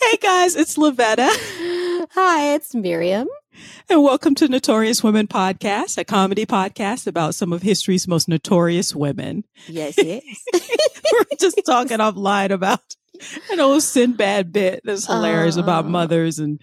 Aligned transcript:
hey 0.00 0.16
guys, 0.20 0.56
it's 0.56 0.76
Lavetta. 0.76 1.28
Hi, 2.12 2.54
it's 2.54 2.74
Miriam. 2.74 3.28
And 3.88 4.02
welcome 4.02 4.34
to 4.36 4.48
Notorious 4.48 5.02
Women 5.02 5.26
Podcast, 5.26 5.98
a 5.98 6.04
comedy 6.04 6.46
podcast 6.46 7.06
about 7.06 7.34
some 7.34 7.52
of 7.52 7.62
history's 7.62 8.08
most 8.08 8.28
notorious 8.28 8.94
women. 8.94 9.44
Yes, 9.66 9.94
yes. 9.98 10.22
We're 11.12 11.24
just 11.38 11.60
talking 11.66 11.98
offline 11.98 12.50
about 12.50 12.80
an 13.50 13.60
old 13.60 13.82
Sinbad 13.82 14.52
bit 14.52 14.80
that's 14.84 15.06
hilarious 15.06 15.56
uh, 15.56 15.62
about 15.62 15.86
mothers 15.86 16.38
and 16.38 16.60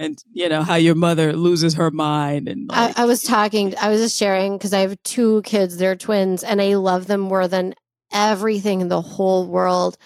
and 0.00 0.22
you 0.32 0.48
know 0.48 0.62
how 0.64 0.74
your 0.74 0.96
mother 0.96 1.32
loses 1.32 1.74
her 1.74 1.90
mind 1.90 2.48
and 2.48 2.68
like, 2.68 2.98
I, 2.98 3.02
I 3.02 3.04
was 3.06 3.22
talking 3.22 3.74
i 3.80 3.88
was 3.88 4.00
just 4.00 4.16
sharing 4.16 4.56
because 4.56 4.72
i 4.72 4.80
have 4.80 5.00
two 5.04 5.42
kids 5.42 5.76
they're 5.76 5.94
twins 5.94 6.42
and 6.42 6.60
i 6.60 6.74
love 6.74 7.06
them 7.06 7.20
more 7.20 7.46
than 7.46 7.74
everything 8.12 8.80
in 8.80 8.88
the 8.88 9.00
whole 9.00 9.46
world 9.46 9.96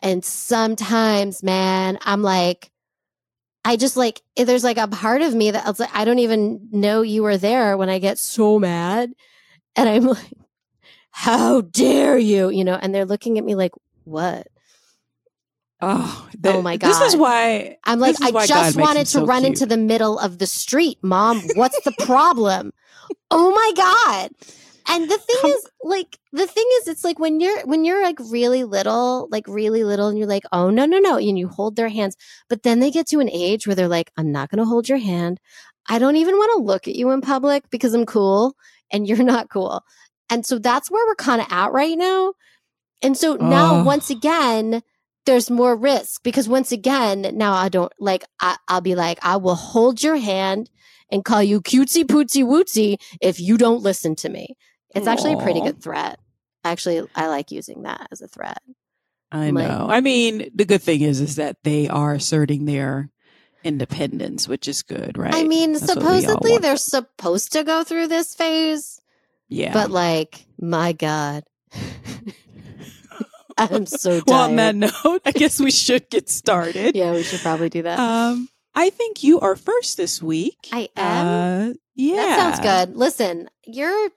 and 0.00 0.24
sometimes, 0.24 1.42
man, 1.42 1.98
I'm 2.02 2.22
like, 2.22 2.70
I 3.64 3.76
just 3.76 3.96
like, 3.96 4.22
eh, 4.36 4.44
there's 4.44 4.64
like 4.64 4.78
a 4.78 4.88
part 4.88 5.22
of 5.22 5.34
me 5.34 5.50
that 5.50 5.78
like, 5.78 5.94
I 5.94 6.04
don't 6.04 6.20
even 6.20 6.68
know 6.70 7.02
you 7.02 7.22
were 7.22 7.36
there 7.36 7.76
when 7.76 7.88
I 7.88 7.98
get 7.98 8.18
so 8.18 8.58
mad. 8.58 9.12
And 9.76 9.88
I'm 9.88 10.04
like, 10.04 10.32
how 11.10 11.62
dare 11.62 12.16
you? 12.16 12.50
You 12.50 12.64
know, 12.64 12.78
and 12.80 12.94
they're 12.94 13.04
looking 13.04 13.38
at 13.38 13.44
me 13.44 13.54
like, 13.54 13.72
what? 14.04 14.46
Oh, 15.80 16.28
the, 16.38 16.54
oh 16.54 16.62
my 16.62 16.76
god! 16.76 16.88
This 16.88 17.00
is 17.00 17.16
why 17.16 17.78
I'm 17.84 18.00
like, 18.00 18.16
I 18.20 18.46
just 18.46 18.76
wanted 18.76 19.06
to 19.06 19.06
so 19.06 19.26
run 19.26 19.42
cute. 19.42 19.50
into 19.50 19.66
the 19.66 19.76
middle 19.76 20.18
of 20.18 20.38
the 20.38 20.46
street, 20.46 20.98
mom. 21.02 21.40
What's 21.54 21.80
the 21.82 21.92
problem? 22.04 22.72
oh 23.30 23.50
my 23.52 23.72
god! 23.76 24.30
And 24.90 25.04
the 25.04 25.18
thing 25.18 25.36
Come- 25.42 25.50
is, 25.50 25.66
like, 25.84 26.18
the 26.32 26.46
thing 26.46 26.64
is, 26.80 26.88
it's 26.88 27.04
like 27.04 27.18
when 27.18 27.40
you're 27.40 27.64
when 27.66 27.84
you're 27.84 28.02
like 28.02 28.18
really 28.30 28.64
little, 28.64 29.28
like 29.30 29.46
really 29.46 29.84
little, 29.84 30.08
and 30.08 30.18
you're 30.18 30.26
like, 30.26 30.44
oh 30.50 30.70
no, 30.70 30.86
no, 30.86 30.98
no, 30.98 31.16
and 31.16 31.38
you 31.38 31.46
hold 31.46 31.76
their 31.76 31.90
hands, 31.90 32.16
but 32.48 32.62
then 32.62 32.80
they 32.80 32.90
get 32.90 33.06
to 33.08 33.20
an 33.20 33.30
age 33.30 33.66
where 33.66 33.76
they're 33.76 33.86
like, 33.86 34.10
I'm 34.16 34.32
not 34.32 34.50
going 34.50 34.58
to 34.58 34.64
hold 34.64 34.88
your 34.88 34.98
hand. 34.98 35.38
I 35.88 35.98
don't 35.98 36.16
even 36.16 36.36
want 36.36 36.52
to 36.56 36.64
look 36.64 36.88
at 36.88 36.96
you 36.96 37.10
in 37.10 37.20
public 37.20 37.70
because 37.70 37.94
I'm 37.94 38.06
cool 38.06 38.56
and 38.90 39.06
you're 39.06 39.22
not 39.22 39.48
cool. 39.50 39.82
And 40.30 40.44
so 40.44 40.58
that's 40.58 40.90
where 40.90 41.06
we're 41.06 41.14
kind 41.14 41.40
of 41.40 41.46
at 41.50 41.72
right 41.72 41.96
now. 41.96 42.34
And 43.02 43.16
so 43.16 43.36
now, 43.36 43.76
oh. 43.76 43.84
once 43.84 44.10
again, 44.10 44.82
there's 45.28 45.50
more 45.50 45.76
risk 45.76 46.22
because 46.22 46.48
once 46.48 46.72
again, 46.72 47.32
now 47.34 47.52
I 47.52 47.68
don't 47.68 47.92
like, 48.00 48.24
I, 48.40 48.56
will 48.70 48.80
be 48.80 48.94
like, 48.94 49.18
I 49.22 49.36
will 49.36 49.54
hold 49.54 50.02
your 50.02 50.16
hand 50.16 50.70
and 51.12 51.22
call 51.22 51.42
you 51.42 51.60
cutesy 51.60 52.02
pootsy 52.04 52.42
wootsy 52.42 52.96
if 53.20 53.38
you 53.38 53.58
don't 53.58 53.82
listen 53.82 54.16
to 54.16 54.30
me. 54.30 54.56
It's 54.94 55.06
Aww. 55.06 55.12
actually 55.12 55.34
a 55.34 55.42
pretty 55.42 55.60
good 55.60 55.82
threat. 55.82 56.18
Actually, 56.64 57.06
I 57.14 57.28
like 57.28 57.50
using 57.50 57.82
that 57.82 58.08
as 58.10 58.22
a 58.22 58.28
threat. 58.28 58.62
I 59.30 59.50
know. 59.50 59.86
I 59.90 60.00
mean, 60.00 60.50
the 60.54 60.64
good 60.64 60.82
thing 60.82 61.02
is, 61.02 61.20
is 61.20 61.36
that 61.36 61.58
they 61.62 61.88
are 61.88 62.14
asserting 62.14 62.64
their 62.64 63.10
independence, 63.62 64.48
which 64.48 64.66
is 64.66 64.82
good, 64.82 65.18
right? 65.18 65.34
I 65.34 65.44
mean, 65.44 65.74
That's 65.74 65.92
supposedly 65.92 66.56
they're 66.56 66.78
supposed 66.78 67.52
to 67.52 67.64
go 67.64 67.84
through 67.84 68.06
this 68.06 68.34
phase. 68.34 69.02
Yeah. 69.48 69.74
But 69.74 69.90
like, 69.90 70.46
my 70.58 70.92
God. 70.92 71.44
I'm 73.70 73.86
so 73.86 74.10
tired. 74.10 74.24
well, 74.26 74.50
on 74.50 74.56
that 74.56 74.74
note, 74.74 75.22
I 75.24 75.32
guess 75.32 75.60
we 75.60 75.70
should 75.70 76.08
get 76.10 76.28
started. 76.28 76.94
yeah, 76.94 77.12
we 77.12 77.22
should 77.22 77.40
probably 77.40 77.68
do 77.68 77.82
that. 77.82 77.98
Um, 77.98 78.48
I 78.74 78.90
think 78.90 79.24
you 79.24 79.40
are 79.40 79.56
first 79.56 79.96
this 79.96 80.22
week. 80.22 80.68
I 80.70 80.88
am. 80.96 81.26
Uh, 81.26 81.74
yeah, 81.96 82.16
that 82.16 82.38
sounds 82.38 82.60
good. 82.60 82.96
Listen, 82.96 83.50
you're 83.66 84.10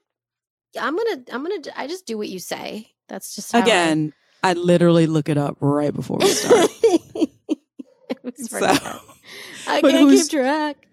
I'm 0.80 0.96
gonna 0.96 1.24
I'm 1.32 1.44
gonna 1.44 1.62
I 1.76 1.88
just 1.88 2.06
do 2.06 2.18
what 2.18 2.30
you 2.30 2.40
say. 2.40 2.92
That's 3.10 3.36
just 3.36 3.54
again. 3.54 4.14
I, 4.44 4.52
I, 4.52 4.54
literally 4.54 5.08
look 5.08 5.30
it 5.30 5.38
up 5.38 5.58
right 5.60 5.94
before 5.94 6.18
we 6.18 6.28
start. 6.28 6.70
so, 8.36 8.60
I 9.68 9.82
can't 9.82 10.10
keep 10.10 10.30
track. 10.30 10.88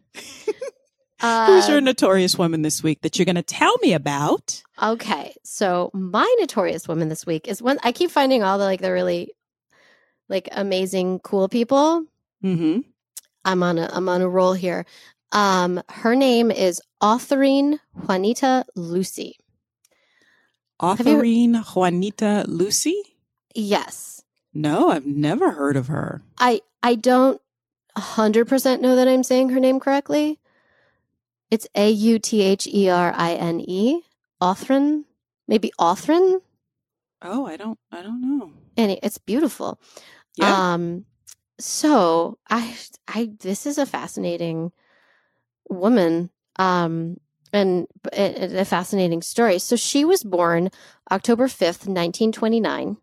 Uh, 1.21 1.47
who's 1.47 1.69
your 1.69 1.81
notorious 1.81 2.39
woman 2.39 2.63
this 2.63 2.83
week 2.83 3.01
that 3.03 3.19
you're 3.19 3.27
going 3.27 3.37
to 3.37 3.43
tell 3.43 3.77
me 3.79 3.93
about? 3.93 4.63
Okay, 4.81 5.35
so 5.43 5.91
my 5.93 6.33
notorious 6.39 6.87
woman 6.87 7.09
this 7.09 7.27
week 7.27 7.49
is 7.49 7.61
one 7.61 7.79
I 7.83 7.93
keep 7.93 8.11
finding 8.11 8.43
all 8.43 8.59
the 8.59 8.65
like 8.65 8.81
the 8.81 8.93
really 8.93 9.35
like 10.29 10.49
amazing 10.53 11.19
cool 11.21 11.49
people. 11.49 12.05
Mm-hmm. 12.45 12.81
I'm 13.45 13.63
on 13.63 13.79
a 13.79 13.91
I'm 13.93 14.09
on 14.09 14.23
a 14.23 14.29
roll 14.29 14.53
here. 14.53 14.87
Um, 15.33 15.83
her 15.89 16.15
name 16.15 16.51
is 16.51 16.81
Autherine 17.03 17.79
Juanita 17.95 18.65
Lucy. 18.75 19.39
Autherine 20.81 21.55
you... 21.55 21.61
Juanita 21.61 22.45
Lucy? 22.47 23.03
Yes. 23.55 24.23
No, 24.55 24.91
I've 24.91 25.07
never 25.07 25.53
heard 25.53 25.77
of 25.77 25.89
her. 25.89 26.23
I 26.39 26.61
I 26.83 26.95
don't 26.95 27.41
100% 27.97 28.81
know 28.81 28.95
that 28.95 29.09
I'm 29.09 29.25
saying 29.25 29.49
her 29.51 29.61
name 29.61 29.81
correctly. 29.81 30.39
It's 31.51 31.67
A 31.75 31.91
U 31.91 32.19
T 32.19 32.43
H 32.43 32.67
E 32.67 32.89
R 32.89 33.13
I 33.17 33.35
N 33.35 33.61
E. 33.61 34.03
Authryn? 34.41 35.05
Maybe 35.47 35.73
Authryn? 35.81 36.41
Oh, 37.23 37.47
I 37.47 37.57
don't 37.57 37.79
I 37.91 38.03
don't 38.03 38.21
know. 38.21 38.53
And 38.77 38.99
it's 39.03 39.19
beautiful. 39.19 39.81
Yeah. 40.37 40.73
Um 40.73 41.05
so 41.59 42.39
I 42.49 42.77
I 43.09 43.31
this 43.41 43.67
is 43.67 43.79
a 43.79 43.87
fascinating 43.87 44.73
woman. 45.69 46.31
Um 46.57 47.19
and 47.53 47.87
a, 48.13 48.61
a 48.61 48.65
fascinating 48.65 49.23
story. 49.23 49.59
So 49.59 49.77
she 49.77 50.05
was 50.05 50.23
born 50.23 50.71
October 51.11 51.47
5th, 51.47 51.87
1929. 51.87 52.99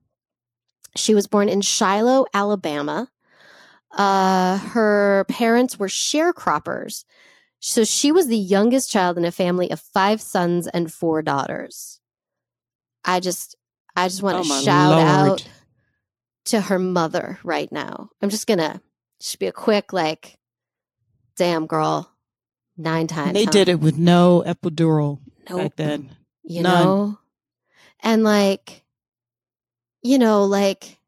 She 0.95 1.13
was 1.13 1.27
born 1.27 1.49
in 1.49 1.61
Shiloh, 1.61 2.25
Alabama. 2.33 3.09
Uh, 3.91 4.57
her 4.57 5.25
parents 5.27 5.79
were 5.79 5.87
sharecroppers. 5.87 7.05
So 7.67 7.83
she 7.83 8.11
was 8.11 8.27
the 8.27 8.37
youngest 8.37 8.91
child 8.91 9.17
in 9.17 9.25
a 9.25 9.31
family 9.31 9.71
of 9.71 9.79
five 9.79 10.21
sons 10.21 10.67
and 10.67 10.93
four 10.93 11.23
daughters. 11.23 11.99
I 13.03 13.19
just, 13.19 13.55
I 13.95 14.07
just 14.07 14.21
want 14.21 14.45
to 14.45 14.53
oh 14.53 14.61
shout 14.61 14.91
Lord. 14.91 15.01
out 15.07 15.49
to 16.45 16.61
her 16.61 16.77
mother 16.77 17.39
right 17.43 17.71
now. 17.71 18.11
I'm 18.21 18.29
just 18.29 18.45
gonna 18.45 18.83
just 19.19 19.39
be 19.39 19.47
a 19.47 19.51
quick 19.51 19.93
like, 19.93 20.37
damn 21.37 21.65
girl, 21.65 22.11
nine 22.77 23.07
times. 23.07 23.33
They 23.33 23.45
huh? 23.45 23.51
did 23.51 23.67
it 23.67 23.79
with 23.79 23.97
no 23.97 24.43
epidural 24.45 25.21
nope. 25.49 25.57
back 25.57 25.75
then. 25.75 26.15
You 26.43 26.61
None. 26.61 26.85
know? 26.85 27.19
And 28.01 28.23
like, 28.23 28.83
you 30.03 30.19
know, 30.19 30.45
like, 30.45 30.99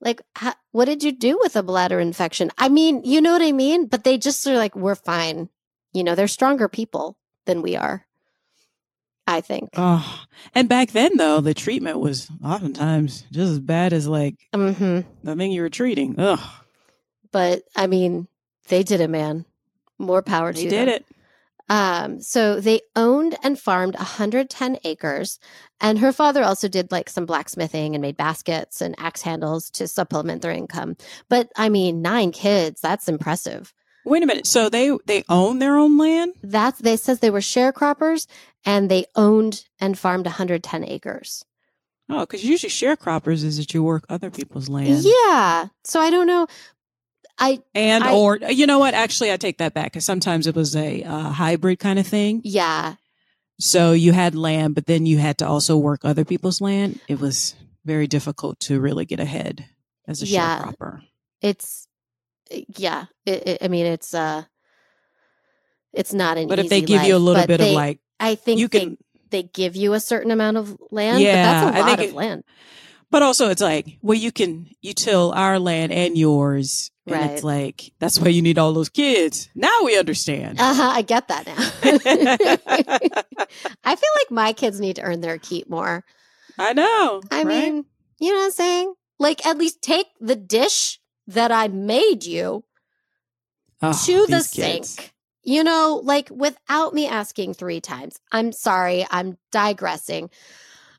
like, 0.00 0.22
what 0.70 0.84
did 0.84 1.02
you 1.02 1.10
do 1.10 1.40
with 1.42 1.56
a 1.56 1.64
bladder 1.64 1.98
infection? 1.98 2.52
I 2.56 2.68
mean, 2.68 3.02
you 3.02 3.20
know 3.20 3.32
what 3.32 3.42
I 3.42 3.50
mean? 3.50 3.86
But 3.86 4.04
they 4.04 4.16
just 4.16 4.46
are 4.46 4.56
like, 4.56 4.76
we're 4.76 4.94
fine. 4.94 5.48
You 5.96 6.04
know, 6.04 6.14
they're 6.14 6.28
stronger 6.28 6.68
people 6.68 7.16
than 7.46 7.62
we 7.62 7.74
are. 7.74 8.04
I 9.26 9.40
think. 9.40 9.70
Oh, 9.76 10.24
and 10.54 10.68
back 10.68 10.92
then 10.92 11.16
though, 11.16 11.40
the 11.40 11.54
treatment 11.54 11.98
was 11.98 12.30
oftentimes 12.44 13.24
just 13.32 13.52
as 13.52 13.60
bad 13.60 13.92
as 13.92 14.06
like 14.06 14.36
mm-hmm. 14.54 15.00
the 15.24 15.36
thing 15.36 15.50
you 15.50 15.62
were 15.62 15.70
treating. 15.70 16.14
Ugh. 16.18 16.38
But 17.32 17.62
I 17.74 17.86
mean, 17.86 18.28
they 18.68 18.82
did 18.82 19.00
it, 19.00 19.10
man. 19.10 19.44
More 19.98 20.22
power 20.22 20.52
to 20.52 20.58
them. 20.58 20.68
they 20.68 20.70
to 20.70 20.84
did 20.84 20.88
them. 20.88 20.94
it. 20.94 21.06
Um, 21.68 22.20
so 22.20 22.60
they 22.60 22.82
owned 22.94 23.36
and 23.42 23.58
farmed 23.58 23.96
110 23.96 24.78
acres. 24.84 25.40
And 25.80 25.98
her 25.98 26.12
father 26.12 26.44
also 26.44 26.68
did 26.68 26.92
like 26.92 27.08
some 27.08 27.26
blacksmithing 27.26 27.94
and 27.94 28.02
made 28.02 28.16
baskets 28.16 28.80
and 28.80 28.94
axe 28.98 29.22
handles 29.22 29.70
to 29.70 29.88
supplement 29.88 30.42
their 30.42 30.52
income. 30.52 30.96
But 31.28 31.50
I 31.56 31.68
mean, 31.68 32.02
nine 32.02 32.30
kids, 32.30 32.80
that's 32.80 33.08
impressive. 33.08 33.74
Wait 34.06 34.22
a 34.22 34.26
minute. 34.26 34.46
So 34.46 34.68
they 34.68 34.96
they 35.04 35.24
own 35.28 35.58
their 35.58 35.76
own 35.76 35.98
land? 35.98 36.34
That's 36.42 36.78
they 36.78 36.96
says 36.96 37.18
they 37.18 37.30
were 37.30 37.40
sharecroppers 37.40 38.28
and 38.64 38.88
they 38.88 39.06
owned 39.16 39.64
and 39.80 39.98
farmed 39.98 40.26
110 40.26 40.84
acres. 40.84 41.44
Oh, 42.08 42.20
because 42.20 42.44
usually 42.44 42.70
sharecroppers 42.70 43.42
is 43.42 43.56
that 43.56 43.74
you 43.74 43.82
work 43.82 44.06
other 44.08 44.30
people's 44.30 44.68
land. 44.68 45.02
Yeah. 45.02 45.66
So 45.82 46.00
I 46.00 46.10
don't 46.10 46.28
know. 46.28 46.46
I 47.36 47.60
and 47.74 48.04
I, 48.04 48.14
or 48.14 48.38
you 48.48 48.66
know 48.66 48.78
what? 48.78 48.94
Actually, 48.94 49.32
I 49.32 49.36
take 49.36 49.58
that 49.58 49.74
back 49.74 49.86
because 49.86 50.06
sometimes 50.06 50.46
it 50.46 50.54
was 50.54 50.76
a 50.76 51.02
uh, 51.02 51.30
hybrid 51.30 51.80
kind 51.80 51.98
of 51.98 52.06
thing. 52.06 52.40
Yeah. 52.44 52.94
So 53.58 53.90
you 53.92 54.12
had 54.12 54.36
land, 54.36 54.76
but 54.76 54.86
then 54.86 55.04
you 55.04 55.18
had 55.18 55.38
to 55.38 55.48
also 55.48 55.76
work 55.76 56.04
other 56.04 56.24
people's 56.24 56.60
land. 56.60 57.00
It 57.08 57.18
was 57.18 57.56
very 57.84 58.06
difficult 58.06 58.60
to 58.60 58.80
really 58.80 59.04
get 59.04 59.18
ahead 59.18 59.64
as 60.06 60.22
a 60.22 60.26
yeah, 60.26 60.60
sharecropper. 60.62 61.00
It's 61.40 61.88
yeah. 62.50 63.06
It, 63.24 63.46
it, 63.46 63.58
I 63.62 63.68
mean, 63.68 63.86
it's 63.86 64.14
uh, 64.14 64.44
it's 65.92 66.12
not 66.12 66.38
an. 66.38 66.48
But 66.48 66.58
if 66.58 66.68
they 66.68 66.80
give 66.80 66.98
life, 66.98 67.08
you 67.08 67.16
a 67.16 67.18
little 67.18 67.46
bit 67.46 67.58
they, 67.58 67.70
of 67.70 67.74
like, 67.74 68.00
I 68.20 68.34
think 68.34 68.60
you 68.60 68.68
can. 68.68 68.90
They, 68.90 68.96
they 69.28 69.42
give 69.42 69.74
you 69.74 69.94
a 69.94 70.00
certain 70.00 70.30
amount 70.30 70.56
of 70.56 70.76
land. 70.90 71.20
Yeah, 71.20 71.32
but 71.32 71.72
that's 71.72 71.76
a 71.76 71.80
lot 71.80 71.98
of 71.98 72.04
it, 72.04 72.14
land. 72.14 72.44
But 73.10 73.22
also, 73.22 73.50
it's 73.50 73.62
like, 73.62 73.98
well, 74.02 74.18
you 74.18 74.32
can 74.32 74.68
you 74.82 74.92
till 74.92 75.32
our 75.32 75.58
land 75.58 75.92
and 75.92 76.16
yours 76.16 76.90
And 77.06 77.14
right. 77.14 77.30
it's 77.30 77.44
like, 77.44 77.92
that's 77.98 78.18
why 78.18 78.28
you 78.28 78.42
need 78.42 78.58
all 78.58 78.72
those 78.72 78.88
kids. 78.88 79.48
Now 79.54 79.82
we 79.84 79.96
understand. 79.96 80.60
Uh-huh, 80.60 80.90
I 80.92 81.02
get 81.02 81.28
that 81.28 81.46
now. 81.46 81.54
I 83.84 83.96
feel 83.96 84.10
like 84.16 84.30
my 84.30 84.52
kids 84.52 84.80
need 84.80 84.96
to 84.96 85.02
earn 85.02 85.20
their 85.20 85.38
keep 85.38 85.70
more. 85.70 86.04
I 86.58 86.72
know. 86.72 87.22
I 87.30 87.38
right? 87.38 87.46
mean, 87.46 87.84
you 88.18 88.32
know 88.32 88.38
what 88.38 88.46
I'm 88.46 88.50
saying? 88.50 88.94
Like, 89.18 89.46
at 89.46 89.56
least 89.56 89.82
take 89.82 90.06
the 90.20 90.36
dish 90.36 90.98
that 91.28 91.52
I 91.52 91.68
made 91.68 92.24
you 92.24 92.64
oh, 93.82 94.02
to 94.06 94.26
the 94.26 94.40
sink. 94.40 94.84
Kids. 94.84 95.12
You 95.42 95.62
know, 95.62 96.00
like 96.02 96.28
without 96.30 96.92
me 96.92 97.06
asking 97.06 97.54
three 97.54 97.80
times. 97.80 98.18
I'm 98.32 98.50
sorry, 98.50 99.06
I'm 99.10 99.38
digressing. 99.52 100.30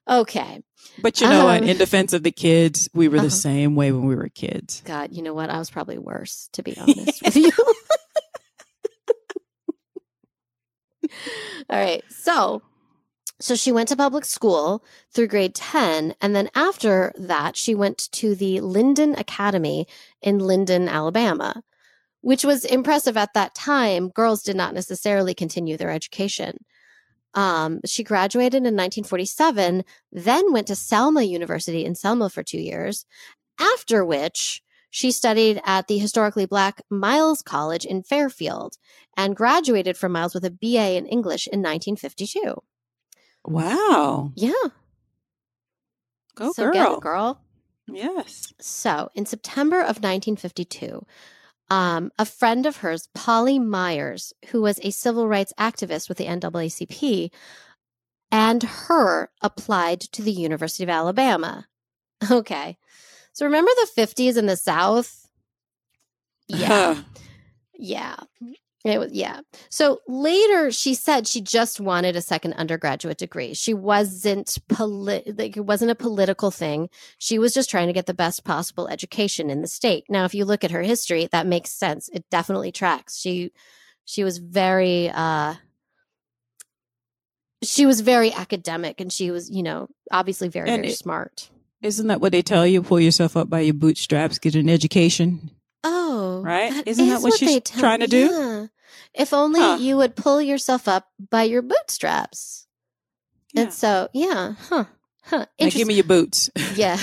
Okay. 0.08 0.64
But 1.02 1.20
you 1.20 1.28
know 1.28 1.42
um, 1.42 1.46
what? 1.46 1.64
In 1.70 1.78
defense 1.78 2.14
of 2.14 2.24
the 2.24 2.32
kids, 2.32 2.90
we 2.94 3.10
were 3.10 3.18
uh-huh. 3.18 3.26
the 3.26 3.32
same 3.32 3.76
way 3.76 3.92
when 3.92 4.06
we 4.06 4.16
were 4.16 4.30
kids. 4.30 4.82
God, 4.86 5.12
you 5.12 5.22
know 5.22 5.34
what? 5.34 5.50
I 5.50 5.60
was 5.60 5.70
probably 5.70 5.98
worse, 5.98 6.50
to 6.54 6.64
be 6.64 6.78
honest 6.82 7.22
with 7.24 7.36
you. 7.36 7.52
All 11.70 11.78
right. 11.78 12.04
So, 12.10 12.62
so 13.39 13.56
she 13.56 13.72
went 13.72 13.89
to 13.89 13.95
public 13.95 14.25
school 14.25 14.84
through 15.13 15.28
grade 15.28 15.54
10. 15.54 16.16
And 16.22 16.36
then 16.36 16.50
after 16.56 17.13
that, 17.18 17.56
she 17.56 17.75
went 17.75 18.12
to 18.13 18.36
the 18.36 18.60
Linden 18.62 19.13
Academy 19.16 19.88
in 20.22 20.39
Linden, 20.39 20.89
Alabama, 20.89 21.62
which 22.22 22.44
was 22.44 22.66
impressive 22.66 23.16
at 23.16 23.34
that 23.36 23.54
time. 23.54 24.10
Girls 24.10 24.42
did 24.42 24.56
not 24.56 24.74
necessarily 24.74 25.36
continue 25.36 25.78
their 25.78 25.92
education. 25.92 26.57
Um, 27.36 27.81
she 27.86 28.04
graduated 28.04 28.57
in 28.57 28.75
1947, 28.75 29.83
then 30.12 30.51
went 30.51 30.68
to 30.68 30.75
Selma 30.75 31.22
University 31.22 31.86
in 31.86 31.94
Selma 31.94 32.31
for 32.31 32.42
two 32.42 32.57
years, 32.57 33.06
after 33.60 34.04
which 34.04 34.63
she 34.90 35.12
studied 35.12 35.62
at 35.63 35.88
the 35.88 36.00
historically 36.00 36.48
black 36.48 36.81
Miles 36.90 37.44
College 37.44 37.86
in 37.86 38.01
Fairfield 38.01 38.78
and 39.16 39.36
graduated 39.36 39.98
from 39.98 40.13
Miles 40.13 40.33
with 40.33 40.45
a 40.45 40.50
BA 40.50 40.98
in 40.98 41.06
English 41.06 41.45
in 41.45 41.60
1952. 41.60 42.63
Wow. 43.48 44.34
Yeah. 44.36 44.52
Go 46.36 46.52
so 46.52 46.72
girl. 46.72 46.98
It, 46.98 47.02
girl. 47.02 47.42
Yes. 47.88 48.54
So 48.60 49.10
in 49.16 49.26
September 49.26 49.78
of 49.78 50.04
1952, 50.04 51.06
um, 51.70 52.12
a 52.20 52.26
friend 52.26 52.66
of 52.66 52.78
hers, 52.78 53.08
Polly 53.14 53.58
Myers, 53.58 54.34
who 54.50 54.62
was 54.62 54.80
a 54.84 54.92
civil 54.92 55.28
rights 55.28 55.54
activist 55.58 56.10
with 56.10 56.18
the 56.18 56.26
NAACP, 56.26 57.32
and 58.32 58.64
her 58.64 59.30
applied 59.42 60.02
to 60.02 60.22
the 60.22 60.32
University 60.32 60.84
of 60.84 60.90
Alabama. 60.90 61.68
Okay. 62.32 62.80
So 63.32 63.46
remember 63.46 63.70
the 63.76 64.02
50s 64.02 64.38
in 64.38 64.48
the 64.48 64.58
South? 64.58 65.30
Yeah. 66.48 67.04
yeah. 67.78 68.16
It 68.94 69.00
was, 69.00 69.12
yeah. 69.12 69.42
So 69.69 70.00
later 70.07 70.72
she 70.72 70.94
said 70.94 71.28
she 71.28 71.42
just 71.42 71.80
wanted 71.80 72.16
a 72.16 72.22
second 72.22 72.54
undergraduate 72.54 73.18
degree. 73.18 73.54
She 73.54 73.74
wasn't 73.74 74.57
polit- 74.69 75.38
like 75.38 75.57
it 75.57 75.66
wasn't 75.66 75.92
a 75.92 75.95
political 75.95 76.51
thing. 76.51 76.89
She 77.18 77.39
was 77.39 77.54
just 77.54 77.69
trying 77.69 77.88
to 77.88 77.94
get 77.94 78.06
the 78.06 78.13
best 78.13 78.44
possible 78.44 78.88
education 78.88 79.50
in 79.50 79.62
the 79.62 79.68
state. 79.68 80.06
Now, 80.10 80.25
if 80.25 80.34
you 80.34 80.45
look 80.45 80.63
at 80.63 80.72
her 80.72 80.81
history, 80.81 81.28
that 81.31 81.48
makes 81.48 81.72
sense. 81.72 82.10
It 82.13 82.25
definitely 82.30 82.72
tracks. 82.72 83.18
She 83.19 83.51
she 84.06 84.24
was 84.24 84.38
very 84.38 85.10
uh 85.10 85.56
she 87.63 87.86
was 87.86 88.01
very 88.01 88.31
academic 88.31 89.01
and 89.01 89.12
she 89.12 89.31
was, 89.31 89.50
you 89.50 89.63
know, 89.63 89.88
obviously 90.12 90.48
very, 90.48 90.69
and 90.69 90.83
very 90.83 90.94
it, 90.94 90.98
smart. 90.98 91.50
Isn't 91.81 92.07
that 92.07 92.22
what 92.22 92.31
they 92.31 92.42
tell 92.42 92.66
you? 92.66 92.81
Pull 92.81 93.00
yourself 93.00 93.38
up 93.38 93.50
by 93.50 93.62
your 93.62 93.74
bootstraps, 93.74 94.40
get 94.40 94.56
an 94.56 94.69
education. 94.69 95.51
Oh, 95.83 96.42
right. 96.44 96.72
Isn't 96.88 97.06
is 97.06 97.10
that 97.10 97.22
what, 97.22 97.31
what 97.31 97.40
she's 97.40 97.62
trying 97.62 98.00
to 98.00 98.07
do? 98.07 98.69
If 99.18 99.34
only 99.34 99.60
huh. 99.60 99.78
you 99.80 99.98
would 99.98 100.16
pull 100.16 100.42
yourself 100.42 100.88
up 100.88 101.08
by 101.31 101.44
your 101.44 101.62
bootstraps. 101.62 102.68
Yeah. 103.54 103.64
And 103.64 103.74
so, 103.74 104.10
yeah, 104.14 104.54
huh. 104.69 104.86
Huh. 105.24 105.46
Now 105.60 105.69
give 105.69 105.88
me 105.88 105.96
your 105.96 106.04
boots. 106.06 106.50
yeah. 106.75 106.98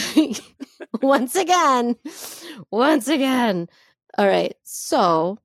once 1.03 1.37
again. 1.37 1.97
Once 2.71 3.09
again. 3.09 3.69
All 4.17 4.27
right. 4.27 4.55
So, 4.63 5.39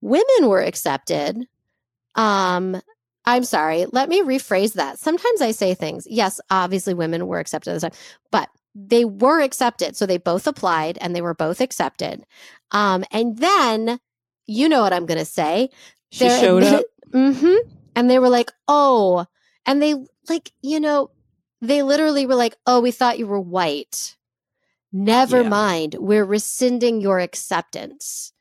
women 0.00 0.48
were 0.48 0.60
accepted. 0.60 1.46
Um 2.14 2.80
I'm 3.26 3.44
sorry. 3.44 3.86
Let 3.90 4.10
me 4.10 4.20
rephrase 4.20 4.74
that. 4.74 4.98
Sometimes 4.98 5.40
I 5.40 5.52
say 5.52 5.72
things. 5.72 6.06
Yes, 6.10 6.42
obviously 6.50 6.92
women 6.92 7.26
were 7.26 7.38
accepted 7.38 7.70
at 7.70 7.80
the 7.80 7.88
time, 7.88 7.98
but 8.30 8.50
they 8.74 9.06
were 9.06 9.40
accepted. 9.40 9.96
So 9.96 10.04
they 10.04 10.18
both 10.18 10.46
applied 10.46 10.98
and 11.00 11.16
they 11.16 11.22
were 11.22 11.34
both 11.34 11.62
accepted. 11.62 12.26
Um, 12.70 13.04
and 13.10 13.38
then 13.38 13.98
you 14.46 14.68
know 14.68 14.82
what 14.82 14.92
I'm 14.92 15.06
going 15.06 15.18
to 15.18 15.24
say. 15.24 15.70
She 16.10 16.28
They're 16.28 16.40
showed 16.40 16.62
up. 16.62 16.84
Mm-hmm. 17.14 17.68
And 17.94 18.10
they 18.10 18.18
were 18.18 18.28
like, 18.28 18.50
oh, 18.66 19.24
and 19.66 19.80
they 19.80 19.94
like, 20.28 20.50
you 20.62 20.80
know, 20.80 21.10
they 21.60 21.84
literally 21.84 22.26
were 22.26 22.34
like, 22.34 22.56
oh, 22.66 22.80
we 22.80 22.90
thought 22.90 23.20
you 23.20 23.28
were 23.28 23.40
white. 23.40 24.16
Never 24.92 25.42
yeah. 25.42 25.48
mind. 25.48 25.96
We're 26.00 26.24
rescinding 26.24 27.00
your 27.00 27.20
acceptance. 27.20 28.32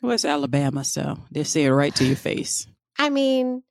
Well, 0.00 0.12
it's 0.12 0.24
Alabama, 0.24 0.84
so 0.84 1.18
they 1.32 1.42
say 1.42 1.64
it 1.64 1.72
right 1.72 1.94
to 1.96 2.04
your 2.04 2.16
face. 2.16 2.68
I 2.98 3.10
mean, 3.10 3.64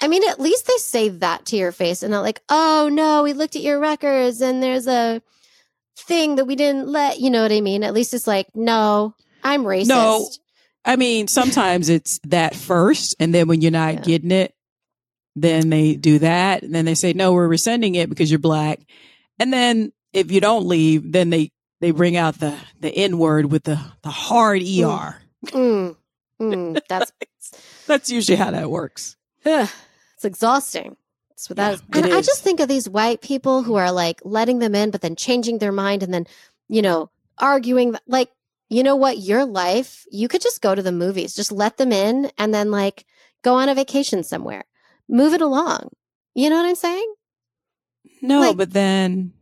I 0.00 0.08
mean, 0.08 0.26
at 0.28 0.40
least 0.40 0.66
they 0.66 0.76
say 0.78 1.08
that 1.08 1.46
to 1.46 1.56
your 1.56 1.72
face 1.72 2.02
and 2.02 2.10
not 2.10 2.22
like, 2.22 2.40
oh 2.48 2.88
no, 2.90 3.22
we 3.22 3.34
looked 3.34 3.56
at 3.56 3.62
your 3.62 3.78
records 3.78 4.40
and 4.40 4.62
there's 4.62 4.86
a 4.86 5.22
thing 5.96 6.36
that 6.36 6.46
we 6.46 6.56
didn't 6.56 6.88
let, 6.88 7.20
you 7.20 7.30
know 7.30 7.42
what 7.42 7.52
I 7.52 7.60
mean? 7.60 7.84
At 7.84 7.94
least 7.94 8.14
it's 8.14 8.26
like, 8.26 8.48
no, 8.54 9.14
I'm 9.42 9.64
racist. 9.64 9.88
No, 9.88 10.28
I 10.84 10.96
mean, 10.96 11.28
sometimes 11.28 11.88
it's 11.88 12.20
that 12.24 12.54
first, 12.54 13.16
and 13.20 13.34
then 13.34 13.48
when 13.48 13.60
you're 13.60 13.70
not 13.70 13.94
yeah. 13.94 14.00
getting 14.00 14.30
it, 14.30 14.54
then 15.36 15.70
they 15.70 15.94
do 15.94 16.18
that. 16.20 16.62
And 16.62 16.74
then 16.74 16.84
they 16.84 16.94
say, 16.94 17.12
no, 17.12 17.32
we're 17.32 17.48
rescinding 17.48 17.94
it 17.94 18.08
because 18.08 18.30
you're 18.30 18.38
black. 18.38 18.80
And 19.38 19.52
then 19.52 19.92
if 20.12 20.30
you 20.30 20.40
don't 20.40 20.66
leave, 20.66 21.12
then 21.12 21.30
they, 21.30 21.52
they 21.80 21.92
bring 21.92 22.16
out 22.16 22.38
the, 22.38 22.56
the 22.80 22.90
N 22.90 23.18
word 23.18 23.50
with 23.50 23.64
the, 23.64 23.80
the 24.02 24.10
hard 24.10 24.62
ER. 24.62 25.16
Mm. 25.46 25.96
Mm. 26.40 26.80
That's, 26.88 27.12
that's 27.86 28.10
usually 28.10 28.36
how 28.36 28.50
that 28.50 28.70
works. 28.70 29.16
it's 29.44 30.24
exhausting. 30.24 30.96
It's 31.32 31.48
without, 31.48 31.80
yeah, 31.94 32.02
and 32.02 32.12
I 32.12 32.20
just 32.20 32.42
think 32.42 32.60
of 32.60 32.68
these 32.68 32.88
white 32.88 33.22
people 33.22 33.62
who 33.62 33.76
are 33.76 33.92
like 33.92 34.20
letting 34.24 34.58
them 34.58 34.74
in, 34.74 34.90
but 34.90 35.00
then 35.00 35.16
changing 35.16 35.58
their 35.58 35.72
mind 35.72 36.02
and 36.02 36.12
then, 36.12 36.26
you 36.68 36.82
know, 36.82 37.10
arguing 37.38 37.94
like 38.06 38.30
you 38.70 38.84
know 38.84 38.96
what? 38.96 39.18
Your 39.18 39.44
life, 39.44 40.06
you 40.10 40.28
could 40.28 40.40
just 40.40 40.62
go 40.62 40.74
to 40.74 40.82
the 40.82 40.92
movies, 40.92 41.34
just 41.34 41.50
let 41.50 41.76
them 41.76 41.92
in 41.92 42.30
and 42.38 42.54
then 42.54 42.70
like 42.70 43.04
go 43.42 43.54
on 43.54 43.68
a 43.68 43.74
vacation 43.74 44.22
somewhere. 44.22 44.64
Move 45.08 45.34
it 45.34 45.40
along. 45.40 45.90
You 46.34 46.48
know 46.48 46.56
what 46.56 46.66
I'm 46.66 46.76
saying? 46.76 47.14
No, 48.22 48.40
like, 48.40 48.56
but 48.56 48.72
then 48.72 49.32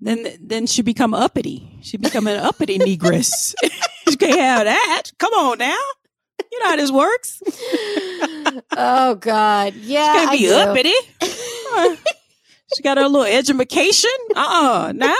then 0.00 0.28
then 0.40 0.66
she 0.66 0.82
become 0.82 1.14
uppity. 1.14 1.78
She 1.82 1.96
become 1.96 2.28
an 2.28 2.38
uppity 2.38 2.78
negress. 2.78 3.54
you 4.06 4.16
can't 4.16 4.40
have 4.40 4.64
that. 4.66 5.02
Come 5.18 5.32
on 5.34 5.58
now. 5.58 5.82
You 6.52 6.60
know 6.60 6.66
how 6.66 6.76
this 6.76 6.92
works. 6.92 7.42
oh 8.76 9.16
God. 9.18 9.74
Yeah. 9.74 10.12
She 10.12 10.18
can't 10.18 10.38
be 10.38 10.52
uppity. 10.52 10.94
she 12.76 12.82
got 12.82 12.98
her 12.98 13.08
little 13.08 13.26
education. 13.26 14.10
Uh-uh. 14.36 14.92
Now. 14.94 15.14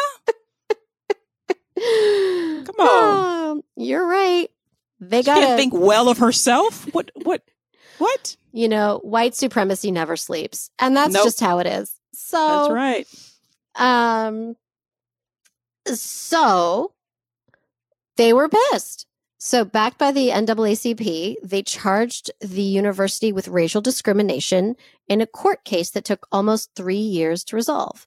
Come 2.64 2.76
on. 2.78 2.86
Oh, 2.88 3.62
you're 3.76 4.06
right. 4.06 4.48
They 5.00 5.22
got 5.22 5.40
to 5.40 5.56
think 5.56 5.74
well 5.74 6.08
of 6.08 6.18
herself. 6.18 6.84
What? 6.94 7.10
What? 7.14 7.42
What? 7.98 8.36
You 8.52 8.68
know, 8.68 9.00
white 9.04 9.36
supremacy 9.36 9.92
never 9.92 10.16
sleeps, 10.16 10.70
and 10.80 10.96
that's 10.96 11.12
nope. 11.12 11.24
just 11.24 11.38
how 11.38 11.60
it 11.60 11.68
is. 11.68 11.94
So 12.12 12.36
that's 12.36 12.72
right. 12.72 13.06
Um. 13.76 14.56
So 15.86 16.92
they 18.16 18.32
were 18.32 18.48
pissed. 18.48 19.06
So, 19.38 19.64
backed 19.64 19.98
by 19.98 20.12
the 20.12 20.28
NAACP, 20.28 21.34
they 21.42 21.62
charged 21.64 22.30
the 22.40 22.62
university 22.62 23.32
with 23.32 23.48
racial 23.48 23.80
discrimination 23.80 24.76
in 25.08 25.20
a 25.20 25.26
court 25.26 25.64
case 25.64 25.90
that 25.90 26.04
took 26.04 26.28
almost 26.30 26.70
three 26.76 26.94
years 26.94 27.42
to 27.44 27.56
resolve. 27.56 28.06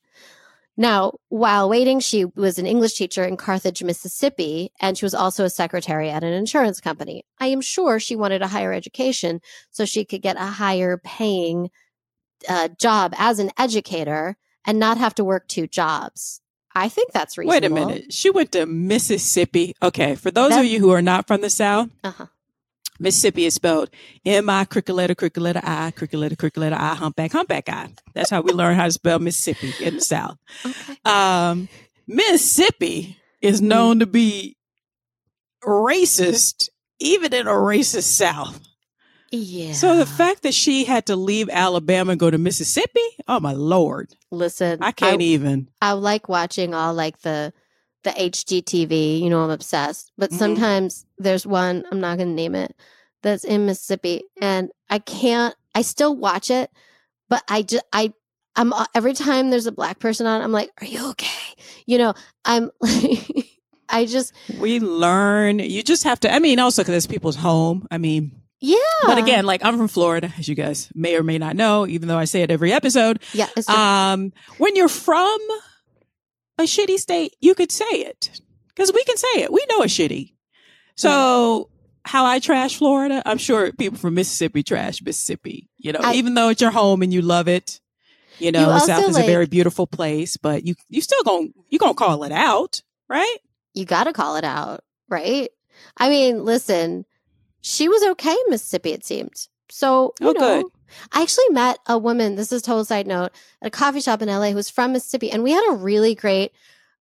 Now, 0.78 1.14
while 1.30 1.70
waiting, 1.70 2.00
she 2.00 2.26
was 2.26 2.60
an 2.60 2.66
English 2.66 2.96
teacher 2.96 3.24
in 3.24 3.38
Carthage, 3.38 3.82
Mississippi, 3.82 4.72
and 4.82 4.98
she 4.98 5.06
was 5.06 5.14
also 5.14 5.46
a 5.46 5.50
secretary 5.50 6.10
at 6.10 6.24
an 6.24 6.34
insurance 6.34 6.82
company. 6.82 7.24
I 7.40 7.48
am 7.48 7.62
sure 7.62 8.00
she 8.00 8.16
wanted 8.16 8.42
a 8.42 8.48
higher 8.48 8.74
education 8.74 9.40
so 9.72 9.86
she 9.86 10.04
could 10.04 10.22
get 10.22 10.36
a 10.36 10.46
higher 10.46 10.98
paying 10.98 11.70
uh, 12.50 12.70
job 12.80 13.14
as 13.18 13.40
an 13.40 13.52
educator 13.58 14.36
and 14.66 14.78
not 14.78 14.98
have 14.98 15.16
to 15.16 15.24
work 15.24 15.48
two 15.48 15.68
jobs. 15.68 16.42
I 16.76 16.90
think 16.90 17.14
that's 17.14 17.38
reasonable. 17.38 17.76
Wait 17.76 17.84
a 17.84 17.88
minute. 17.88 18.14
She 18.14 18.30
went 18.30 18.52
to 18.52 18.66
Mississippi. 18.66 19.76
Okay. 19.82 20.16
For 20.16 20.30
those 20.30 20.50
that, 20.50 20.60
of 20.60 20.66
you 20.66 20.80
who 20.80 20.92
are 20.92 21.02
not 21.02 21.26
from 21.26 21.40
the 21.40 21.50
South, 21.50 21.90
uh-huh. 22.04 22.26
Mississippi 23.00 23.46
is 23.46 23.56
spelled 23.56 23.90
M 24.26 24.50
I 24.50 24.66
cricket 24.66 24.96
letter 24.96 25.16
cricket 25.16 25.44
letter 25.44 25.62
I 25.64 25.92
cricket 25.92 26.20
letter 26.20 26.36
cricket 26.36 26.60
letter 26.60 26.78
I 26.78 26.96
humpback 26.96 27.32
humpback 27.32 27.70
I. 27.70 27.90
That's 28.14 28.30
how 28.30 28.42
we 28.42 28.54
learn 28.54 28.76
how 28.76 28.86
to 28.86 28.92
spell 28.92 29.20
Mississippi 29.20 29.74
in 29.84 29.96
the 29.96 30.02
South. 30.02 30.38
Okay. 30.66 30.96
Um, 31.04 31.68
Mississippi 32.08 33.18
is 33.42 33.62
known 33.62 34.00
to 34.00 34.06
be 34.06 34.56
racist, 35.64 36.70
even 37.00 37.34
in 37.34 37.48
a 37.48 37.52
racist 37.52 38.16
South. 38.16 38.62
Yeah. 39.32 39.74
So 39.74 39.98
the 39.98 40.06
fact 40.06 40.44
that 40.44 40.54
she 40.54 40.86
had 40.86 41.08
to 41.08 41.16
leave 41.16 41.50
Alabama 41.50 42.12
and 42.12 42.20
go 42.20 42.30
to 42.30 42.38
Mississippi, 42.38 43.02
oh 43.28 43.40
my 43.40 43.52
lord! 43.52 44.16
Listen, 44.32 44.82
I 44.82 44.92
can't 44.92 45.22
I, 45.22 45.26
even. 45.26 45.68
I 45.82 45.92
like 45.94 46.30
watching 46.30 46.74
all 46.74 46.94
like 46.94 47.20
the 47.22 47.52
the 48.06 48.12
HGTV. 48.12 49.20
You 49.20 49.30
know, 49.30 49.44
I'm 49.44 49.50
obsessed. 49.50 50.14
But 50.18 50.30
mm-hmm. 50.30 50.40
sometimes 50.40 51.06
there's 51.18 51.46
one 51.46 51.86
I'm 51.92 52.00
not 52.00 52.18
going 52.18 52.30
to 52.30 52.34
name 52.34 52.56
it 52.56 52.74
that's 53.22 53.44
in 53.44 53.66
Mississippi, 53.66 54.24
and 54.42 54.72
I 54.90 55.00
can't. 55.00 55.54
I 55.74 55.82
still 55.82 56.16
watch 56.16 56.50
it, 56.50 56.72
but 57.28 57.44
I 57.50 57.64
just 57.64 57.84
I 57.92 58.14
I'm 58.56 58.72
uh, 58.72 58.86
every 58.96 59.14
time 59.14 59.50
there's 59.50 59.68
a 59.68 59.72
black 59.72 60.00
person 60.00 60.26
on, 60.26 60.42
I'm 60.42 60.54
like, 60.54 60.72
"Are 60.82 60.86
you 60.88 61.10
okay?" 61.12 61.28
You 61.86 61.98
know, 61.98 62.14
I'm 62.46 62.72
like, 62.80 63.60
I 63.90 64.06
just 64.06 64.34
we 64.58 64.80
learn. 64.80 65.60
You 65.60 65.84
just 65.84 66.04
have 66.04 66.22
to. 66.22 66.34
I 66.34 66.40
mean, 66.40 66.60
also 66.60 66.82
because 66.82 66.96
it's 66.96 67.08
people's 67.08 67.36
home. 67.36 67.88
I 67.92 67.98
mean, 67.98 68.32
yeah. 68.62 68.78
But 69.04 69.18
again, 69.18 69.46
like 69.46 69.64
I'm 69.66 69.78
from 69.78 69.88
Florida, 69.88 70.32
as 70.38 70.48
you 70.48 70.56
guys 70.56 70.90
may 70.96 71.16
or 71.16 71.24
may 71.24 71.38
not 71.38 71.56
know, 71.56 71.86
even 71.86 72.08
though 72.08 72.18
I 72.18 72.26
say 72.26 72.42
it 72.42 72.52
every 72.52 72.72
episode. 72.72 73.22
Yeah. 73.34 73.48
Um, 73.68 74.32
when 74.58 74.76
you're 74.76 74.88
from 74.88 75.38
a 76.58 76.64
shitty 76.64 76.98
state, 76.98 77.36
you 77.42 77.56
could 77.56 77.72
say 77.72 77.86
it 77.86 78.42
because 78.70 78.92
we 78.94 79.04
can 79.04 79.18
say 79.18 79.42
it. 79.42 79.52
We 79.52 79.66
know 79.70 79.82
it's 79.82 79.94
shitty. 79.94 80.34
So 80.96 81.70
how 82.04 82.26
I 82.26 82.40
trash 82.40 82.78
Florida, 82.78 83.22
I'm 83.26 83.38
sure 83.38 83.72
people 83.74 83.98
from 83.98 84.14
Mississippi 84.14 84.64
trash 84.64 85.02
Mississippi. 85.02 85.70
You 85.78 85.94
know, 85.94 86.00
I, 86.02 86.14
even 86.14 86.34
though 86.34 86.50
it's 86.50 86.62
your 86.62 86.72
home 86.72 87.02
and 87.02 87.14
you 87.14 87.22
love 87.22 87.48
it. 87.48 87.80
You 88.38 88.52
know, 88.52 88.74
you 88.74 88.80
South 88.82 89.08
is 89.08 89.16
like, 89.16 89.24
a 89.24 89.28
very 89.28 89.46
beautiful 89.46 89.88
place, 89.88 90.36
but 90.36 90.66
you 90.66 90.76
you 90.90 91.00
still 91.02 91.24
going 91.24 91.54
you 91.70 91.80
gonna 91.80 91.94
call 91.94 92.26
it 92.26 92.34
out, 92.34 92.82
right? 93.08 93.38
You 93.74 93.86
got 93.86 94.06
to 94.06 94.14
call 94.14 94.36
it 94.36 94.44
out, 94.44 94.84
right? 95.08 95.50
I 95.96 96.10
mean, 96.10 96.44
listen 96.44 97.06
she 97.66 97.90
was 97.90 98.04
okay 98.04 98.32
in 98.32 98.52
Mississippi, 98.52 98.92
it 98.92 99.04
seemed. 99.04 99.48
So, 99.72 100.14
you 100.22 100.30
oh, 100.30 100.32
know, 100.34 100.62
good. 100.62 100.66
I 101.12 101.22
actually 101.22 101.50
met 101.50 101.80
a 101.88 101.98
woman, 101.98 102.36
this 102.36 102.52
is 102.52 102.62
total 102.62 102.86
side 102.86 103.08
note, 103.08 103.32
at 103.62 103.68
a 103.68 103.72
coffee 103.72 104.02
shop 104.02 104.22
in 104.22 104.30
LA 104.30 104.52
who's 104.52 104.70
from 104.70 104.94
Mississippi. 104.94 105.32
And 105.32 105.44
we 105.44 105.52
had 105.52 105.68
a 105.70 105.76
really 105.76 106.16
great 106.16 106.52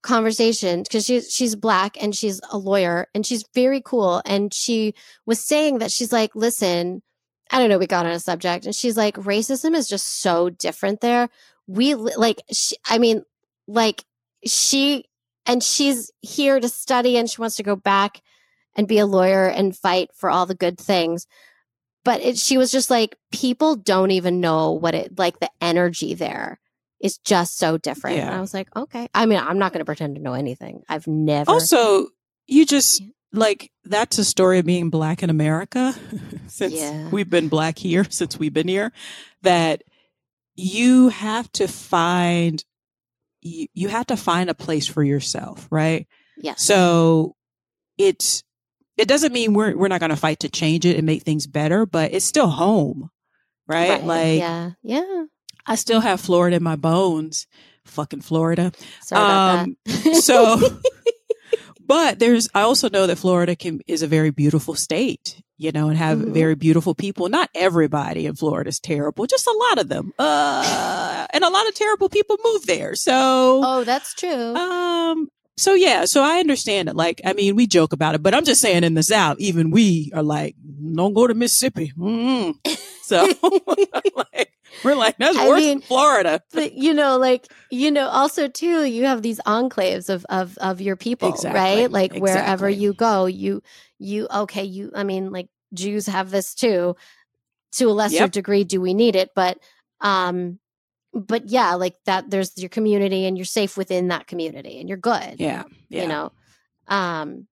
conversation 0.03 0.83
because 0.83 1.07
she's 1.07 1.33
she's 1.33 1.57
black 1.57 2.01
and 2.01 2.15
she's 2.15 2.41
a 2.51 2.59
lawyer 2.59 3.09
and 3.15 3.27
she's 3.27 3.45
very 3.55 3.81
cool. 3.81 4.23
And 4.25 4.53
she 4.53 4.95
was 5.27 5.41
saying 5.41 5.79
that 5.79 5.91
she's 5.91 6.13
like, 6.13 6.37
listen, 6.37 7.03
I 7.51 7.59
don't 7.59 7.69
know, 7.69 7.79
we 7.79 7.87
got 7.87 8.07
on 8.07 8.13
a 8.13 8.21
subject 8.21 8.67
and 8.67 8.75
she's 8.75 8.97
like, 8.97 9.17
racism 9.17 9.75
is 9.75 9.89
just 9.89 10.21
so 10.21 10.51
different 10.51 11.01
there. 11.01 11.29
We 11.67 11.95
like, 11.95 12.43
she, 12.53 12.77
I 12.87 12.99
mean, 12.99 13.23
like 13.67 14.05
she, 14.47 15.07
and 15.47 15.63
she's 15.63 16.11
here 16.21 16.61
to 16.61 16.69
study 16.69 17.17
and 17.17 17.29
she 17.29 17.41
wants 17.41 17.57
to 17.57 17.63
go 17.63 17.77
back 17.77 18.21
and 18.77 18.89
be 18.89 18.99
a 18.99 19.07
lawyer 19.07 19.47
and 19.47 19.77
fight 19.77 20.11
for 20.15 20.31
all 20.31 20.47
the 20.47 20.55
good 20.55 20.79
things. 20.79 21.27
But 22.05 22.21
it, 22.21 22.39
she 22.39 22.59
was 22.59 22.71
just 22.71 22.91
like, 22.91 23.17
people 23.33 23.77
don't 23.77 24.11
even 24.11 24.41
know 24.41 24.73
what 24.73 24.95
it 24.95 25.19
like. 25.19 25.41
The 25.41 25.51
energy 25.61 26.15
there 26.15 26.61
is 27.01 27.19
just 27.19 27.59
so 27.59 27.79
different. 27.79 28.19
Yeah. 28.19 28.27
And 28.27 28.35
I 28.35 28.41
was 28.41 28.55
like, 28.55 28.75
okay. 28.77 29.09
I 29.15 29.27
mean, 29.27 29.39
I'm 29.39 29.59
not 29.59 29.73
going 29.73 29.81
to 29.81 29.85
pretend 29.85 30.17
to 30.17 30.23
know 30.23 30.35
anything. 30.35 30.83
I've 30.89 31.07
never. 31.07 31.51
Also, 31.51 32.09
you 32.47 32.67
just 32.67 33.03
like 33.33 33.73
that's 33.85 34.19
a 34.19 34.25
story 34.25 34.59
of 34.59 34.67
being 34.67 34.91
black 34.91 35.23
in 35.23 35.29
America 35.29 35.95
since 36.47 36.75
yeah. 36.75 37.09
we've 37.09 37.29
been 37.29 37.49
black 37.49 37.79
here 37.79 38.05
since 38.11 38.39
we've 38.39 38.55
been 38.55 38.69
here. 38.69 38.93
That 39.43 39.83
you 40.57 41.09
have 41.09 41.51
to 41.53 41.67
find 41.69 42.65
you, 43.41 43.67
you 43.75 43.89
have 43.89 44.07
to 44.07 44.17
find 44.17 44.49
a 44.49 44.55
place 44.55 44.87
for 44.87 45.03
yourself, 45.03 45.69
right? 45.71 46.07
Yeah. 46.37 46.55
So 46.57 47.37
it's 47.99 48.43
it 48.97 49.09
doesn't 49.09 49.33
mean 49.33 49.55
we're 49.55 49.77
we're 49.77 49.89
not 49.89 50.01
going 50.01 50.11
to 50.11 50.17
fight 50.17 50.41
to 50.41 50.49
change 50.49 50.85
it 50.87 50.97
and 50.97 51.07
make 51.07 51.23
things 51.23 51.47
better, 51.47 51.87
but 51.87 52.13
it's 52.13 52.25
still 52.25 52.49
home, 52.49 53.11
right? 53.67 53.91
right. 53.91 54.05
Like, 54.05 54.39
yeah, 54.39 54.71
yeah. 54.83 55.25
I 55.67 55.75
still 55.77 56.01
have 56.01 56.21
Florida 56.21 56.57
in 56.57 56.63
my 56.63 56.77
bones. 56.77 57.47
Fucking 57.87 58.23
Florida. 58.23 58.73
Sorry 59.03 59.23
um, 59.23 59.77
about 59.87 60.05
that. 60.05 60.15
so, 60.23 60.81
but 61.87 62.19
there's. 62.19 62.49
I 62.55 62.63
also 62.63 62.89
know 62.89 63.07
that 63.07 63.17
Florida 63.17 63.57
can 63.57 63.81
is 63.87 64.03
a 64.03 64.07
very 64.07 64.31
beautiful 64.31 64.75
state, 64.75 65.43
you 65.59 65.71
know, 65.71 65.89
and 65.89 65.99
have 65.99 66.19
mm-hmm. 66.19 66.33
very 66.33 66.55
beautiful 66.55 66.95
people. 66.95 67.29
Not 67.29 67.51
everybody 67.55 68.27
in 68.27 68.37
Florida 68.37 68.69
is 68.69 68.81
terrible, 68.81 69.27
just 69.27 69.47
a 69.47 69.53
lot 69.71 69.79
of 69.79 69.89
them. 69.89 70.13
Uh, 70.19 71.27
and 71.33 71.45
a 71.45 71.51
lot 71.51 71.69
of 71.69 71.75
terrible 71.75 72.09
people 72.09 72.39
move 72.43 72.65
there. 72.67 72.95
So, 72.95 73.61
oh, 73.63 73.85
that's 73.85 74.15
true. 74.15 74.55
Um, 74.55 75.29
so 75.57 75.75
yeah, 75.75 76.05
so 76.05 76.23
I 76.23 76.39
understand 76.39 76.89
it. 76.89 76.97
Like, 76.97 77.21
I 77.25 77.33
mean, 77.33 77.55
we 77.55 77.67
joke 77.67 77.93
about 77.93 78.15
it, 78.15 78.23
but 78.23 78.35
I'm 78.35 78.45
just 78.45 78.61
saying 78.61 78.83
in 78.83 78.95
the 78.95 79.03
South, 79.03 79.39
even 79.39 79.71
we 79.71 80.11
are 80.15 80.23
like, 80.23 80.57
don't 80.95 81.15
go 81.15 81.27
to 81.27 81.35
Mississippi. 81.35 81.93
Mm-hmm. 81.97 82.73
So 83.05 83.23
like, 84.17 84.51
we're 84.83 84.95
like, 84.95 85.19
that's 85.19 85.37
I 85.37 85.47
worse 85.47 85.61
mean, 85.61 85.81
than 85.81 85.87
Florida. 85.87 86.41
But 86.55 86.73
you 86.73 86.95
know, 86.95 87.19
like, 87.19 87.47
you 87.71 87.91
know, 87.91 88.09
also 88.09 88.49
too, 88.49 88.85
you 88.85 89.05
have 89.05 89.21
these 89.21 89.41
enclaves 89.41 90.09
of, 90.09 90.25
of, 90.31 90.57
of 90.57 90.81
your 90.81 90.97
people, 90.97 91.29
exactly. 91.29 91.61
right? 91.61 91.91
Like 91.91 92.13
exactly. 92.13 92.21
wherever 92.23 92.71
you 92.71 92.95
go, 92.95 93.27
you, 93.27 93.63
you, 93.99 94.27
okay, 94.35 94.65
you, 94.65 94.91
I 94.95 95.05
mean, 95.05 95.33
like 95.33 95.51
Jews 95.75 96.07
have 96.07 96.31
this 96.31 96.55
too. 96.55 96.97
To 97.73 97.91
a 97.91 97.93
lesser 97.93 98.15
yep. 98.15 98.33
degree, 98.33 98.65
do 98.65 98.81
we 98.81 98.95
need 98.95 99.17
it? 99.17 99.33
But, 99.35 99.59
um, 100.01 100.59
but 101.15 101.49
yeah, 101.49 101.75
like 101.75 101.97
that 102.07 102.31
there's 102.31 102.57
your 102.59 102.69
community 102.69 103.27
and 103.27 103.39
you're 103.39 103.45
safe 103.45 103.77
within 103.77 104.09
that 104.09 104.27
community 104.27 104.81
and 104.81 104.89
you're 104.89 104.99
good. 104.99 105.37
Yeah. 105.39 105.65
yeah. 105.89 106.03
You 106.03 106.09
know. 106.09 106.33
Um 106.89 107.47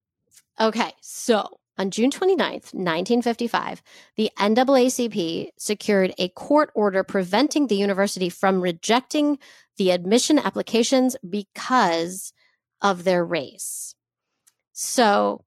okay, 0.60 0.92
so 1.00 1.58
on 1.78 1.90
June 1.90 2.10
29th, 2.10 2.74
1955, 2.74 3.82
the 4.16 4.30
NAACP 4.38 5.48
secured 5.56 6.12
a 6.18 6.28
court 6.28 6.70
order 6.74 7.02
preventing 7.02 7.66
the 7.66 7.76
university 7.76 8.28
from 8.28 8.60
rejecting 8.60 9.38
the 9.78 9.90
admission 9.90 10.38
applications 10.38 11.16
because 11.28 12.32
of 12.82 13.04
their 13.04 13.24
race. 13.24 13.94
So, 14.72 15.44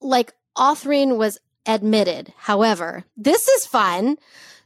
like, 0.00 0.32
Autherine 0.56 1.16
was 1.16 1.38
admitted. 1.66 2.32
However, 2.36 3.04
this 3.16 3.48
is 3.48 3.66
fun. 3.66 4.16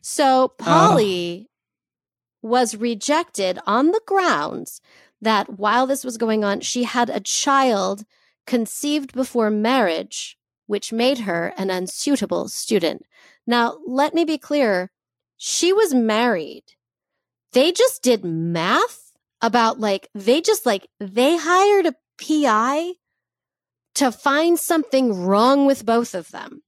So 0.01 0.49
Polly 0.59 1.41
uh-huh. 1.41 2.49
was 2.49 2.77
rejected 2.77 3.59
on 3.67 3.91
the 3.91 4.01
grounds 4.07 4.81
that 5.21 5.59
while 5.59 5.87
this 5.87 6.05
was 6.05 6.17
going 6.17 6.45
on, 6.45 6.61
she 6.61 6.85
had 6.85 7.11
a 7.11 7.21
child 7.21 8.05
conceived 8.47 9.13
before 9.13 9.51
marriage, 9.51 10.39
which 10.67 10.93
made 10.93 11.21
her 11.21 11.53
an 11.57 11.71
unsuitable 11.71 12.49
student. 12.49 13.05
Now, 13.47 13.79
let 13.87 14.15
me 14.15 14.25
be 14.25 14.39
clear. 14.39 14.91
She 15.37 15.73
was 15.73 15.95
married. 15.95 16.65
They 17.53 17.73
just 17.73 18.03
did 18.03 18.25
math 18.25 19.13
about 19.41 19.81
like, 19.81 20.09
they 20.15 20.41
just 20.41 20.67
like, 20.67 20.87
they 21.01 21.37
hired 21.37 21.87
a 21.87 21.95
PI 22.21 22.93
to 23.95 24.13
find 24.13 24.59
something 24.59 25.25
wrong 25.25 25.67
with 25.67 25.87
both 25.87 26.15
of 26.15 26.31
them 26.31 26.63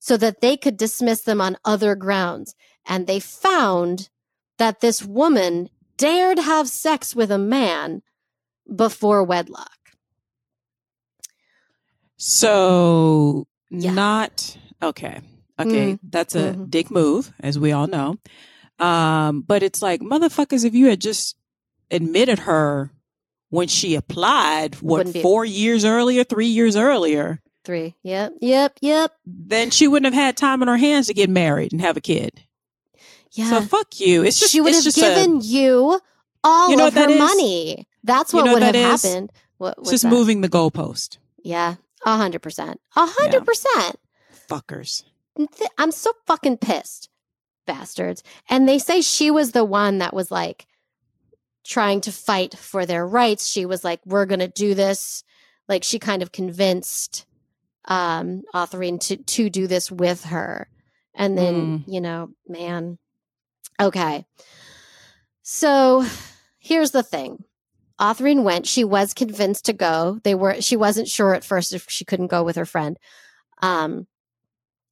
so 0.00 0.16
that 0.16 0.40
they 0.40 0.56
could 0.56 0.76
dismiss 0.76 1.20
them 1.22 1.40
on 1.40 1.56
other 1.64 1.94
grounds 1.94 2.56
and 2.84 3.06
they 3.06 3.20
found 3.20 4.08
that 4.58 4.80
this 4.80 5.02
woman 5.04 5.68
dared 5.96 6.38
have 6.38 6.68
sex 6.68 7.14
with 7.14 7.30
a 7.30 7.38
man 7.38 8.02
before 8.74 9.22
wedlock. 9.22 9.78
So, 12.16 13.46
yeah. 13.70 13.92
not 13.92 14.56
okay. 14.82 15.20
Okay, 15.58 15.92
mm-hmm. 15.92 16.06
that's 16.08 16.34
a 16.34 16.52
mm-hmm. 16.52 16.64
dick 16.64 16.90
move, 16.90 17.32
as 17.40 17.58
we 17.58 17.72
all 17.72 17.86
know. 17.86 18.16
Um, 18.78 19.42
but 19.42 19.62
it's 19.62 19.82
like, 19.82 20.00
motherfuckers, 20.00 20.64
if 20.64 20.74
you 20.74 20.88
had 20.88 21.02
just 21.02 21.36
admitted 21.90 22.40
her 22.40 22.90
when 23.50 23.68
she 23.68 23.94
applied, 23.94 24.76
what, 24.76 25.08
four 25.18 25.44
years 25.44 25.84
earlier, 25.84 26.24
three 26.24 26.46
years 26.46 26.76
earlier? 26.76 27.40
Three. 27.64 27.94
Yep. 28.02 28.34
Yep. 28.40 28.78
Yep. 28.80 29.12
Then 29.26 29.70
she 29.70 29.86
wouldn't 29.86 30.12
have 30.12 30.22
had 30.22 30.36
time 30.36 30.62
on 30.62 30.68
her 30.68 30.76
hands 30.76 31.08
to 31.08 31.14
get 31.14 31.28
married 31.28 31.72
and 31.72 31.80
have 31.80 31.96
a 31.96 32.00
kid. 32.00 32.42
Yeah. 33.32 33.50
So 33.50 33.60
fuck 33.62 34.00
you. 34.00 34.24
It's 34.24 34.40
just 34.40 34.52
she 34.52 34.60
would 34.60 34.74
have 34.74 34.94
given 34.94 35.36
a, 35.36 35.40
you 35.40 36.00
all 36.42 36.70
you 36.70 36.76
know 36.76 36.88
of 36.88 36.94
her 36.94 37.18
money. 37.18 37.86
That's 38.02 38.32
what 38.32 38.40
you 38.40 38.46
know 38.46 38.54
would 38.54 38.62
have 38.62 38.74
is? 38.74 39.02
happened. 39.02 39.32
What, 39.58 39.76
it's 39.78 39.90
just 39.90 40.04
that? 40.04 40.10
moving 40.10 40.40
the 40.40 40.48
goalpost. 40.48 41.18
Yeah, 41.42 41.76
a 42.04 42.16
hundred 42.16 42.40
percent. 42.40 42.80
A 42.96 43.06
hundred 43.06 43.44
percent. 43.44 43.96
Fuckers. 44.48 45.04
I'm 45.78 45.92
so 45.92 46.12
fucking 46.26 46.58
pissed, 46.58 47.08
bastards. 47.66 48.22
And 48.48 48.68
they 48.68 48.78
say 48.78 49.00
she 49.00 49.30
was 49.30 49.52
the 49.52 49.64
one 49.64 49.98
that 49.98 50.14
was 50.14 50.30
like 50.30 50.66
trying 51.64 52.00
to 52.02 52.12
fight 52.12 52.56
for 52.56 52.84
their 52.84 53.06
rights. 53.06 53.48
She 53.48 53.64
was 53.66 53.84
like, 53.84 54.00
"We're 54.04 54.26
gonna 54.26 54.48
do 54.48 54.74
this." 54.74 55.22
Like 55.68 55.84
she 55.84 55.98
kind 56.00 56.22
of 56.22 56.32
convinced 56.32 57.26
um 57.90 58.42
Autherine 58.54 58.98
to 59.00 59.18
to 59.18 59.50
do 59.50 59.66
this 59.66 59.92
with 59.92 60.24
her. 60.24 60.68
And 61.14 61.36
then, 61.36 61.54
mm. 61.54 61.84
you 61.86 62.00
know, 62.00 62.30
man, 62.48 62.96
Okay. 63.80 64.26
So 65.42 66.04
here's 66.58 66.90
the 66.90 67.02
thing 67.02 67.44
Autherine 67.98 68.44
went. 68.44 68.66
She 68.66 68.84
was 68.84 69.14
convinced 69.14 69.64
to 69.64 69.72
go. 69.72 70.20
They 70.22 70.34
were. 70.34 70.60
She 70.60 70.76
wasn't 70.76 71.08
sure 71.08 71.34
at 71.34 71.44
first 71.44 71.72
if 71.72 71.86
she 71.88 72.04
couldn't 72.04 72.28
go 72.28 72.44
with 72.44 72.56
her 72.56 72.66
friend. 72.66 72.98
Um, 73.62 74.06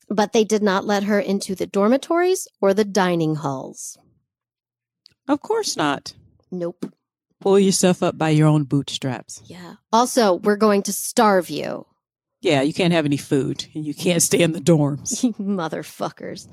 but 0.08 0.32
they 0.32 0.44
did 0.44 0.62
not 0.62 0.86
let 0.86 1.04
her 1.04 1.20
into 1.20 1.54
the 1.54 1.66
dormitories 1.66 2.48
or 2.62 2.72
the 2.72 2.84
dining 2.84 3.36
halls. 3.36 3.98
Of 5.28 5.42
course 5.42 5.76
not. 5.76 6.14
Nope. 6.50 6.92
Pull 7.40 7.58
yourself 7.58 8.02
up 8.02 8.16
by 8.16 8.30
your 8.30 8.48
own 8.48 8.64
bootstraps. 8.64 9.42
Yeah. 9.44 9.74
Also, 9.92 10.34
we're 10.34 10.56
going 10.56 10.82
to 10.84 10.92
starve 10.92 11.50
you. 11.50 11.86
Yeah, 12.40 12.62
you 12.62 12.72
can't 12.72 12.92
have 12.92 13.04
any 13.04 13.16
food 13.16 13.66
and 13.74 13.84
you 13.84 13.94
can't 13.94 14.22
stay 14.22 14.40
in 14.40 14.52
the 14.52 14.60
dorms. 14.60 15.24
Motherfuckers. 15.38 16.48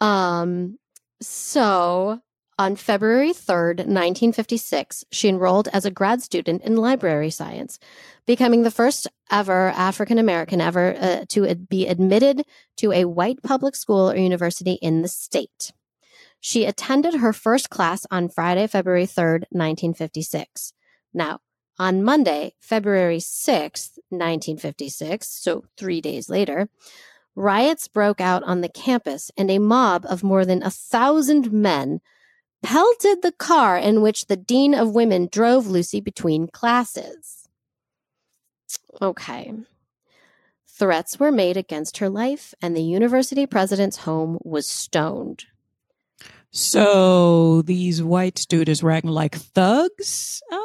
Um 0.00 0.78
so 1.20 2.20
on 2.60 2.76
February 2.76 3.30
3rd, 3.30 3.86
1956, 3.88 5.06
she 5.10 5.30
enrolled 5.30 5.68
as 5.72 5.86
a 5.86 5.90
grad 5.90 6.20
student 6.20 6.62
in 6.62 6.76
library 6.76 7.30
science, 7.30 7.78
becoming 8.26 8.64
the 8.64 8.70
first 8.70 9.08
ever 9.30 9.68
African 9.68 10.18
American 10.18 10.60
ever 10.60 10.94
uh, 11.00 11.24
to 11.30 11.54
be 11.54 11.86
admitted 11.86 12.44
to 12.76 12.92
a 12.92 13.06
white 13.06 13.42
public 13.42 13.74
school 13.74 14.10
or 14.10 14.16
university 14.16 14.74
in 14.82 15.00
the 15.00 15.08
state. 15.08 15.72
She 16.38 16.66
attended 16.66 17.14
her 17.14 17.32
first 17.32 17.70
class 17.70 18.04
on 18.10 18.28
Friday, 18.28 18.66
February 18.66 19.06
3rd, 19.06 19.44
1956. 19.50 20.74
Now, 21.14 21.40
on 21.80 22.04
Monday, 22.04 22.52
February 22.60 23.16
6th, 23.16 23.96
1956, 24.10 25.26
so 25.26 25.64
three 25.78 26.02
days 26.02 26.28
later, 26.28 26.68
riots 27.34 27.88
broke 27.88 28.20
out 28.20 28.42
on 28.42 28.60
the 28.60 28.68
campus 28.68 29.30
and 29.34 29.50
a 29.50 29.58
mob 29.58 30.04
of 30.06 30.22
more 30.22 30.44
than 30.44 30.62
a 30.62 30.70
thousand 30.70 31.50
men 31.50 32.02
pelted 32.62 33.22
the 33.22 33.32
car 33.32 33.78
in 33.78 34.02
which 34.02 34.26
the 34.26 34.36
Dean 34.36 34.74
of 34.74 34.94
Women 34.94 35.26
drove 35.32 35.66
Lucy 35.66 36.02
between 36.02 36.48
classes. 36.48 37.48
Okay. 39.00 39.54
Threats 40.68 41.18
were 41.18 41.32
made 41.32 41.56
against 41.56 41.96
her 41.96 42.10
life, 42.10 42.52
and 42.60 42.76
the 42.76 42.82
university 42.82 43.46
president's 43.46 43.96
home 43.98 44.36
was 44.44 44.66
stoned. 44.66 45.46
So 46.50 47.62
these 47.62 48.02
white 48.02 48.36
students 48.36 48.82
were 48.82 48.90
acting 48.90 49.12
like 49.12 49.36
thugs. 49.36 50.42
Uh, 50.52 50.58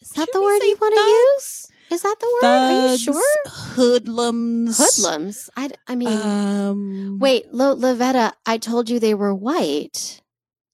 Is 0.00 0.10
that 0.10 0.28
the 0.32 0.40
word 0.40 0.62
you 0.62 0.76
want 0.80 0.94
to 0.94 1.00
use? 1.00 1.66
Is 1.90 2.02
that 2.02 2.16
the 2.20 2.26
word? 2.26 2.40
Thugs, 2.40 2.84
Are 2.84 2.92
you 2.92 2.98
sure? 2.98 3.42
Hoodlums. 3.46 4.78
Hoodlums. 4.78 5.50
I, 5.56 5.70
I 5.86 5.94
mean, 5.94 6.08
um, 6.08 7.18
wait, 7.18 7.52
Lo, 7.52 7.74
Lavetta. 7.74 8.32
I 8.46 8.58
told 8.58 8.90
you 8.90 9.00
they 9.00 9.14
were 9.14 9.34
white. 9.34 10.20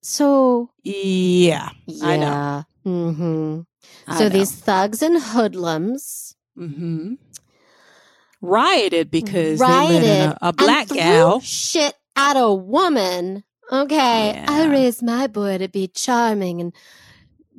So 0.02 0.71
yeah, 0.83 1.71
yeah. 1.87 2.07
I 2.07 2.16
know. 2.16 2.64
Mm-hmm. 2.85 3.61
I 4.07 4.19
so 4.19 4.25
know. 4.25 4.28
these 4.28 4.52
thugs 4.52 5.02
and 5.02 5.21
hoodlums. 5.21 6.37
Mm-hmm. 6.59 7.14
Rioted 8.43 9.11
because 9.11 9.59
rioted 9.61 10.02
they 10.02 10.19
let 10.19 10.38
a, 10.43 10.49
a 10.49 10.52
black 10.52 10.88
gal 10.88 11.40
shit 11.40 11.95
at 12.14 12.37
a 12.37 12.52
woman 12.52 13.45
Okay, 13.73 14.33
yeah. 14.35 14.47
I 14.47 14.66
raised 14.66 15.02
my 15.02 15.26
boy 15.26 15.59
to 15.59 15.69
be 15.69 15.88
charming 15.88 16.61
and 16.61 16.73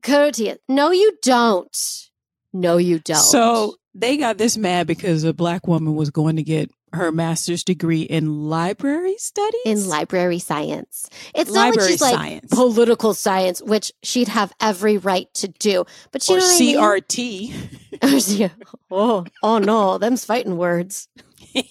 courteous. 0.05 0.57
No, 0.69 0.91
you 0.91 1.17
don't. 1.21 2.09
No, 2.53 2.77
you 2.77 2.99
don't. 2.99 3.17
So 3.17 3.75
they 3.93 4.17
got 4.17 4.37
this 4.37 4.57
mad 4.57 4.87
because 4.87 5.23
a 5.23 5.33
black 5.33 5.67
woman 5.67 5.95
was 5.95 6.09
going 6.09 6.35
to 6.37 6.43
get 6.43 6.71
her 6.93 7.11
master's 7.11 7.63
degree 7.63 8.03
in 8.03 8.47
library 8.47 9.17
studies 9.17 9.61
in 9.65 9.89
library 9.89 10.39
science 10.39 11.09
it's 11.33 11.51
library 11.51 11.75
not 11.75 11.81
like 11.81 11.89
she's 11.89 11.99
science. 11.99 12.51
like 12.53 12.57
political 12.57 13.13
science 13.13 13.61
which 13.61 13.91
she'd 14.01 14.29
have 14.29 14.53
every 14.61 14.97
right 14.97 15.27
to 15.33 15.49
do 15.49 15.83
but 16.13 16.23
she 16.23 16.35
or 16.77 16.97
crt 16.99 17.53
I 18.01 18.15
mean? 18.15 18.51
Oh, 18.89 18.89
oh 18.91 19.25
oh 19.43 19.57
no 19.57 19.97
them's 19.97 20.23
fighting 20.23 20.55
words 20.55 21.09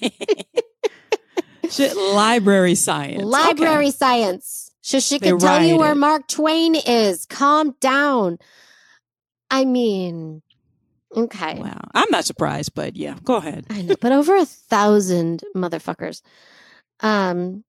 Shit, 1.71 1.97
library 1.97 2.75
science. 2.75 3.23
Library 3.23 3.87
okay. 3.87 3.91
science. 3.91 4.64
So 4.85 5.01
she 5.01 5.19
can 5.19 5.39
tell 5.39 5.65
you 5.65 5.79
where 5.79 5.95
Mark 5.95 6.29
Twain 6.29 6.75
is. 6.75 7.25
Calm 7.25 7.75
down. 7.81 8.39
I 9.51 9.65
mean, 9.65 10.43
okay. 11.17 11.55
Wow. 11.59 11.81
I'm 11.95 12.11
not 12.11 12.27
surprised, 12.27 12.75
but 12.75 12.95
yeah, 12.95 13.17
go 13.25 13.37
ahead. 13.37 13.65
I 13.71 13.81
know, 13.81 13.95
but 13.99 14.13
over 14.13 14.37
a 14.37 14.45
thousand 14.45 15.43
motherfuckers. 15.57 16.21
Um, 17.01 17.65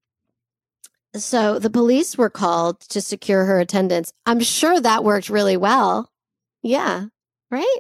so 1.16 1.58
the 1.58 1.70
police 1.70 2.18
were 2.18 2.30
called 2.30 2.82
to 2.90 3.00
secure 3.00 3.46
her 3.46 3.62
attendance. 3.62 4.12
I'm 4.26 4.42
sure 4.42 4.78
that 4.82 5.06
worked 5.06 5.30
really 5.30 5.56
well. 5.56 6.12
Yeah. 6.64 7.06
Right? 7.50 7.80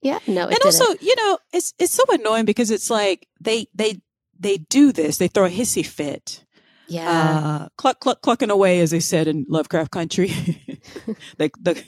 Yeah. 0.00 0.20
No. 0.26 0.48
and 0.48 0.58
also, 0.64 0.86
you 1.02 1.16
know, 1.16 1.38
it's 1.52 1.74
it's 1.78 1.92
so 1.92 2.04
annoying 2.08 2.46
because 2.46 2.70
it's 2.70 2.88
like 2.88 3.28
they 3.42 3.66
they 3.74 4.00
they 4.38 4.56
do 4.56 4.90
this. 4.90 5.18
They 5.18 5.28
throw 5.28 5.44
a 5.44 5.50
hissy 5.50 5.84
fit. 5.84 6.46
Yeah. 6.90 7.08
Uh, 7.08 7.68
cluck, 7.76 8.00
cluck, 8.00 8.20
clucking 8.20 8.50
away, 8.50 8.80
as 8.80 8.90
they 8.90 9.00
said 9.00 9.28
in 9.28 9.46
Lovecraft 9.48 9.92
Country. 9.92 10.28
they, 11.38 11.50
the, 11.60 11.82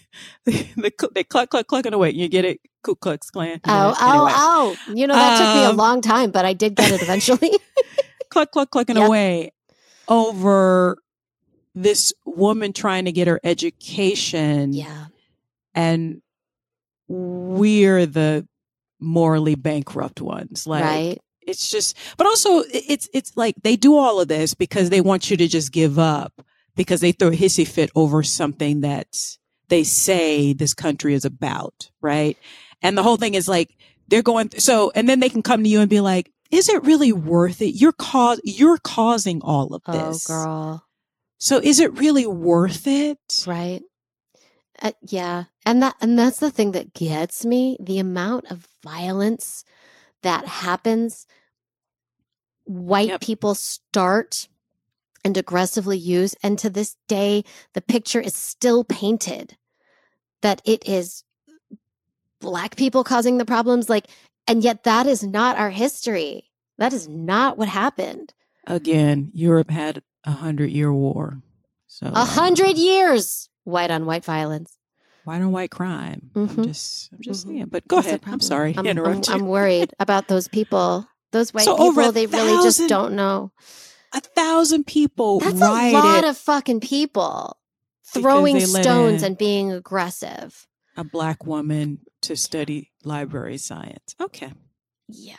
they, 0.44 0.92
they, 1.12 1.24
cluck, 1.24 1.50
cluck, 1.50 1.66
clucking 1.66 1.92
away. 1.92 2.10
You 2.10 2.28
get 2.28 2.44
it? 2.44 2.60
Ku 2.82 2.94
Klux 2.94 3.30
Klan. 3.30 3.60
Oh, 3.64 3.96
oh, 4.00 4.08
anyway. 4.08 4.32
oh. 4.34 4.76
You 4.94 5.06
know, 5.06 5.14
that 5.14 5.40
um, 5.40 5.46
took 5.46 5.54
me 5.54 5.64
a 5.64 5.70
um, 5.70 5.76
long 5.76 6.00
time, 6.00 6.30
but 6.30 6.44
I 6.44 6.52
did 6.52 6.76
get 6.76 6.90
it 6.90 7.02
eventually. 7.02 7.50
cluck, 8.30 8.52
cluck, 8.52 8.70
clucking 8.70 8.96
yep. 8.96 9.08
away 9.08 9.52
over 10.08 10.96
this 11.74 12.12
woman 12.24 12.72
trying 12.72 13.04
to 13.04 13.12
get 13.12 13.28
her 13.28 13.40
education. 13.44 14.72
Yeah. 14.72 15.06
And 15.74 16.22
we're 17.08 18.06
the 18.06 18.46
morally 19.00 19.54
bankrupt 19.54 20.20
ones. 20.20 20.66
Like, 20.66 20.84
right 20.84 21.18
it's 21.46 21.70
just 21.70 21.96
but 22.16 22.26
also 22.26 22.62
it's 22.72 23.08
it's 23.12 23.36
like 23.36 23.54
they 23.62 23.76
do 23.76 23.96
all 23.96 24.20
of 24.20 24.28
this 24.28 24.54
because 24.54 24.90
they 24.90 25.00
want 25.00 25.30
you 25.30 25.36
to 25.36 25.48
just 25.48 25.72
give 25.72 25.98
up 25.98 26.42
because 26.76 27.00
they 27.00 27.12
throw 27.12 27.28
a 27.28 27.32
hissy 27.32 27.66
fit 27.66 27.90
over 27.94 28.22
something 28.22 28.80
that 28.80 29.08
they 29.68 29.84
say 29.84 30.52
this 30.52 30.74
country 30.74 31.14
is 31.14 31.24
about 31.24 31.90
right? 32.00 32.36
And 32.82 32.98
the 32.98 33.02
whole 33.02 33.16
thing 33.16 33.34
is 33.34 33.48
like 33.48 33.76
they're 34.08 34.22
going 34.22 34.48
th- 34.48 34.62
so 34.62 34.92
and 34.94 35.08
then 35.08 35.20
they 35.20 35.28
can 35.28 35.42
come 35.42 35.62
to 35.62 35.68
you 35.68 35.80
and 35.80 35.90
be 35.90 36.00
like 36.00 36.32
is 36.50 36.68
it 36.68 36.84
really 36.84 37.12
worth 37.12 37.62
it? 37.62 37.70
You're 37.70 37.92
cause 37.92 38.40
you're 38.44 38.78
causing 38.78 39.40
all 39.42 39.74
of 39.74 39.82
oh, 39.86 39.92
this. 39.92 40.28
oh 40.28 40.32
girl. 40.32 40.86
So 41.38 41.58
is 41.58 41.80
it 41.80 41.98
really 41.98 42.26
worth 42.26 42.86
it? 42.86 43.18
Right. 43.46 43.82
Uh, 44.80 44.92
yeah. 45.02 45.44
And 45.64 45.82
that 45.82 45.96
and 46.00 46.18
that's 46.18 46.38
the 46.38 46.50
thing 46.50 46.72
that 46.72 46.92
gets 46.92 47.44
me 47.44 47.76
the 47.80 47.98
amount 47.98 48.50
of 48.50 48.68
violence 48.84 49.64
that 50.22 50.46
happens, 50.46 51.26
white 52.64 53.08
yep. 53.08 53.20
people 53.20 53.54
start 53.54 54.48
and 55.24 55.36
aggressively 55.36 55.98
use. 55.98 56.34
And 56.42 56.58
to 56.58 56.70
this 56.70 56.96
day, 57.08 57.44
the 57.74 57.80
picture 57.80 58.20
is 58.20 58.34
still 58.34 58.84
painted 58.84 59.56
that 60.42 60.60
it 60.64 60.88
is 60.88 61.24
black 62.40 62.76
people 62.76 63.04
causing 63.04 63.38
the 63.38 63.44
problems. 63.44 63.88
Like, 63.88 64.08
and 64.46 64.64
yet 64.64 64.84
that 64.84 65.06
is 65.06 65.22
not 65.22 65.58
our 65.58 65.70
history. 65.70 66.50
That 66.78 66.92
is 66.92 67.08
not 67.08 67.56
what 67.56 67.68
happened. 67.68 68.34
Again, 68.66 69.30
Europe 69.32 69.70
had 69.70 70.02
a 70.24 70.32
hundred 70.32 70.70
year 70.70 70.92
war. 70.92 71.42
So 71.86 72.06
a 72.06 72.24
hundred 72.24 72.78
years 72.78 73.48
white 73.64 73.90
on 73.90 74.06
white 74.06 74.24
violence 74.24 74.76
white 75.24 75.42
on 75.42 75.52
white 75.52 75.70
crime. 75.70 76.30
Mm-hmm. 76.34 76.60
I'm 76.60 76.66
just, 76.66 77.12
I'm 77.12 77.20
just 77.20 77.46
mm-hmm. 77.46 77.56
saying. 77.56 77.66
But 77.70 77.86
go 77.88 77.96
That's 77.96 78.08
ahead. 78.08 78.20
I'm 78.26 78.40
sorry. 78.40 78.74
I'm, 78.76 78.86
I'm, 78.86 79.22
I'm, 79.28 79.46
worried 79.46 79.92
about 79.98 80.28
those 80.28 80.48
people. 80.48 81.06
Those 81.30 81.50
white 81.54 81.64
so 81.64 81.76
people. 81.76 82.12
They 82.12 82.26
thousand, 82.26 82.46
really 82.46 82.64
just 82.64 82.88
don't 82.88 83.14
know. 83.14 83.52
A 84.12 84.20
thousand 84.20 84.86
people. 84.86 85.40
That's 85.40 85.60
a 85.60 85.92
lot 85.92 86.24
of 86.24 86.36
fucking 86.36 86.80
people 86.80 87.56
throwing 88.04 88.60
stones 88.60 89.22
and 89.22 89.38
being 89.38 89.72
aggressive. 89.72 90.66
A 90.96 91.04
black 91.04 91.46
woman 91.46 92.00
to 92.22 92.36
study 92.36 92.90
library 93.04 93.56
science. 93.58 94.14
Okay. 94.20 94.52
Yeah. 95.08 95.36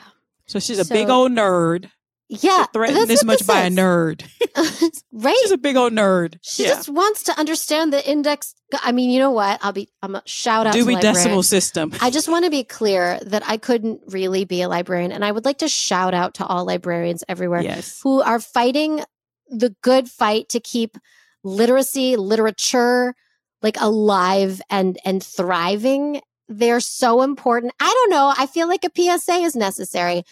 So 0.47 0.59
she's 0.59 0.79
a 0.79 0.85
so, 0.85 0.93
big 0.93 1.09
old 1.09 1.31
nerd. 1.31 1.89
Yeah, 2.29 2.65
threatened 2.73 3.07
this 3.07 3.23
much 3.23 3.39
this 3.39 3.47
by 3.47 3.61
a 3.61 3.69
nerd. 3.69 4.23
right? 5.11 5.35
She's 5.41 5.51
a 5.51 5.57
big 5.57 5.75
old 5.75 5.93
nerd. 5.93 6.39
She 6.41 6.63
yeah. 6.63 6.69
just 6.69 6.89
wants 6.89 7.23
to 7.23 7.37
understand 7.37 7.93
the 7.93 8.09
index. 8.09 8.55
I 8.81 8.91
mean, 8.91 9.09
you 9.09 9.19
know 9.19 9.31
what? 9.31 9.59
I'll 9.61 9.73
be. 9.73 9.89
I'm 10.01 10.15
a 10.15 10.23
shout 10.25 10.65
out. 10.65 10.73
Dewey 10.73 10.95
Decimal 10.95 11.43
System. 11.43 11.93
I 12.01 12.09
just 12.09 12.29
want 12.29 12.45
to 12.45 12.51
be 12.51 12.63
clear 12.63 13.19
that 13.25 13.43
I 13.45 13.57
couldn't 13.57 14.01
really 14.07 14.45
be 14.45 14.61
a 14.61 14.69
librarian, 14.69 15.11
and 15.11 15.23
I 15.23 15.31
would 15.31 15.45
like 15.45 15.59
to 15.59 15.67
shout 15.67 16.13
out 16.13 16.35
to 16.35 16.45
all 16.45 16.65
librarians 16.65 17.23
everywhere 17.27 17.61
yes. 17.61 17.99
who 18.01 18.21
are 18.21 18.39
fighting 18.39 19.03
the 19.49 19.75
good 19.81 20.09
fight 20.09 20.49
to 20.49 20.59
keep 20.59 20.97
literacy, 21.43 22.15
literature, 22.15 23.15
like 23.61 23.77
alive 23.79 24.61
and 24.69 24.97
and 25.05 25.21
thriving. 25.21 26.21
They're 26.47 26.79
so 26.79 27.21
important. 27.21 27.73
I 27.79 27.85
don't 27.85 28.09
know. 28.09 28.33
I 28.37 28.47
feel 28.47 28.67
like 28.67 28.85
a 28.85 28.91
PSA 28.95 29.33
is 29.35 29.55
necessary 29.55 30.23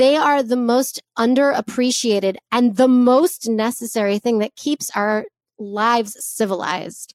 they 0.00 0.16
are 0.16 0.42
the 0.42 0.56
most 0.56 1.02
underappreciated 1.18 2.36
and 2.50 2.76
the 2.76 2.88
most 2.88 3.50
necessary 3.50 4.18
thing 4.18 4.38
that 4.38 4.56
keeps 4.56 4.90
our 4.96 5.26
lives 5.58 6.16
civilized. 6.24 7.12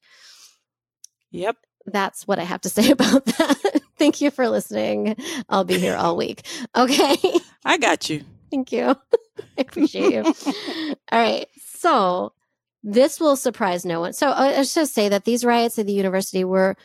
Yep. 1.32 1.56
that's 1.86 2.28
what 2.28 2.38
I 2.38 2.44
have 2.44 2.60
to 2.60 2.68
say 2.76 2.92
about 2.92 3.24
that. 3.24 3.82
Thank 3.98 4.20
you 4.20 4.30
for 4.30 4.48
listening. 4.48 5.16
I'll 5.48 5.64
be 5.64 5.80
here 5.80 5.96
all 5.96 6.16
week. 6.16 6.46
Okay. 6.76 7.16
I 7.64 7.76
got 7.76 8.08
you. 8.08 8.22
Thank 8.52 8.70
you. 8.70 8.94
I 9.58 9.62
appreciate 9.62 10.12
you. 10.12 10.22
all 11.10 11.20
right. 11.20 11.48
So 11.58 12.34
this 12.84 13.18
will 13.18 13.34
surprise 13.34 13.84
no 13.84 13.98
one. 13.98 14.12
So 14.12 14.28
uh, 14.28 14.52
let's 14.56 14.74
just 14.74 14.94
say 14.94 15.08
that 15.08 15.24
these 15.24 15.44
riots 15.44 15.76
at 15.80 15.86
the 15.86 15.92
university 15.92 16.44
were 16.44 16.76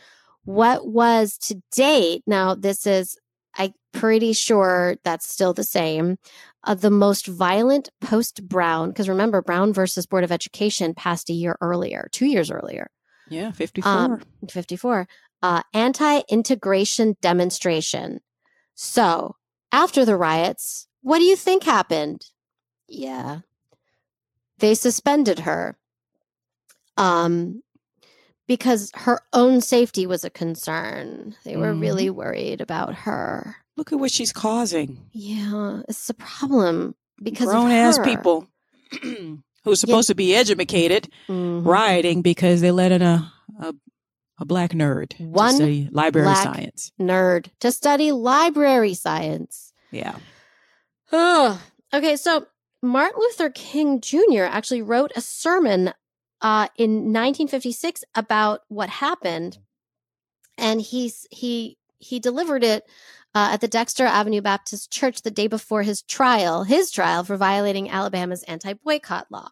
what 0.44 0.84
was 0.84 1.38
to 1.38 1.62
date. 1.70 2.24
Now, 2.26 2.56
this 2.56 2.88
is, 2.88 3.16
I'm 3.56 3.74
pretty 3.92 4.32
sure 4.32 4.96
that's 5.04 5.28
still 5.28 5.52
the 5.52 5.64
same. 5.64 6.18
Uh, 6.64 6.74
the 6.74 6.90
most 6.90 7.26
violent 7.26 7.90
post 8.00 8.48
Brown, 8.48 8.90
because 8.90 9.08
remember, 9.08 9.42
Brown 9.42 9.72
versus 9.72 10.06
Board 10.06 10.24
of 10.24 10.32
Education 10.32 10.94
passed 10.94 11.28
a 11.28 11.32
year 11.32 11.56
earlier, 11.60 12.08
two 12.12 12.26
years 12.26 12.50
earlier. 12.50 12.88
Yeah, 13.28 13.50
54. 13.50 13.90
Um, 13.90 14.22
54. 14.48 15.08
Uh, 15.42 15.62
Anti 15.74 16.20
integration 16.28 17.16
demonstration. 17.20 18.20
So 18.74 19.36
after 19.72 20.04
the 20.04 20.16
riots, 20.16 20.86
what 21.02 21.18
do 21.18 21.24
you 21.24 21.36
think 21.36 21.64
happened? 21.64 22.26
Yeah. 22.88 23.40
They 24.58 24.74
suspended 24.74 25.40
her 25.40 25.76
um, 26.96 27.62
because 28.46 28.90
her 28.94 29.20
own 29.32 29.60
safety 29.60 30.06
was 30.06 30.24
a 30.24 30.30
concern. 30.30 31.36
They 31.44 31.56
were 31.56 31.72
mm. 31.72 31.80
really 31.80 32.10
worried 32.10 32.60
about 32.60 32.94
her. 32.94 33.56
Look 33.76 33.92
at 33.92 33.98
what 33.98 34.10
she's 34.10 34.32
causing. 34.32 35.00
Yeah, 35.12 35.80
it's 35.88 36.10
a 36.10 36.14
problem 36.14 36.94
because 37.22 37.48
grown 37.48 37.70
ass 37.70 37.98
people 37.98 38.46
who's 39.64 39.80
supposed 39.80 40.08
yeah. 40.08 40.12
to 40.12 40.14
be 40.14 40.34
educated 40.34 41.08
mm-hmm. 41.28 41.66
rioting 41.66 42.22
because 42.22 42.60
they 42.60 42.70
let 42.70 42.92
in 42.92 43.02
a 43.02 43.32
a, 43.60 43.74
a 44.38 44.44
black 44.44 44.72
nerd 44.72 45.18
one 45.20 45.52
to 45.52 45.56
study 45.56 45.88
library 45.90 46.34
science 46.34 46.92
nerd 47.00 47.46
to 47.60 47.72
study 47.72 48.12
library 48.12 48.94
science. 48.94 49.72
Yeah. 49.90 50.16
Oh, 51.12 51.62
okay. 51.92 52.16
So 52.16 52.46
Martin 52.82 53.20
Luther 53.20 53.50
King 53.50 54.00
Jr. 54.00 54.44
actually 54.44 54.82
wrote 54.82 55.12
a 55.14 55.20
sermon 55.20 55.92
uh, 56.42 56.66
in 56.76 56.90
1956 57.12 58.04
about 58.14 58.60
what 58.68 58.90
happened, 58.90 59.58
and 60.58 60.80
he's 60.80 61.26
he 61.30 61.78
he 61.98 62.18
delivered 62.18 62.64
it 62.64 62.84
uh, 63.34 63.50
at 63.52 63.60
the 63.60 63.68
Dexter 63.68 64.04
Avenue 64.04 64.42
Baptist 64.42 64.90
Church 64.90 65.22
the 65.22 65.30
day 65.30 65.46
before 65.46 65.82
his 65.82 66.02
trial, 66.02 66.64
his 66.64 66.90
trial 66.90 67.24
for 67.24 67.36
violating 67.36 67.88
Alabama's 67.88 68.42
anti-boycott 68.42 69.26
law. 69.30 69.48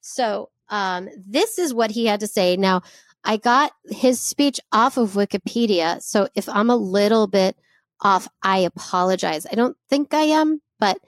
So 0.00 0.50
um, 0.68 1.08
this 1.16 1.58
is 1.58 1.72
what 1.72 1.92
he 1.92 2.06
had 2.06 2.20
to 2.20 2.26
say. 2.26 2.56
Now, 2.56 2.82
I 3.24 3.36
got 3.36 3.72
his 3.88 4.20
speech 4.20 4.58
off 4.72 4.96
of 4.96 5.12
Wikipedia, 5.12 6.02
so 6.02 6.28
if 6.34 6.48
I'm 6.48 6.70
a 6.70 6.76
little 6.76 7.28
bit 7.28 7.56
off, 8.00 8.26
I 8.42 8.58
apologize. 8.58 9.46
I 9.50 9.54
don't 9.54 9.76
think 9.88 10.12
I 10.12 10.22
am, 10.22 10.60
but 10.80 10.98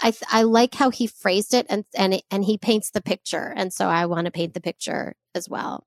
I 0.00 0.12
I 0.30 0.42
like 0.42 0.74
how 0.74 0.90
he 0.90 1.06
phrased 1.06 1.54
it 1.54 1.66
and 1.68 1.84
and 1.96 2.14
it, 2.14 2.24
and 2.30 2.44
he 2.44 2.58
paints 2.58 2.90
the 2.90 3.02
picture, 3.02 3.52
and 3.56 3.72
so 3.72 3.88
I 3.88 4.06
want 4.06 4.26
to 4.26 4.30
paint 4.30 4.54
the 4.54 4.60
picture 4.60 5.14
as 5.34 5.48
well. 5.48 5.86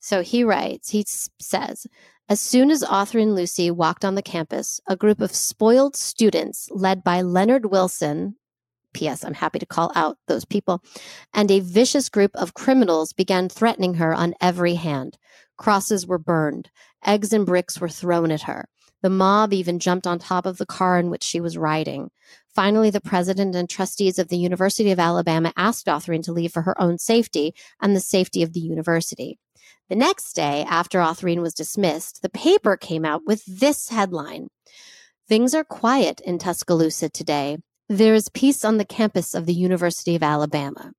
So 0.00 0.22
he 0.22 0.44
writes, 0.44 0.90
he 0.90 1.04
says, 1.40 1.86
as 2.28 2.40
soon 2.40 2.70
as 2.70 2.84
Autherine 2.84 3.34
Lucy 3.34 3.70
walked 3.70 4.04
on 4.04 4.14
the 4.14 4.22
campus, 4.22 4.80
a 4.86 4.96
group 4.96 5.20
of 5.20 5.34
spoiled 5.34 5.96
students 5.96 6.68
led 6.70 7.02
by 7.02 7.22
Leonard 7.22 7.66
Wilson, 7.66 8.36
P.S. 8.92 9.24
I'm 9.24 9.34
happy 9.34 9.58
to 9.58 9.66
call 9.66 9.90
out 9.94 10.18
those 10.28 10.44
people, 10.44 10.82
and 11.32 11.50
a 11.50 11.60
vicious 11.60 12.08
group 12.08 12.30
of 12.34 12.54
criminals 12.54 13.12
began 13.12 13.48
threatening 13.48 13.94
her 13.94 14.14
on 14.14 14.34
every 14.40 14.74
hand. 14.74 15.16
Crosses 15.56 16.06
were 16.06 16.18
burned, 16.18 16.70
eggs 17.04 17.32
and 17.32 17.46
bricks 17.46 17.80
were 17.80 17.88
thrown 17.88 18.30
at 18.30 18.42
her. 18.42 18.68
The 19.02 19.10
mob 19.10 19.52
even 19.52 19.78
jumped 19.78 20.06
on 20.06 20.18
top 20.18 20.44
of 20.44 20.58
the 20.58 20.66
car 20.66 20.98
in 20.98 21.10
which 21.10 21.22
she 21.22 21.40
was 21.40 21.56
riding. 21.56 22.10
Finally, 22.54 22.90
the 22.90 23.00
president 23.00 23.54
and 23.54 23.68
trustees 23.68 24.18
of 24.18 24.28
the 24.28 24.36
University 24.36 24.90
of 24.90 24.98
Alabama 24.98 25.52
asked 25.56 25.86
Autherine 25.86 26.22
to 26.22 26.32
leave 26.32 26.52
for 26.52 26.62
her 26.62 26.80
own 26.80 26.98
safety 26.98 27.54
and 27.80 27.94
the 27.94 28.00
safety 28.00 28.42
of 28.42 28.52
the 28.52 28.60
university. 28.60 29.38
The 29.88 29.96
next 29.96 30.34
day, 30.34 30.66
after 30.68 30.98
Autherine 31.00 31.40
was 31.40 31.54
dismissed, 31.54 32.20
the 32.20 32.28
paper 32.28 32.76
came 32.76 33.04
out 33.04 33.22
with 33.24 33.44
this 33.46 33.88
headline 33.88 34.48
Things 35.28 35.54
are 35.54 35.64
quiet 35.64 36.22
in 36.22 36.38
Tuscaloosa 36.38 37.10
today. 37.10 37.58
There 37.86 38.14
is 38.14 38.30
peace 38.30 38.64
on 38.64 38.78
the 38.78 38.84
campus 38.86 39.34
of 39.34 39.44
the 39.44 39.52
University 39.52 40.16
of 40.16 40.22
Alabama. 40.22 40.92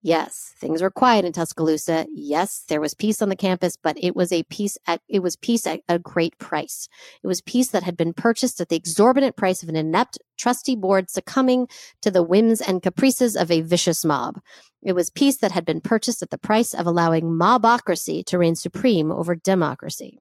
Yes, 0.00 0.54
things 0.56 0.80
were 0.80 0.92
quiet 0.92 1.24
in 1.24 1.32
Tuscaloosa. 1.32 2.06
Yes, 2.12 2.62
there 2.68 2.80
was 2.80 2.94
peace 2.94 3.20
on 3.20 3.30
the 3.30 3.36
campus, 3.36 3.76
but 3.76 3.96
it 3.98 4.14
was 4.14 4.30
a 4.30 4.44
peace 4.44 4.78
at 4.86 5.00
it 5.08 5.20
was 5.20 5.34
peace 5.34 5.66
at 5.66 5.80
a 5.88 5.98
great 5.98 6.38
price. 6.38 6.88
It 7.24 7.26
was 7.26 7.40
peace 7.40 7.70
that 7.70 7.82
had 7.82 7.96
been 7.96 8.12
purchased 8.12 8.60
at 8.60 8.68
the 8.68 8.76
exorbitant 8.76 9.34
price 9.34 9.64
of 9.64 9.68
an 9.68 9.74
inept 9.74 10.18
trustee 10.38 10.76
board 10.76 11.10
succumbing 11.10 11.68
to 12.02 12.12
the 12.12 12.22
whims 12.22 12.60
and 12.60 12.80
caprices 12.80 13.34
of 13.34 13.50
a 13.50 13.60
vicious 13.60 14.04
mob. 14.04 14.40
It 14.82 14.92
was 14.92 15.10
peace 15.10 15.38
that 15.38 15.50
had 15.50 15.64
been 15.64 15.80
purchased 15.80 16.22
at 16.22 16.30
the 16.30 16.38
price 16.38 16.74
of 16.74 16.86
allowing 16.86 17.24
mobocracy 17.24 18.24
to 18.26 18.38
reign 18.38 18.54
supreme 18.54 19.10
over 19.10 19.34
democracy. 19.34 20.20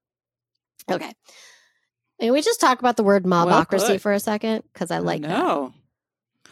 Okay. 0.90 1.14
Can 2.20 2.34
we 2.34 2.42
just 2.42 2.60
talk 2.60 2.80
about 2.80 2.98
the 2.98 3.04
word 3.04 3.26
mobocracy 3.26 3.90
well 3.90 4.00
for 4.00 4.14
a 4.14 4.20
second? 4.20 4.64
Because 4.74 4.90
I 4.90 5.00
like 5.00 5.22
no. 5.22 5.74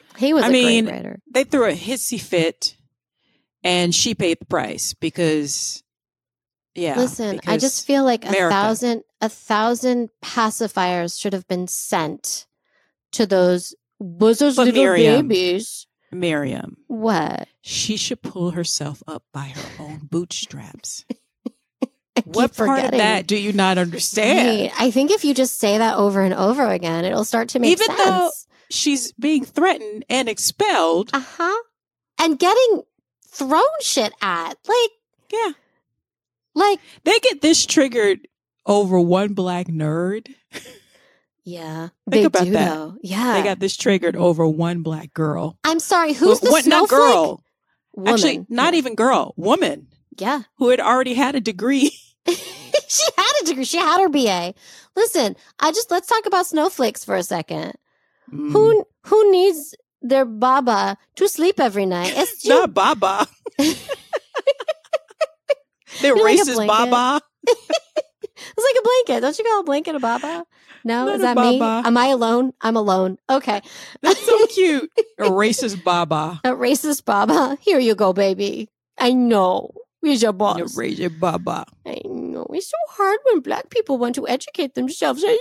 that. 0.04 0.20
He 0.20 0.34
was 0.34 0.44
I 0.46 0.50
mean, 0.50 0.86
writer. 0.86 1.20
They 1.34 1.44
threw 1.44 1.66
a 1.66 1.74
hissy 1.74 2.22
fit 2.22 2.76
and 3.66 3.94
she 3.94 4.16
paid 4.16 4.40
the 4.40 4.46
price 4.46 4.94
because 4.94 5.84
yeah 6.76 6.98
listen 6.98 7.40
i 7.48 7.58
just 7.58 7.86
feel 7.86 8.06
like 8.06 8.24
America. 8.24 8.48
a 8.48 8.50
thousand 8.50 9.04
a 9.22 9.30
thousand 9.30 10.10
pacifiers 10.24 11.20
should 11.20 11.34
have 11.34 11.48
been 11.48 11.68
sent 11.68 12.48
to 13.12 13.26
those 13.26 13.76
was 14.00 14.40
those 14.40 14.56
but 14.56 14.66
little 14.66 14.84
Miriam, 14.84 15.28
babies. 15.28 15.88
Miriam. 16.12 16.78
What? 16.88 17.48
She 17.62 17.98
should 17.98 18.22
pull 18.22 18.52
herself 18.52 19.02
up 19.08 19.24
by 19.34 19.48
her 19.48 19.84
own 19.84 20.08
bootstraps. 20.10 21.06
What 22.24 22.56
part 22.56 22.80
forgetting. 22.80 23.00
of 23.00 23.06
that 23.06 23.28
do 23.28 23.38
you 23.38 23.52
not 23.52 23.78
understand? 23.78 24.72
I 24.80 24.90
think 24.90 25.12
if 25.12 25.26
you 25.26 25.34
just 25.34 25.60
say 25.60 25.78
that 25.78 25.98
over 25.98 26.22
and 26.22 26.34
over 26.34 26.66
again 26.66 27.04
it'll 27.04 27.26
start 27.26 27.50
to 27.50 27.60
make 27.60 27.74
even 27.74 27.88
sense. 27.88 28.00
Even 28.00 28.14
though 28.14 28.32
she's 28.70 29.12
being 29.12 29.44
threatened 29.44 30.06
and 30.10 30.30
expelled 30.30 31.10
uh-huh. 31.14 31.62
And 32.18 32.40
getting 32.40 32.84
thrown 33.36 33.64
shit 33.82 34.14
at. 34.22 34.58
Like, 34.68 34.92
yeah. 35.32 35.52
Like, 36.54 36.80
they 37.04 37.20
get 37.20 37.42
this 37.42 37.66
triggered 37.66 38.28
over 38.66 39.00
one 39.00 39.34
black 39.34 39.68
nerd. 39.68 40.34
Yeah. 41.44 41.90
Think 42.10 42.26
about 42.26 42.48
that. 42.48 42.74
Though. 42.74 42.96
Yeah. 43.02 43.34
They 43.34 43.44
got 43.44 43.60
this 43.60 43.78
triggered 43.78 44.16
over 44.16 44.48
one 44.48 44.82
black 44.82 45.14
girl. 45.14 45.60
I'm 45.64 45.80
sorry, 45.80 46.14
who's 46.14 46.40
the 46.40 46.50
what, 46.50 46.66
Not 46.66 46.90
girl. 46.90 47.44
Woman. 47.94 48.14
Actually, 48.14 48.46
not 48.50 48.74
yeah. 48.74 48.80
even 48.80 48.96
girl. 48.96 49.34
Woman. 49.38 49.88
Yeah. 50.18 50.42
Who 50.58 50.70
had 50.70 50.80
already 50.80 51.14
had 51.14 51.36
a 51.36 51.42
degree. 51.42 51.92
she 52.28 53.06
had 53.16 53.32
a 53.42 53.46
degree. 53.46 53.64
She 53.64 53.78
had 53.78 54.02
her 54.02 54.10
BA. 54.10 54.54
Listen, 54.96 55.36
I 55.60 55.72
just 55.72 55.92
let's 55.92 56.08
talk 56.08 56.26
about 56.26 56.48
snowflakes 56.48 57.06
for 57.06 57.16
a 57.16 57.24
second. 57.24 57.74
Mm. 58.34 58.52
Who 58.52 58.86
who 59.04 59.32
needs 59.32 59.76
their 60.10 60.26
baba 60.26 60.98
to 61.16 61.28
sleep 61.28 61.60
every 61.60 61.86
night. 61.86 62.14
It's 62.16 62.46
not 62.48 62.74
baba. 62.74 63.28
They're 66.02 66.16
racist 66.16 66.56
like 66.56 66.68
baba. 66.68 67.22
it's 67.48 67.58
like 68.58 68.76
a 68.78 68.82
blanket. 68.84 69.22
Don't 69.22 69.38
you 69.38 69.46
call 69.46 69.62
a 69.62 69.64
blanket 69.64 69.96
a 69.96 70.00
baba? 70.00 70.46
No, 70.84 71.06
not 71.06 71.16
is 71.16 71.22
that 71.22 71.38
me? 71.38 71.62
Am 71.62 71.98
I 71.98 72.08
alone? 72.08 72.54
I'm 72.62 72.76
alone. 72.76 73.18
Okay. 73.30 73.62
That's 74.02 74.20
so 74.26 74.46
cute. 74.48 74.92
A 75.20 75.24
racist 75.24 75.84
baba. 75.84 76.42
A 76.44 76.50
racist 76.50 77.06
baba. 77.06 77.58
Here 77.62 77.80
you 77.80 77.96
go, 77.96 78.14
baby. 78.14 78.70
I 78.98 79.14
know. 79.14 79.72
He's 80.06 80.22
your 80.22 80.34
boss. 80.34 80.58
You 80.58 80.68
raise 80.80 81.00
your 81.00 81.10
baba. 81.10 81.66
I 81.86 82.00
know. 82.06 82.46
It's 82.52 82.70
so 82.70 82.78
hard 82.90 83.20
when 83.26 83.40
black 83.40 83.70
people 83.70 83.98
want 83.98 84.16
to 84.16 84.28
educate 84.28 84.76
themselves. 84.76 85.24
I 85.26 85.38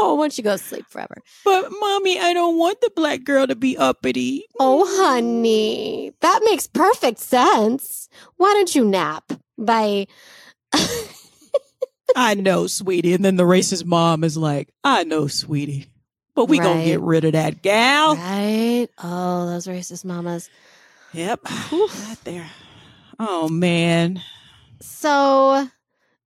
know. 0.00 0.14
Once 0.14 0.38
you 0.38 0.44
go 0.44 0.56
to 0.56 0.62
sleep 0.62 0.86
forever. 0.88 1.16
But 1.44 1.70
mommy, 1.80 2.20
I 2.20 2.32
don't 2.32 2.56
want 2.56 2.80
the 2.80 2.90
black 2.94 3.24
girl 3.24 3.46
to 3.46 3.56
be 3.56 3.76
uppity. 3.76 4.46
Oh, 4.60 4.86
honey. 4.88 6.12
That 6.20 6.42
makes 6.44 6.66
perfect 6.66 7.18
sense. 7.18 8.08
Why 8.36 8.52
don't 8.54 8.74
you 8.74 8.84
nap? 8.84 9.32
By 9.58 10.06
I 12.16 12.34
know, 12.34 12.66
sweetie. 12.66 13.14
And 13.14 13.24
then 13.24 13.36
the 13.36 13.44
racist 13.44 13.84
mom 13.84 14.24
is 14.24 14.36
like, 14.36 14.68
I 14.82 15.04
know, 15.04 15.26
sweetie. 15.26 15.86
But 16.34 16.46
we 16.46 16.58
right. 16.58 16.64
gonna 16.64 16.84
get 16.84 17.00
rid 17.00 17.24
of 17.24 17.32
that 17.32 17.62
gal. 17.62 18.16
Right. 18.16 18.88
Oh, 19.02 19.46
those 19.46 19.66
racist 19.66 20.04
mamas. 20.04 20.50
Yep. 21.12 21.40
Right 21.72 22.16
there. 22.24 22.50
Oh 23.18 23.48
man. 23.48 24.20
So 24.80 25.68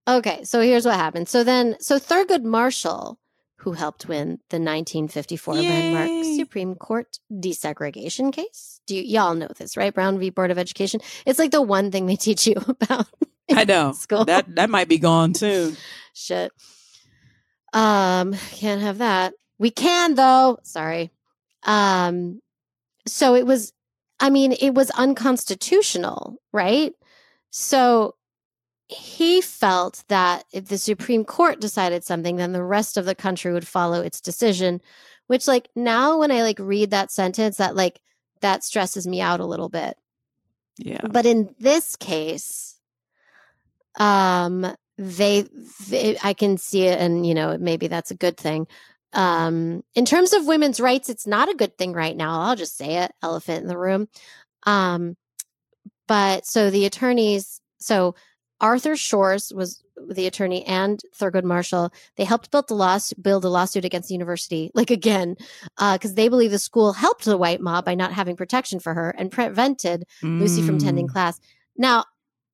okay, 0.07 0.45
so 0.45 0.61
here's 0.61 0.87
what 0.87 0.95
happened. 0.97 1.29
So 1.29 1.45
then 1.45 1.77
so 1.81 1.99
Thurgood 1.99 2.45
Marshall, 2.45 3.19
who 3.57 3.73
helped 3.73 4.07
win 4.09 4.39
the 4.51 4.57
1954 4.59 5.57
Yay. 5.57 5.69
landmark 5.69 6.25
Supreme 6.37 6.75
Court 6.75 7.19
desegregation 7.31 8.33
case. 8.33 8.81
Do 8.87 8.95
you, 8.97 9.03
y'all 9.03 9.35
know 9.35 9.49
this, 9.57 9.77
right? 9.77 9.93
Brown 9.93 10.19
v. 10.19 10.31
Board 10.31 10.51
of 10.51 10.59
Education. 10.59 11.01
It's 11.27 11.39
like 11.39 11.51
the 11.51 11.63
one 11.63 11.91
thing 11.91 12.07
they 12.07 12.17
teach 12.17 12.47
you 12.47 12.55
about 12.69 13.07
I 13.55 13.65
know. 13.65 13.93
School. 13.93 14.25
That 14.25 14.55
that 14.57 14.71
might 14.71 14.89
be 14.89 14.99
gone 14.99 15.35
soon. 15.35 15.77
Shit. 16.15 16.53
Um, 17.73 18.35
can't 18.53 18.81
have 18.81 18.99
that. 18.99 19.35
We 19.59 19.71
can 19.71 20.15
though. 20.15 20.59
Sorry. 20.63 21.11
Um, 21.65 22.41
so 23.07 23.35
it 23.35 23.47
was. 23.47 23.73
I 24.21 24.31
mean, 24.31 24.53
it 24.53 24.75
was 24.75 24.91
unconstitutional, 24.91 26.37
right? 26.53 26.93
So 27.51 28.15
he 28.89 29.41
felt 29.41 30.03
that 30.09 30.45
if 30.53 30.67
the 30.67 30.79
Supreme 30.79 31.25
Court 31.25 31.61
decided 31.61 32.05
something, 32.05 32.37
then 32.37 32.53
the 32.53 32.65
rest 32.65 32.97
of 32.97 33.05
the 33.05 33.15
country 33.15 33.53
would 33.53 33.67
follow 33.67 34.01
its 34.01 34.21
decision. 34.21 34.81
Which, 35.27 35.47
like, 35.47 35.69
now 35.77 36.19
when 36.19 36.33
I 36.33 36.43
like 36.43 36.59
read 36.59 36.91
that 36.91 37.13
sentence, 37.13 37.59
that 37.59 37.77
like 37.77 38.01
that 38.41 38.65
stresses 38.65 39.07
me 39.07 39.21
out 39.21 39.41
a 39.41 39.47
little 39.47 39.69
bit. 39.69 39.97
Yeah. 40.79 41.07
But 41.11 41.27
in 41.27 41.55
this 41.61 41.97
case, 41.97 42.77
um, 43.99 44.75
they, 44.97 45.45
they 45.89 46.17
I 46.23 46.33
can 46.33 46.57
see 46.57 46.85
it, 46.85 46.99
and 46.99 47.27
you 47.27 47.35
know, 47.35 47.59
maybe 47.59 47.89
that's 47.89 48.11
a 48.11 48.17
good 48.17 48.39
thing. 48.39 48.67
Um, 49.13 49.83
in 49.95 50.05
terms 50.05 50.33
of 50.33 50.47
women's 50.47 50.81
rights, 50.81 51.09
it's 51.09 51.27
not 51.27 51.49
a 51.49 51.55
good 51.55 51.77
thing 51.79 51.93
right 51.93 52.17
now. 52.17 52.41
I'll 52.41 52.57
just 52.57 52.77
say 52.77 52.97
it, 52.97 53.13
elephant 53.23 53.63
in 53.63 53.69
the 53.69 53.79
room. 53.79 54.09
Um, 54.65 55.17
but 56.07 56.47
so 56.47 56.71
the 56.71 56.85
attorneys, 56.85 57.61
so 57.79 58.15
Arthur 58.61 58.97
Shores 58.97 59.53
was 59.55 59.83
the 60.11 60.27
attorney 60.27 60.65
and 60.65 61.01
Thurgood 61.17 61.45
Marshall. 61.45 61.93
They 62.17 62.25
helped 62.25 62.51
build 62.51 62.69
the 62.69 62.75
lawsuit, 62.75 63.23
build 63.23 63.45
a 63.45 63.49
lawsuit 63.49 63.85
against 63.85 64.09
the 64.09 64.15
university, 64.15 64.71
like 64.75 64.91
again, 64.91 65.37
because 65.77 66.13
uh, 66.13 66.15
they 66.15 66.29
believe 66.29 66.51
the 66.51 66.59
school 66.59 66.93
helped 66.93 67.25
the 67.25 67.37
white 67.37 67.61
mob 67.61 67.85
by 67.85 67.95
not 67.95 68.13
having 68.13 68.37
protection 68.37 68.81
for 68.81 68.95
her 68.95 69.11
and 69.11 69.31
prevented 69.31 70.05
mm. 70.23 70.41
Lucy 70.41 70.63
from 70.63 70.77
attending 70.77 71.07
mm. 71.09 71.13
class. 71.13 71.41
Now, 71.77 72.05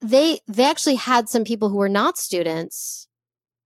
they 0.01 0.41
they 0.47 0.65
actually 0.65 0.97
had 0.97 1.29
some 1.29 1.45
people 1.45 1.71
who 1.71 1.79
were 1.79 1.89
not 1.89 2.19
students 2.19 3.09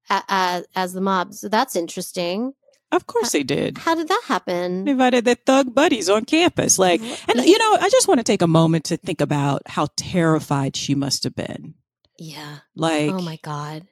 as, 0.09 0.65
as 0.75 0.93
the 0.93 1.01
mob, 1.01 1.35
so 1.35 1.49
that's 1.49 1.77
interesting. 1.77 2.53
Of 2.91 3.07
course 3.07 3.33
they 3.33 3.43
did. 3.43 3.79
How 3.79 3.95
did 3.95 4.09
that 4.09 4.23
happen? 4.27 4.85
They 4.85 4.93
invited 4.93 5.25
their 5.25 5.35
thug 5.35 5.75
buddies 5.75 6.09
on 6.09 6.25
campus. 6.25 6.79
Like, 6.79 7.01
and 7.29 7.45
you 7.45 7.59
know, 7.59 7.77
I 7.81 7.89
just 7.91 8.09
want 8.09 8.19
to 8.19 8.25
take 8.25 8.41
a 8.41 8.47
moment 8.47 8.87
to 8.87 8.97
think 8.97 9.21
about 9.21 9.63
how 9.67 9.89
terrified 9.97 10.75
she 10.75 10.95
must 10.95 11.25
have 11.25 11.35
been. 11.35 11.75
Yeah. 12.19 12.61
Oh 12.61 12.71
like, 12.75 13.11
oh 13.11 13.21
my 13.21 13.39
God. 13.43 13.87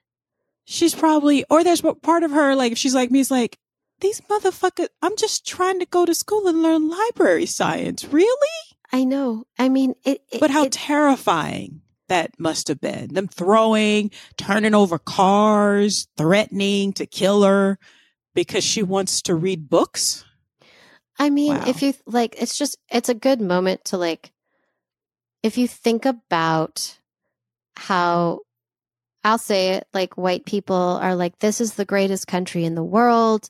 She's 0.65 0.95
probably, 0.95 1.45
or 1.51 1.63
there's 1.63 1.83
part 2.03 2.23
of 2.25 2.31
her, 2.33 2.55
like, 2.55 2.73
if 2.73 2.79
she's 2.79 2.95
like 2.95 3.11
me, 3.11 3.21
it's 3.21 3.31
like, 3.31 3.59
these 4.01 4.21
motherfuckers, 4.23 4.89
I'm 5.01 5.17
just 5.17 5.47
trying 5.47 5.79
to 5.79 5.87
go 5.87 6.05
to 6.05 6.15
school 6.15 6.49
and 6.49 6.63
learn 6.63 6.89
library 6.89 7.47
science. 7.47 8.05
Really? 8.05 8.59
I 8.93 9.05
know. 9.05 9.45
I 9.59 9.69
mean, 9.69 9.95
it, 10.05 10.23
it 10.31 10.41
but 10.41 10.51
how 10.51 10.65
it, 10.65 10.73
terrifying 10.73 11.83
that 12.09 12.39
must 12.39 12.69
have 12.69 12.81
been. 12.81 13.15
Them 13.15 13.29
throwing, 13.29 14.11
turning 14.37 14.75
over 14.75 14.99
cars, 14.99 16.09
threatening 16.17 16.93
to 16.95 17.07
kill 17.07 17.43
her 17.43 17.79
because 18.37 18.63
she 18.63 18.85
wants 18.85 19.23
to 19.23 19.35
read 19.35 19.69
books. 19.69 20.25
I 21.19 21.31
mean, 21.31 21.57
wow. 21.57 21.65
if 21.67 21.83
you 21.83 21.95
like, 22.07 22.37
it's 22.41 22.57
just, 22.57 22.79
it's 22.93 23.09
a 23.09 23.15
good 23.15 23.41
moment 23.41 23.87
to 23.87 23.97
like, 23.97 24.31
if 25.43 25.57
you 25.57 25.67
think 25.67 26.05
about 26.05 26.99
how 27.77 28.41
I'll 29.25 29.39
say 29.39 29.71
it 29.71 29.89
like 29.95 30.17
white 30.19 30.45
people 30.45 31.01
are 31.03 31.17
like, 31.17 31.39
this 31.39 31.61
is 31.61 31.75
the 31.75 31.87
greatest 31.87 32.29
country 32.29 32.65
in 32.65 32.75
the 32.75 32.85
world. 32.85 33.49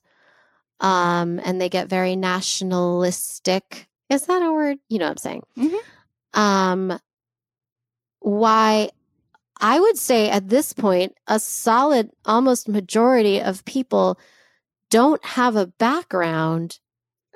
Um, 0.78 1.40
and 1.44 1.60
they 1.60 1.68
get 1.68 1.88
very 1.88 2.14
nationalistic. 2.14 3.88
Is 4.08 4.26
that 4.26 4.42
a 4.42 4.52
word? 4.52 4.78
You 4.88 5.00
know 5.00 5.06
what 5.06 5.10
I'm 5.10 5.16
saying? 5.16 5.42
Mm-hmm. 5.58 6.40
Um, 6.40 7.00
why 8.20 8.90
I 9.60 9.80
would 9.80 9.98
say 9.98 10.30
at 10.30 10.48
this 10.48 10.72
point, 10.72 11.16
a 11.26 11.40
solid, 11.40 12.10
almost 12.24 12.68
majority 12.68 13.42
of 13.42 13.64
people 13.64 14.18
don't 14.96 15.24
have 15.24 15.56
a 15.56 15.66
background 15.66 16.78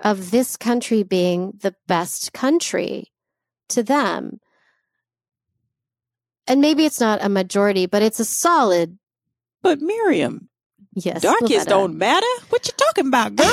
of 0.03 0.31
this 0.31 0.57
country 0.57 1.03
being 1.03 1.53
the 1.61 1.75
best 1.87 2.33
country 2.33 3.13
to 3.69 3.83
them 3.83 4.41
and 6.51 6.61
maybe 6.61 6.85
it's 6.85 6.99
not 6.99 7.23
a 7.23 7.29
majority, 7.29 7.87
but 7.87 8.03
it's 8.03 8.19
a 8.19 8.25
solid. 8.25 8.99
But 9.63 9.81
Miriam, 9.81 10.49
yes, 10.95 11.23
darkies 11.23 11.65
don't 11.65 11.97
matter. 11.97 12.27
What 12.49 12.67
you 12.67 12.73
talking 12.77 13.07
about, 13.07 13.37
girl? 13.37 13.47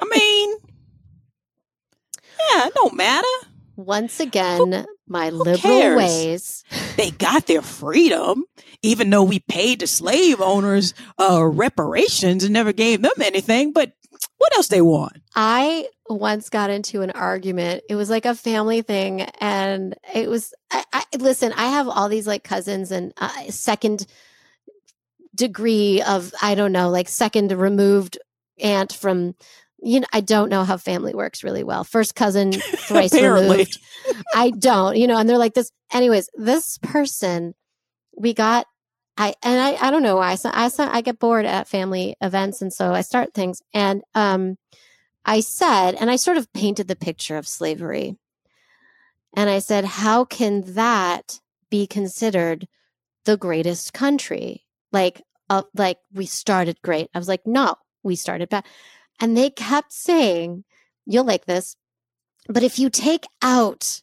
I 0.00 0.04
mean, 0.08 0.56
yeah, 2.38 2.68
it 2.68 2.74
don't 2.74 2.94
matter. 2.94 3.26
Once 3.74 4.20
again, 4.20 4.58
who, 4.72 4.84
my 5.08 5.30
who 5.30 5.38
liberal 5.42 5.80
cares? 5.80 5.96
ways. 5.96 6.64
They 6.96 7.10
got 7.12 7.46
their 7.46 7.62
freedom, 7.62 8.44
even 8.82 9.10
though 9.10 9.24
we 9.24 9.40
paid 9.40 9.80
the 9.80 9.86
slave 9.86 10.40
owners 10.40 10.94
uh, 11.18 11.44
reparations 11.44 12.44
and 12.44 12.52
never 12.52 12.72
gave 12.72 13.02
them 13.02 13.12
anything. 13.20 13.72
But 13.72 13.92
what 14.38 14.54
else 14.56 14.68
they 14.68 14.80
want? 14.80 15.18
I 15.34 15.88
once 16.08 16.48
got 16.48 16.70
into 16.70 17.02
an 17.02 17.10
argument. 17.10 17.84
It 17.88 17.96
was 17.96 18.10
like 18.10 18.24
a 18.24 18.34
family 18.34 18.82
thing, 18.82 19.22
and 19.40 19.96
it 20.14 20.28
was. 20.28 20.54
I, 20.70 20.84
I 20.92 21.04
listen. 21.18 21.52
I 21.54 21.68
have 21.68 21.88
all 21.88 22.08
these 22.08 22.26
like 22.26 22.44
cousins 22.44 22.90
and 22.90 23.12
uh, 23.16 23.50
second 23.50 24.06
degree 25.34 26.02
of 26.02 26.32
I 26.40 26.54
don't 26.54 26.72
know, 26.72 26.88
like 26.90 27.08
second 27.08 27.52
removed 27.52 28.18
aunt 28.60 28.92
from. 28.92 29.34
You 29.80 30.00
know, 30.00 30.08
I 30.12 30.22
don't 30.22 30.48
know 30.48 30.64
how 30.64 30.76
family 30.76 31.14
works 31.14 31.44
really 31.44 31.62
well. 31.62 31.84
First 31.84 32.16
cousin, 32.16 32.52
thrice 32.78 33.14
removed. 33.14 33.78
I 34.34 34.50
don't. 34.50 34.96
You 34.96 35.06
know, 35.06 35.16
and 35.16 35.28
they're 35.28 35.38
like 35.38 35.54
this. 35.54 35.70
Anyways, 35.92 36.28
this 36.34 36.78
person, 36.78 37.54
we 38.18 38.34
got 38.34 38.66
I 39.16 39.34
and 39.42 39.60
I 39.60 39.88
I 39.88 39.90
don't 39.90 40.02
know 40.02 40.16
why 40.16 40.36
I 40.44 40.70
I 40.70 40.70
I 40.78 41.00
get 41.00 41.18
bored 41.18 41.44
at 41.44 41.68
family 41.68 42.16
events 42.20 42.62
and 42.62 42.72
so 42.72 42.92
I 42.92 43.00
start 43.00 43.34
things 43.34 43.62
and 43.74 44.02
um 44.14 44.56
I 45.24 45.40
said 45.40 45.94
and 45.94 46.10
I 46.10 46.16
sort 46.16 46.36
of 46.36 46.52
painted 46.52 46.88
the 46.88 46.96
picture 46.96 47.36
of 47.36 47.48
slavery. 47.48 48.16
And 49.36 49.50
I 49.50 49.58
said 49.58 49.84
how 49.84 50.24
can 50.24 50.74
that 50.74 51.40
be 51.70 51.86
considered 51.86 52.68
the 53.24 53.36
greatest 53.36 53.92
country? 53.92 54.64
Like 54.92 55.22
uh, 55.50 55.62
like 55.74 55.98
we 56.12 56.26
started 56.26 56.80
great. 56.82 57.10
I 57.14 57.18
was 57.18 57.28
like 57.28 57.46
no, 57.46 57.74
we 58.02 58.16
started 58.16 58.48
bad. 58.48 58.64
And 59.20 59.36
they 59.36 59.50
kept 59.50 59.92
saying 59.92 60.64
you'll 61.06 61.24
like 61.24 61.46
this. 61.46 61.74
But 62.48 62.62
if 62.62 62.78
you 62.78 62.88
take 62.88 63.26
out 63.42 64.00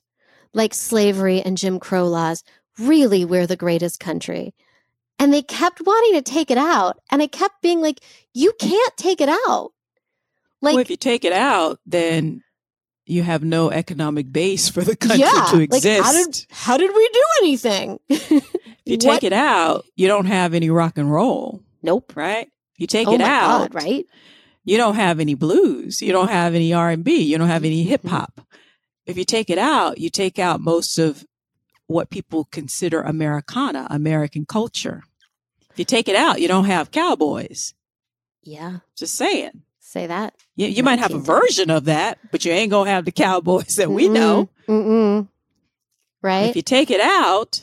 like 0.54 0.74
slavery 0.74 1.42
and 1.42 1.58
Jim 1.58 1.80
Crow 1.80 2.08
laws, 2.08 2.44
really 2.80 3.26
we're 3.26 3.48
the 3.48 3.56
greatest 3.56 4.00
country. 4.00 4.54
And 5.18 5.34
they 5.34 5.42
kept 5.42 5.82
wanting 5.82 6.14
to 6.14 6.22
take 6.22 6.52
it 6.52 6.58
out. 6.58 7.00
And 7.10 7.22
I 7.22 7.28
kept 7.28 7.62
being 7.62 7.82
like, 7.82 8.02
you 8.34 8.54
can't 8.60 8.98
take 8.98 9.22
it 9.22 9.30
out. 9.30 9.72
Like, 10.62 10.74
well, 10.74 10.82
if 10.82 10.90
you 10.90 10.98
take 10.98 11.24
it 11.24 11.34
out, 11.34 11.80
then 11.86 12.44
you 13.06 13.24
have 13.24 13.44
no 13.44 13.70
economic 13.72 14.32
base 14.32 14.68
for 14.68 14.82
the 14.82 14.96
country 14.96 15.20
yeah, 15.20 15.48
to 15.52 15.60
exist. 15.60 15.86
Like 15.86 16.04
how, 16.04 16.12
did, 16.12 16.46
how 16.50 16.78
did 16.78 16.92
we 16.94 17.10
do 17.14 17.24
anything? 17.42 18.00
if 18.10 18.44
you 18.86 18.98
take 18.98 19.24
it 19.24 19.34
out, 19.34 19.86
you 19.96 20.08
don't 20.08 20.26
have 20.26 20.54
any 20.54 20.70
rock 20.70 20.98
and 20.98 21.12
roll. 21.12 21.64
Nope. 21.82 22.14
Right? 22.16 22.50
You 22.78 22.88
take 22.88 23.08
oh 23.08 23.14
it 23.14 23.22
out, 23.22 23.72
God, 23.72 23.76
right? 23.76 24.06
You 24.66 24.78
don't 24.78 24.96
have 24.96 25.20
any 25.20 25.36
blues. 25.36 26.02
You 26.02 26.12
don't 26.12 26.30
have 26.30 26.56
any 26.56 26.74
R 26.74 26.90
and 26.90 27.04
B. 27.04 27.22
You 27.22 27.38
don't 27.38 27.48
have 27.48 27.64
any 27.64 27.84
hip 27.84 28.02
mm-hmm. 28.02 28.16
hop. 28.16 28.42
If 29.06 29.18
you 29.18 29.24
take 29.24 29.52
it 29.52 29.60
out, 29.60 30.00
you 30.00 30.10
take 30.10 30.40
out 30.40 30.60
most 30.60 30.98
of 30.98 31.24
what 31.88 32.10
people 32.10 32.46
consider 32.46 33.02
Americana, 33.02 33.88
American 33.90 34.46
culture. 34.46 35.04
If 35.72 35.80
you 35.80 35.86
take 35.86 36.08
it 36.08 36.16
out, 36.16 36.42
you 36.42 36.48
don't 36.48 36.66
have 36.66 36.92
cowboys. 36.92 37.74
Yeah. 38.44 38.78
Just 38.96 39.16
saying. 39.16 39.64
Say 39.80 40.08
that. 40.08 40.36
Yeah, 40.56 40.68
you 40.68 40.84
might 40.84 41.00
have 41.00 41.14
a 41.14 41.20
version 41.20 41.70
of 41.70 41.86
that, 41.86 42.20
but 42.32 42.44
you 42.44 42.52
ain't 42.52 42.72
gonna 42.72 42.90
have 42.90 43.06
the 43.06 43.12
cowboys 43.12 43.76
that 43.76 43.90
we 43.90 44.08
Mm-mm. 44.08 44.14
know. 44.14 44.50
Mm-mm. 44.68 45.28
Right. 46.22 46.50
If 46.50 46.56
you 46.56 46.62
take 46.62 46.92
it 46.92 47.02
out, 47.02 47.62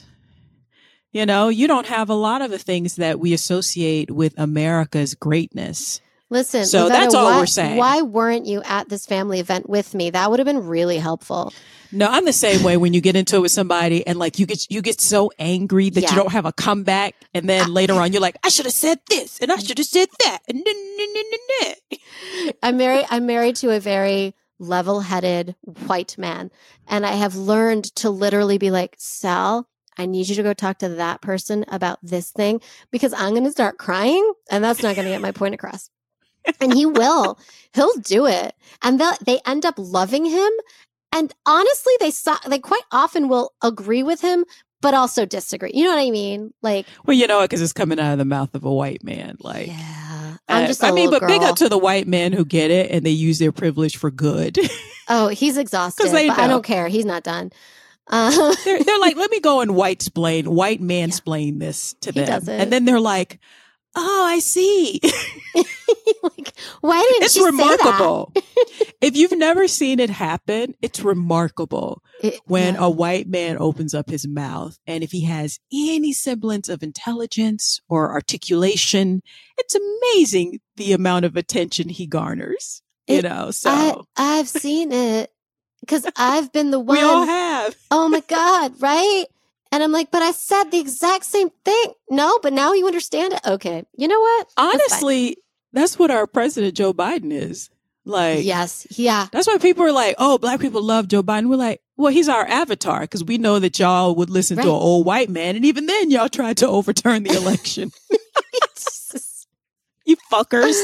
you 1.11 1.27
know, 1.27 1.49
you 1.49 1.67
don't 1.67 1.87
have 1.87 2.09
a 2.09 2.15
lot 2.15 2.41
of 2.43 2.51
the 2.51 2.59
things 2.59 2.97
that 2.97 3.19
we 3.19 3.33
associate 3.33 4.11
with 4.11 4.35
America's 4.39 5.15
greatness. 5.15 6.01
Listen, 6.33 6.64
so 6.64 6.88
that's 6.88 7.14
all 7.14 7.27
why, 7.27 7.38
we're 7.38 7.45
saying. 7.45 7.77
Why 7.77 8.01
weren't 8.01 8.47
you 8.47 8.62
at 8.64 8.88
this 8.88 9.05
family 9.05 9.38
event 9.38 9.68
with 9.68 9.92
me? 9.92 10.09
That 10.09 10.31
would 10.31 10.38
have 10.38 10.47
been 10.47 10.66
really 10.66 10.97
helpful. 10.97 11.53
No, 11.92 12.09
I'm 12.09 12.25
the 12.25 12.33
same 12.33 12.62
way 12.62 12.79
when 12.79 12.95
you 12.95 13.03
get 13.03 13.16
into 13.16 13.37
it 13.37 13.40
with 13.40 13.53
somebody 13.53 14.07
and 14.07 14.18
like 14.18 14.38
you 14.38 14.47
get 14.47 14.71
you 14.71 14.81
get 14.81 14.99
so 14.99 15.31
angry 15.38 15.90
that 15.90 16.01
yeah. 16.01 16.09
you 16.09 16.16
don't 16.16 16.33
have 16.33 16.47
a 16.47 16.53
comeback 16.53 17.16
and 17.35 17.47
then 17.51 17.75
later 17.75 17.92
on 18.01 18.14
you're 18.14 18.23
like, 18.23 18.38
I 18.42 18.49
should 18.49 18.64
have 18.64 18.73
said 18.73 19.01
this 19.11 19.40
and 19.40 19.53
I 19.53 19.59
should 19.59 19.77
have 19.77 19.87
said 19.87 20.09
that. 20.21 20.38
And 20.49 20.66
I'm 22.62 22.79
married 22.79 23.05
I'm 23.11 23.27
married 23.27 23.57
to 23.57 23.71
a 23.71 23.79
very 23.79 24.35
level-headed 24.59 25.55
white 25.87 26.16
man 26.16 26.51
and 26.88 27.05
I 27.05 27.12
have 27.12 27.37
learned 27.37 27.95
to 27.97 28.09
literally 28.09 28.57
be 28.57 28.71
like, 28.71 28.95
Sal, 28.97 29.68
I 29.99 30.07
need 30.07 30.31
you 30.31 30.35
to 30.37 30.42
go 30.42 30.55
talk 30.55 30.79
to 30.79 30.88
that 30.88 31.21
person 31.21 31.66
about 31.68 31.99
this 32.03 32.31
thing 32.31 32.62
because 32.90 33.12
I'm 33.12 33.33
going 33.33 33.45
to 33.45 33.51
start 33.51 33.77
crying 33.77 34.33
and 34.51 34.64
that's 34.64 34.83
not 34.83 34.97
going 34.97 35.05
to 35.05 35.12
get 35.12 35.21
my 35.21 35.33
point 35.33 35.55
across 35.55 35.90
and 36.61 36.75
he 36.75 36.87
will. 36.87 37.39
He'll 37.75 37.97
do 37.97 38.27
it. 38.27 38.55
And 38.83 39.01
they 39.25 39.41
end 39.47 39.65
up 39.65 39.75
loving 39.79 40.25
him. 40.25 40.51
And 41.13 41.33
honestly, 41.47 41.93
they 42.01 42.11
saw, 42.11 42.39
they 42.49 42.59
quite 42.59 42.83
often 42.91 43.29
will 43.29 43.53
agree 43.63 44.03
with 44.03 44.23
him, 44.23 44.45
but 44.81 44.95
also 44.95 45.25
disagree. 45.27 45.71
You 45.75 45.85
know 45.85 45.95
what 45.95 46.07
I 46.07 46.11
mean? 46.11 46.53
Like, 46.63 46.87
well, 47.07 47.17
you 47.17 47.27
know 47.27 47.41
it 47.41 47.45
because 47.45 47.63
it's 47.63 47.73
coming 47.73 48.01
out 48.01 48.13
of 48.13 48.19
the 48.19 48.25
mouth 48.25 48.55
of 48.55 48.65
a 48.65 48.73
white 48.73 49.05
man. 49.05 49.37
Like, 49.41 49.69
yeah, 49.69 50.37
I'm 50.49 50.67
just. 50.67 50.83
I 50.83 50.91
mean, 50.91 51.11
but 51.11 51.21
girl. 51.21 51.29
big 51.29 51.43
up 51.43 51.57
to 51.57 51.69
the 51.69 51.79
white 51.79 52.07
men 52.07 52.33
who 52.33 52.45
get 52.45 52.71
it 52.71 52.91
and 52.91 53.05
they 53.05 53.11
use 53.11 53.39
their 53.39 53.53
privilege 53.53 53.97
for 53.97 54.11
good. 54.11 54.59
oh, 55.09 55.29
he's 55.29 55.57
exhausted. 55.57 56.09
They 56.09 56.29
but. 56.29 56.39
I 56.39 56.47
don't 56.49 56.65
care. 56.65 56.89
He's 56.89 57.05
not 57.07 57.23
done. 57.23 57.53
Uh, 58.09 58.55
they're, 58.65 58.83
they're, 58.83 58.99
like, 58.99 59.17
let 59.17 59.31
me 59.31 59.41
go 59.41 59.61
and 59.61 59.77
white 59.77 59.93
explain, 59.93 60.53
white 60.53 60.81
man 60.81 61.09
explain 61.09 61.55
yeah. 61.55 61.67
this 61.67 61.95
to 62.01 62.13
them, 62.13 62.49
and 62.49 62.73
then 62.73 62.85
they're 62.85 63.01
like, 63.01 63.39
oh, 63.95 64.27
I 64.27 64.39
see. 64.39 65.01
like, 66.23 66.53
why 66.81 67.01
didn't 67.01 67.25
it's 67.25 67.41
remarkable. 67.41 68.33
if 69.01 69.17
you've 69.17 69.37
never 69.37 69.69
seen 69.69 70.01
it 70.01 70.11
happen, 70.11 70.75
it's 70.81 71.01
remarkable 71.01 72.03
it, 72.23 72.41
when 72.47 72.75
yeah. 72.75 72.85
a 72.85 72.91
white 72.91 73.29
man 73.29 73.57
opens 73.59 73.95
up 73.95 74.09
his 74.09 74.27
mouth 74.27 74.79
and 74.87 75.03
if 75.03 75.11
he 75.11 75.25
has 75.25 75.59
any 75.73 76.13
semblance 76.13 76.69
of 76.69 76.83
intelligence 76.83 77.81
or 77.89 78.13
articulation, 78.13 79.23
it's 79.59 79.75
amazing 79.75 80.61
the 80.77 80.93
amount 80.93 81.25
of 81.25 81.37
attention 81.37 81.89
he 81.89 82.07
garners. 82.07 82.83
It, 83.07 83.17
you 83.17 83.23
know, 83.23 83.51
so 83.51 83.71
I, 83.71 84.39
I've 84.39 84.49
seen 84.49 84.93
it 84.93 85.31
because 85.81 86.07
I've 86.17 86.53
been 86.53 86.71
the 86.71 86.81
one. 86.81 86.97
We 86.97 87.03
all 87.03 87.27
have. 87.27 87.77
Oh 87.91 88.09
my 88.09 88.21
God, 88.21 88.81
right? 88.81 89.25
And 89.73 89.83
I'm 89.83 89.91
like, 89.91 90.11
but 90.11 90.21
I 90.21 90.33
said 90.33 90.65
the 90.65 90.79
exact 90.79 91.25
same 91.25 91.49
thing. 91.65 91.93
No, 92.11 92.39
but 92.43 92.53
now 92.53 92.75
you 92.75 92.87
understand 92.87 93.33
it. 93.33 93.41
Okay. 93.47 93.85
You 93.97 94.07
know 94.07 94.21
what? 94.21 94.49
Honestly, 94.59 95.29
that's, 95.73 95.93
that's 95.93 95.99
what 95.99 96.11
our 96.11 96.27
president, 96.27 96.77
Joe 96.77 96.93
Biden, 96.93 97.33
is. 97.33 97.71
Like, 98.05 98.45
yes. 98.45 98.87
Yeah. 98.91 99.29
That's 99.33 99.47
why 99.47 99.57
people 99.57 99.85
are 99.85 99.93
like, 99.93 100.17
oh, 100.19 100.37
black 100.37 100.61
people 100.61 100.83
love 100.83 101.09
Joe 101.09 101.23
Biden. 101.23 101.49
We're 101.49 101.57
like, 101.57 101.81
well, 101.97 102.13
he's 102.13 102.29
our 102.29 102.47
avatar 102.47 103.01
because 103.01 103.25
we 103.25 103.39
know 103.39 103.59
that 103.61 103.79
y'all 103.79 104.15
would 104.15 104.29
listen 104.29 104.59
right. 104.59 104.65
to 104.65 104.69
an 104.69 104.75
old 104.75 105.07
white 105.07 105.31
man. 105.31 105.57
And 105.57 105.65
even 105.65 105.87
then, 105.87 106.11
y'all 106.11 106.29
tried 106.29 106.59
to 106.59 106.69
overturn 106.69 107.23
the 107.23 107.35
election. 107.35 107.93
you 110.05 110.17
fuckers. 110.31 110.75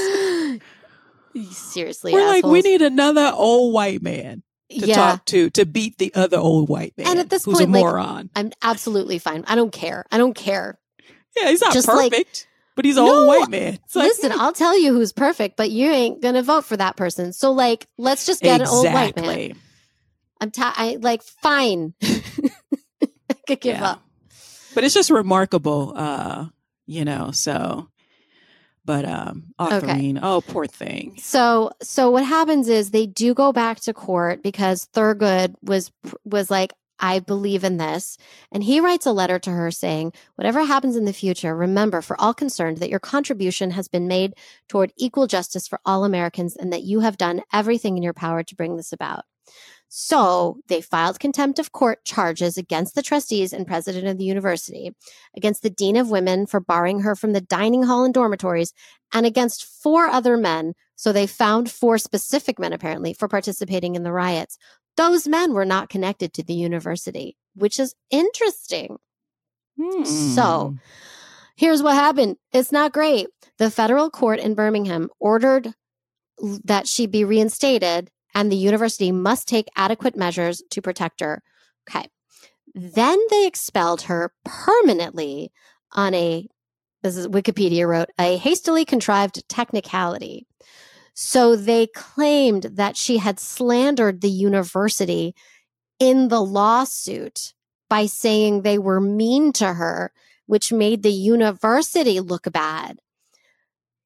Seriously. 1.51 2.15
We're 2.15 2.21
assholes. 2.21 2.43
like, 2.43 2.51
we 2.51 2.63
need 2.63 2.81
another 2.81 3.33
old 3.35 3.75
white 3.75 4.03
man 4.03 4.43
to 4.71 4.87
yeah. 4.87 4.95
talk 4.95 5.25
to 5.27 5.51
to 5.51 5.65
beat 5.65 5.99
the 5.99 6.13
other 6.15 6.37
old 6.37 6.69
white 6.69 6.97
man. 6.97 7.09
And 7.09 7.19
at 7.19 7.31
this 7.31 7.45
who's 7.45 7.59
point, 7.59 7.69
a 7.69 7.73
moron. 7.73 8.17
Like, 8.17 8.31
I'm 8.37 8.53
absolutely 8.63 9.19
fine. 9.19 9.45
I 9.47 9.55
don't 9.55 9.73
care. 9.73 10.05
I 10.11 10.19
don't 10.19 10.35
care. 10.35 10.79
Yeah, 11.37 11.51
he's 11.51 11.61
not 11.61 11.73
Just 11.73 11.89
perfect. 11.89 12.13
Like, 12.13 12.47
but 12.75 12.85
he's 12.85 12.97
an 12.97 13.05
no, 13.05 13.15
old 13.15 13.29
white 13.29 13.49
man. 13.49 13.79
Like, 13.95 14.09
listen, 14.09 14.33
I'll 14.33 14.53
tell 14.53 14.79
you 14.79 14.93
who's 14.93 15.13
perfect, 15.13 15.57
but 15.57 15.71
you 15.71 15.91
ain't 15.91 16.23
gonna 16.23 16.43
vote 16.43 16.65
for 16.65 16.77
that 16.77 16.97
person. 16.97 17.33
So 17.33 17.53
like, 17.53 17.87
let's 17.97 18.27
just 18.27 18.41
get 18.43 18.61
exactly. 18.61 18.79
an 18.79 18.87
old 18.87 18.95
white 18.95 19.17
man. 19.17 19.57
I'm 20.41 20.51
t- 20.51 20.63
I 20.63 20.99
like 21.01 21.23
fine. 21.23 21.95
I 22.03 23.35
could 23.47 23.61
give 23.61 23.79
yeah. 23.79 23.91
up. 23.91 24.03
But 24.75 24.85
it's 24.85 24.95
just 24.95 25.11
remarkable, 25.11 25.93
uh, 25.97 26.47
you 26.87 27.05
know. 27.05 27.33
So 27.33 27.89
but 28.89 29.05
um 29.05 29.45
okay. 29.61 30.19
oh 30.23 30.41
poor 30.41 30.67
thing. 30.67 31.15
So 31.19 31.71
so 31.83 32.11
what 32.11 32.25
happens 32.25 32.71
is 32.71 32.91
they 32.91 33.05
do 33.05 33.35
go 33.35 33.53
back 33.53 33.81
to 33.81 33.93
court 33.93 34.43
because 34.43 34.89
Thurgood 34.95 35.55
was 35.63 35.93
was 36.25 36.51
like 36.51 36.73
I 36.99 37.21
believe 37.21 37.65
in 37.65 37.77
this. 37.77 38.17
And 38.51 38.65
he 38.65 38.81
writes 38.81 39.05
a 39.05 39.13
letter 39.13 39.39
to 39.41 39.51
her 39.51 39.71
saying, 39.71 40.15
Whatever 40.37 40.65
happens 40.65 40.97
in 40.97 41.05
the 41.05 41.13
future, 41.13 41.55
remember 41.55 42.01
for 42.01 42.19
all 42.19 42.33
concerned 42.33 42.79
that 42.79 42.89
your 42.89 42.99
contribution 42.99 43.73
has 43.73 43.89
been 43.89 44.09
made 44.09 44.35
toward 44.69 44.95
equal 44.97 45.27
justice 45.27 45.69
for 45.69 45.79
all 45.85 46.05
Americans 46.05 46.57
and 46.57 46.73
that 46.73 46.83
you 46.83 47.01
have 47.01 47.19
done 47.19 47.43
everything 47.53 47.99
in 47.99 48.03
your 48.03 48.15
power 48.15 48.43
to 48.43 48.57
bring 48.57 48.77
this 48.77 48.93
about. 48.93 49.27
So 49.89 50.59
they 50.69 50.83
filed 50.83 51.19
contempt 51.19 51.59
of 51.59 51.73
court 51.73 52.05
charges 52.05 52.59
against 52.59 52.95
the 52.95 53.03
trustees 53.03 53.55
and 53.55 53.67
president 53.67 54.07
of 54.07 54.19
the 54.19 54.25
university, 54.25 54.95
against 55.35 55.63
the 55.63 55.71
dean 55.71 55.97
of 55.97 56.11
women 56.11 56.47
for 56.47 56.61
barring 56.61 57.01
her 57.01 57.15
from 57.15 57.33
the 57.33 57.41
dining 57.41 57.85
hall 57.85 58.05
and 58.05 58.13
dormitories, 58.13 58.75
and 59.13 59.25
against 59.25 59.65
four 59.65 60.07
other 60.07 60.37
men. 60.37 60.75
So 60.95 61.13
they 61.13 61.27
found 61.27 61.71
four 61.71 61.97
specific 61.97 62.59
men, 62.59 62.73
apparently, 62.73 63.15
for 63.15 63.29
participating 63.29 63.95
in 63.95 64.03
the 64.03 64.13
riots. 64.13 64.59
Those 64.97 65.27
men 65.27 65.55
were 65.55 65.65
not 65.65 65.89
connected 65.89 66.35
to 66.35 66.43
the 66.43 66.55
university, 66.55 67.37
which 67.55 67.79
is 67.79 67.95
interesting. 68.11 68.99
Hmm. 69.81 70.05
So 70.05 70.77
here's 71.57 71.83
what 71.83 71.95
happened. 71.95 72.37
It's 72.53 72.73
not 72.73 72.93
great. 72.93 73.29
The 73.59 73.71
federal 73.71 74.11
court 74.11 74.39
in 74.39 74.55
Birmingham 74.55 75.09
ordered 75.19 75.73
that 76.65 76.87
she 76.87 77.07
be 77.07 77.25
reinstated 77.25 78.11
and 78.35 78.51
the 78.51 78.57
university 78.57 79.13
must 79.13 79.49
take 79.49 79.69
adequate 79.77 80.17
measures 80.17 80.63
to 80.71 80.83
protect 80.83 81.21
her. 81.21 81.43
Okay. 81.89 82.09
Then 82.75 83.19
they 83.31 83.47
expelled 83.47 84.03
her 84.03 84.33
permanently 84.45 85.51
on 85.93 86.15
a, 86.15 86.47
this 87.03 87.17
is 87.17 87.27
Wikipedia 87.29 87.87
wrote, 87.89 88.11
a 88.19 88.37
hastily 88.37 88.85
contrived 88.85 89.49
technicality. 89.49 90.47
So 91.15 91.57
they 91.57 91.89
claimed 91.89 92.65
that 92.75 92.97
she 92.97 93.19
had 93.19 93.41
slandered 93.41 94.21
the 94.21 94.31
university 94.31 95.35
in 95.99 96.29
the 96.29 96.41
lawsuit 96.41 97.55
by 97.89 98.07
saying 98.07 98.63
they 98.63 98.79
were 98.79 99.01
mean 99.01 99.53
to 99.55 99.73
her, 99.73 100.13
which 100.47 100.73
made 100.73 101.03
the 101.03 101.11
university 101.11 102.21
look 102.21 102.53
bad. 102.53 102.99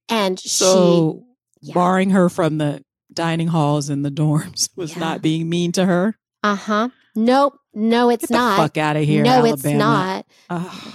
And 0.08 0.38
so, 0.38 1.24
she, 1.61 1.68
yeah. 1.68 1.74
barring 1.74 2.11
her 2.11 2.28
from 2.28 2.58
the 2.58 2.82
dining 3.14 3.48
halls 3.48 3.88
and 3.88 4.05
the 4.05 4.11
dorms 4.11 4.70
was 4.77 4.92
yeah. 4.92 5.01
not 5.01 5.22
being 5.22 5.48
mean 5.48 5.72
to 5.72 5.87
her. 5.87 6.16
Uh 6.42 6.57
huh. 6.57 6.88
Nope. 7.14 7.59
No, 7.75 8.11
it's 8.11 8.27
Get 8.27 8.35
not. 8.35 8.57
fuck 8.57 8.77
out 8.77 8.96
of 8.96 9.05
here. 9.05 9.22
No, 9.22 9.31
Alabama. 9.31 9.55
it's 9.55 9.64
not. 9.64 10.27
Ugh. 10.51 10.94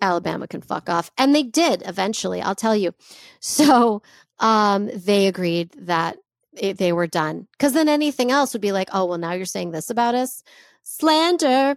Alabama 0.00 0.46
can 0.46 0.62
fuck 0.62 0.88
off. 0.88 1.10
And 1.18 1.34
they 1.34 1.42
did 1.42 1.82
eventually, 1.84 2.40
I'll 2.40 2.54
tell 2.54 2.76
you. 2.76 2.94
So 3.40 4.02
um, 4.38 4.90
they 4.94 5.26
agreed 5.26 5.70
that 5.78 6.16
it, 6.56 6.78
they 6.78 6.92
were 6.92 7.06
done. 7.06 7.48
Because 7.52 7.72
then 7.72 7.88
anything 7.88 8.30
else 8.30 8.52
would 8.52 8.62
be 8.62 8.72
like, 8.72 8.88
oh, 8.92 9.06
well, 9.06 9.18
now 9.18 9.32
you're 9.32 9.46
saying 9.46 9.72
this 9.72 9.90
about 9.90 10.14
us? 10.14 10.42
Slander. 10.82 11.76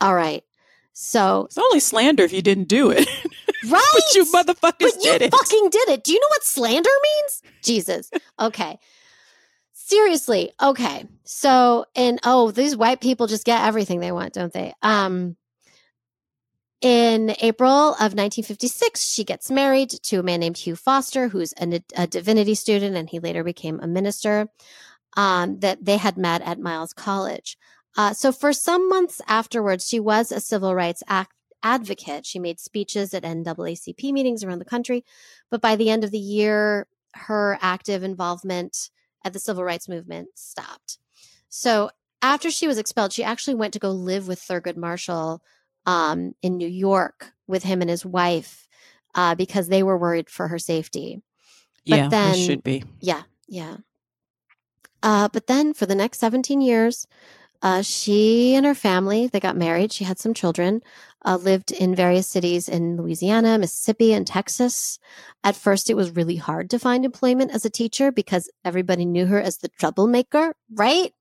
All 0.00 0.14
right. 0.14 0.44
So 0.92 1.44
it's 1.44 1.58
only 1.58 1.80
slander 1.80 2.24
if 2.24 2.32
you 2.32 2.42
didn't 2.42 2.68
do 2.68 2.90
it. 2.90 3.08
Right. 3.66 3.82
but 3.92 4.14
you 4.14 4.24
motherfuckers 4.26 4.78
but 4.78 4.94
you 4.94 5.00
did 5.02 5.22
it. 5.22 5.32
You 5.32 5.38
fucking 5.38 5.70
did 5.70 5.88
it. 5.88 6.04
Do 6.04 6.12
you 6.12 6.20
know 6.20 6.28
what 6.28 6.44
slander 6.44 6.90
means? 7.02 7.42
Jesus. 7.62 8.10
Okay. 8.38 8.78
Seriously. 9.72 10.52
Okay. 10.62 11.06
So, 11.24 11.86
and 11.96 12.20
oh, 12.24 12.50
these 12.50 12.76
white 12.76 13.00
people 13.00 13.26
just 13.26 13.44
get 13.44 13.64
everything 13.64 14.00
they 14.00 14.12
want, 14.12 14.34
don't 14.34 14.52
they? 14.52 14.74
Um, 14.82 15.36
in 16.80 17.34
April 17.40 17.90
of 17.94 18.14
1956, 18.14 19.02
she 19.02 19.24
gets 19.24 19.50
married 19.50 19.90
to 20.04 20.20
a 20.20 20.22
man 20.22 20.40
named 20.40 20.58
Hugh 20.58 20.76
Foster, 20.76 21.28
who's 21.28 21.52
a, 21.60 21.82
a 21.96 22.06
divinity 22.06 22.54
student, 22.54 22.96
and 22.96 23.10
he 23.10 23.18
later 23.18 23.42
became 23.42 23.80
a 23.80 23.86
minister. 23.86 24.48
Um, 25.16 25.58
that 25.60 25.84
they 25.84 25.96
had 25.96 26.16
met 26.16 26.42
at 26.42 26.60
Miles 26.60 26.92
College. 26.92 27.56
Uh, 27.96 28.12
so 28.12 28.30
for 28.30 28.52
some 28.52 28.88
months 28.88 29.20
afterwards, 29.26 29.88
she 29.88 29.98
was 29.98 30.30
a 30.30 30.40
civil 30.40 30.74
rights 30.74 31.02
act- 31.08 31.32
advocate. 31.62 32.26
She 32.26 32.38
made 32.38 32.60
speeches 32.60 33.14
at 33.14 33.22
NAACP 33.22 34.12
meetings 34.12 34.44
around 34.44 34.58
the 34.58 34.64
country. 34.64 35.04
But 35.50 35.60
by 35.60 35.76
the 35.76 35.90
end 35.90 36.04
of 36.04 36.10
the 36.10 36.18
year, 36.18 36.86
her 37.14 37.58
active 37.60 38.02
involvement 38.02 38.90
at 39.24 39.32
the 39.32 39.40
civil 39.40 39.64
rights 39.64 39.88
movement 39.88 40.28
stopped. 40.34 40.98
So 41.48 41.90
after 42.22 42.50
she 42.50 42.66
was 42.66 42.78
expelled, 42.78 43.12
she 43.12 43.24
actually 43.24 43.54
went 43.54 43.72
to 43.74 43.78
go 43.78 43.90
live 43.90 44.28
with 44.28 44.40
Thurgood 44.40 44.76
Marshall 44.76 45.42
um, 45.86 46.34
in 46.42 46.56
New 46.56 46.68
York 46.68 47.32
with 47.46 47.62
him 47.62 47.80
and 47.80 47.90
his 47.90 48.04
wife 48.04 48.68
uh, 49.14 49.34
because 49.34 49.68
they 49.68 49.82
were 49.82 49.98
worried 49.98 50.28
for 50.28 50.48
her 50.48 50.58
safety. 50.58 51.22
But 51.86 51.96
yeah, 51.96 52.08
then, 52.08 52.34
should 52.36 52.62
be. 52.62 52.84
Yeah, 53.00 53.22
yeah. 53.48 53.78
Uh, 55.02 55.28
but 55.32 55.46
then 55.46 55.72
for 55.72 55.86
the 55.86 55.94
next 55.94 56.18
17 56.18 56.60
years, 56.60 57.06
uh, 57.62 57.82
she 57.82 58.54
and 58.54 58.64
her 58.64 58.74
family, 58.74 59.26
they 59.26 59.40
got 59.40 59.56
married. 59.56 59.92
She 59.92 60.04
had 60.04 60.18
some 60.18 60.34
children, 60.34 60.80
uh, 61.24 61.36
lived 61.36 61.72
in 61.72 61.94
various 61.94 62.28
cities 62.28 62.68
in 62.68 62.96
Louisiana, 62.96 63.58
Mississippi, 63.58 64.12
and 64.12 64.26
Texas. 64.26 64.98
At 65.42 65.56
first, 65.56 65.90
it 65.90 65.94
was 65.94 66.14
really 66.14 66.36
hard 66.36 66.70
to 66.70 66.78
find 66.78 67.04
employment 67.04 67.50
as 67.50 67.64
a 67.64 67.70
teacher 67.70 68.12
because 68.12 68.50
everybody 68.64 69.04
knew 69.04 69.26
her 69.26 69.40
as 69.40 69.58
the 69.58 69.68
troublemaker, 69.68 70.54
right? 70.72 71.12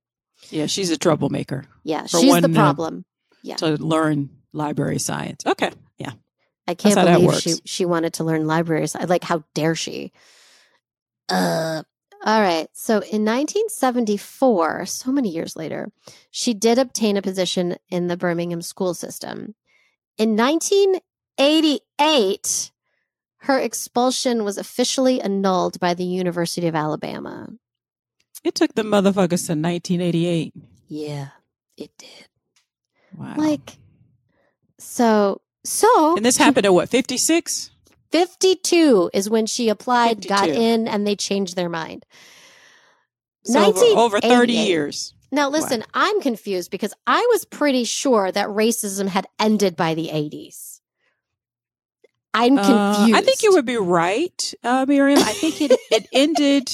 Yeah, 0.50 0.68
she's 0.68 0.92
a 0.92 0.98
troublemaker. 0.98 1.66
Yeah, 1.84 2.06
she's 2.06 2.30
one, 2.30 2.44
the 2.44 2.50
problem. 2.50 3.06
Uh, 3.08 3.36
yeah. 3.42 3.56
To 3.56 3.78
learn 3.78 4.30
library 4.54 5.00
science. 5.00 5.44
Okay. 5.46 5.72
Yeah. 5.98 6.12
I 6.68 6.76
can't 6.76 6.96
believe 6.96 7.40
she, 7.40 7.56
she 7.66 7.86
wanted 7.86 8.14
to 8.16 8.24
learn 8.24 8.46
library 8.46 8.88
science. 8.88 9.10
Like, 9.10 9.24
how 9.24 9.44
dare 9.56 9.74
she? 9.74 10.12
Uh, 11.30 11.84
all 12.26 12.42
right. 12.42 12.68
So 12.74 12.96
in 12.96 13.24
1974, 13.26 14.86
so 14.86 15.12
many 15.12 15.30
years 15.30 15.56
later, 15.56 15.92
she 16.32 16.54
did 16.54 16.78
obtain 16.78 17.16
a 17.18 17.22
position 17.22 17.78
in 17.90 18.08
the 18.08 18.18
Birmingham 18.18 18.62
school 18.62 18.94
system. 18.94 19.56
In 20.18 20.36
1988, 20.36 22.72
her 23.42 23.60
expulsion 23.60 24.44
was 24.44 24.58
officially 24.58 25.22
annulled 25.22 25.80
by 25.80 25.94
the 25.94 26.04
University 26.04 26.68
of 26.68 26.76
Alabama. 26.76 27.48
It 28.44 28.56
took 28.56 28.76
the 28.76 28.84
motherfuckers 28.84 29.48
to 29.48 29.54
1988. 29.54 30.54
Yeah, 30.88 31.30
it 31.78 31.92
did. 31.98 32.28
Wow. 33.16 33.36
Like, 33.38 33.78
so, 34.80 35.40
so. 35.64 36.18
And 36.18 36.26
this 36.26 36.38
happened 36.38 36.66
at 36.66 36.74
what, 36.74 36.90
56? 36.90 37.70
52 38.12 39.12
is 39.14 39.30
when 39.30 39.46
she 39.46 39.70
applied, 39.70 40.24
52. 40.24 40.30
got 40.30 40.50
in, 40.50 40.88
and 40.88 41.06
they 41.06 41.16
changed 41.16 41.56
their 41.56 41.70
mind. 41.70 42.06
So 43.44 43.66
over, 43.66 43.80
over 44.00 44.20
30 44.20 44.54
years. 44.54 45.14
Now, 45.32 45.50
listen, 45.50 45.82
wow. 45.82 45.86
I'm 45.94 46.22
confused 46.22 46.72
because 46.72 46.94
I 47.06 47.20
was 47.32 47.46
pretty 47.46 47.84
sure 47.84 48.32
that 48.32 48.48
racism 48.48 49.08
had 49.08 49.28
ended 49.40 49.76
by 49.76 49.94
the 49.94 50.10
80s. 50.10 50.80
I'm 52.34 52.56
confused. 52.56 53.14
Uh, 53.14 53.18
I 53.18 53.22
think 53.22 53.42
you 53.42 53.54
would 53.54 53.66
be 53.66 53.78
right, 53.78 54.54
uh, 54.64 54.86
Miriam. 54.88 55.20
I 55.20 55.34
think 55.34 55.62
it, 55.62 55.72
it 55.92 56.08
ended 56.14 56.72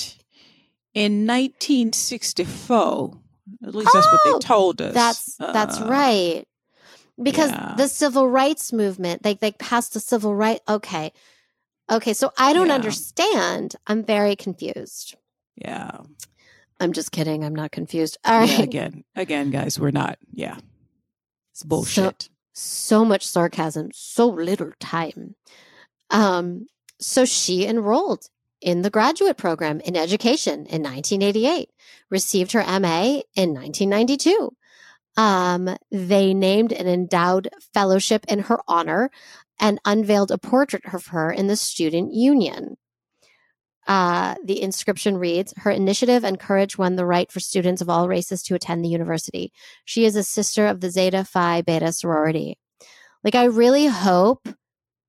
in 0.93 1.25
1964. 1.25 3.17
At 3.65 3.75
least 3.75 3.89
that's 3.93 4.05
oh, 4.05 4.11
what 4.11 4.21
they 4.25 4.31
oh, 4.31 4.39
told 4.39 4.81
us. 4.81 4.93
That's 4.93 5.35
that's 5.37 5.79
uh, 5.79 5.87
right. 5.87 6.45
Because 7.21 7.51
yeah. 7.51 7.75
the 7.77 7.87
civil 7.87 8.29
rights 8.29 8.73
movement, 8.73 9.23
they 9.23 9.35
they 9.35 9.51
passed 9.51 9.93
the 9.93 9.99
civil 9.99 10.35
right. 10.35 10.61
Okay, 10.67 11.13
okay. 11.89 12.13
So 12.13 12.31
I 12.37 12.53
don't 12.53 12.67
yeah. 12.67 12.75
understand. 12.75 13.75
I'm 13.85 14.03
very 14.03 14.35
confused. 14.35 15.15
Yeah. 15.55 15.99
I'm 16.79 16.93
just 16.93 17.11
kidding. 17.11 17.43
I'm 17.45 17.55
not 17.55 17.71
confused. 17.71 18.17
All 18.25 18.39
right. 18.39 18.49
Yeah, 18.49 18.63
again, 18.63 19.03
again, 19.15 19.51
guys, 19.51 19.79
we're 19.79 19.91
not. 19.91 20.17
Yeah, 20.33 20.57
it's 21.51 21.63
bullshit. 21.63 22.23
So, 22.23 22.99
so 22.99 23.05
much 23.05 23.25
sarcasm, 23.25 23.89
so 23.93 24.27
little 24.27 24.71
time. 24.79 25.35
Um. 26.09 26.67
So 26.99 27.25
she 27.25 27.65
enrolled 27.65 28.27
in 28.61 28.81
the 28.81 28.89
graduate 28.89 29.37
program 29.37 29.81
in 29.81 29.95
education 29.95 30.65
in 30.67 30.81
1988, 30.81 31.69
received 32.09 32.53
her 32.53 32.63
MA 32.79 33.21
in 33.35 33.53
1992. 33.53 34.55
Um, 35.15 35.75
they 35.91 36.33
named 36.33 36.71
an 36.71 36.87
endowed 36.87 37.49
fellowship 37.73 38.25
in 38.27 38.39
her 38.39 38.59
honor 38.67 39.11
and 39.59 39.79
unveiled 39.85 40.31
a 40.31 40.37
portrait 40.37 40.83
of 40.93 41.07
her 41.07 41.31
in 41.31 41.47
the 41.47 41.55
student 41.55 42.13
union. 42.13 42.77
Uh, 43.85 44.35
the 44.43 44.61
inscription 44.61 45.17
reads 45.17 45.53
Her 45.57 45.71
initiative 45.71 46.23
and 46.23 46.39
courage 46.39 46.77
won 46.77 46.95
the 46.95 47.05
right 47.05 47.31
for 47.31 47.39
students 47.39 47.81
of 47.81 47.89
all 47.89 48.07
races 48.07 48.41
to 48.43 48.55
attend 48.55 48.83
the 48.83 48.89
university. 48.89 49.51
She 49.85 50.05
is 50.05 50.15
a 50.15 50.23
sister 50.23 50.67
of 50.67 50.79
the 50.79 50.89
Zeta 50.89 51.23
Phi 51.25 51.61
Beta 51.61 51.91
sorority. 51.91 52.57
Like, 53.23 53.35
I 53.35 53.45
really 53.45 53.87
hope 53.87 54.47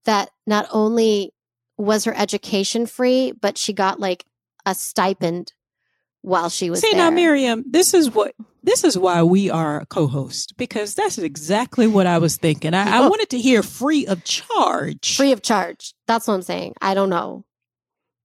that 0.04 0.30
not 0.46 0.66
only 0.70 1.32
was 1.76 2.04
her 2.04 2.14
education 2.16 2.86
free, 2.86 3.32
but 3.32 3.58
she 3.58 3.72
got 3.72 4.00
like 4.00 4.24
a 4.66 4.74
stipend 4.74 5.52
while 6.22 6.48
she 6.48 6.70
was 6.70 6.80
See 6.80 6.90
there. 6.92 6.98
now, 6.98 7.10
Miriam, 7.10 7.64
this 7.66 7.94
is 7.94 8.10
what 8.10 8.34
this 8.64 8.82
is 8.82 8.96
why 8.96 9.22
we 9.22 9.50
are 9.50 9.84
co-host 9.86 10.54
because 10.56 10.94
that's 10.94 11.18
exactly 11.18 11.86
what 11.86 12.06
I 12.06 12.18
was 12.18 12.36
thinking. 12.36 12.72
I, 12.72 12.98
I 12.98 13.08
wanted 13.08 13.28
to 13.30 13.38
hear 13.38 13.62
free 13.62 14.06
of 14.06 14.24
charge. 14.24 15.16
Free 15.16 15.32
of 15.32 15.42
charge. 15.42 15.94
That's 16.06 16.26
what 16.26 16.34
I'm 16.34 16.42
saying. 16.42 16.74
I 16.80 16.94
don't 16.94 17.10
know. 17.10 17.44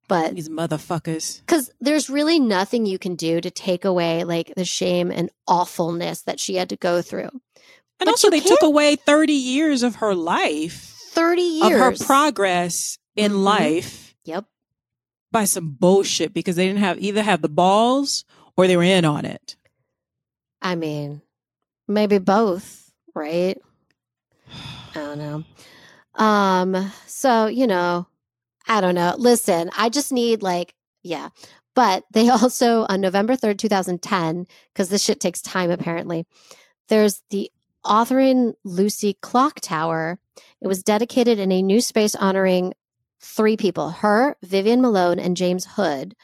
But 0.08 0.34
these 0.34 0.50
motherfuckers. 0.50 1.42
Because 1.42 1.72
there's 1.80 2.10
really 2.10 2.40
nothing 2.40 2.86
you 2.86 2.98
can 2.98 3.16
do 3.16 3.40
to 3.42 3.52
take 3.52 3.86
away 3.86 4.24
like 4.24 4.54
the 4.56 4.66
shame 4.66 5.12
and 5.12 5.30
awfulness 5.48 6.24
that 6.24 6.40
she 6.40 6.56
had 6.56 6.70
to 6.70 6.78
go 6.78 7.02
through. 7.02 7.30
And 8.00 8.06
but 8.06 8.08
also, 8.08 8.30
they 8.30 8.40
took 8.40 8.64
away 8.64 8.96
30 8.96 9.34
years 9.34 9.84
of 9.84 9.96
her 9.96 10.16
life. 10.16 10.96
30 11.12 11.42
years. 11.42 11.66
Of 11.66 11.80
her 11.80 12.06
progress 12.06 12.98
in 13.16 13.34
mm-hmm. 13.34 13.42
life. 13.42 14.16
Yep. 14.24 14.46
By 15.32 15.46
some 15.46 15.72
bullshit 15.72 16.34
because 16.34 16.56
they 16.56 16.66
didn't 16.66 16.80
have 16.80 16.98
either 17.00 17.22
have 17.22 17.42
the 17.42 17.50
balls 17.50 18.26
or 18.58 18.68
they 18.68 18.78
were 18.78 18.84
in 18.84 19.06
on 19.06 19.26
it. 19.26 19.58
I 20.62 20.76
mean, 20.76 21.22
maybe 21.88 22.18
both, 22.18 22.92
right? 23.16 23.58
I 24.96 25.00
don't 25.00 25.18
know. 25.18 25.44
Um, 26.16 26.92
so, 27.08 27.48
you 27.48 27.68
know, 27.68 28.08
I 28.68 28.82
don't 28.82 28.96
know. 28.96 29.16
Listen, 29.18 29.70
I 29.78 29.90
just 29.90 30.12
need 30.12 30.44
like, 30.44 30.74
yeah. 31.02 31.30
But 31.76 32.04
they 32.12 32.30
also, 32.30 32.86
on 32.90 33.02
November 33.02 33.36
3rd, 33.36 33.58
2010, 33.58 34.48
because 34.74 34.90
this 34.90 35.04
shit 35.04 35.20
takes 35.20 35.42
time 35.42 35.72
apparently, 35.72 36.26
there's 36.88 37.22
the 37.30 37.52
Autherine 37.86 38.54
Lucy 38.64 39.18
Clock 39.22 39.60
Tower. 39.62 40.20
It 40.62 40.68
was 40.68 40.84
dedicated 40.84 41.40
in 41.40 41.52
a 41.52 41.62
new 41.62 41.82
space 41.82 42.16
honoring 42.16 42.74
three 43.22 43.58
people 43.58 43.90
her, 43.90 44.36
Vivian 44.44 44.82
Malone, 44.82 45.20
and 45.20 45.38
James 45.38 45.66
Hood, 45.72 46.16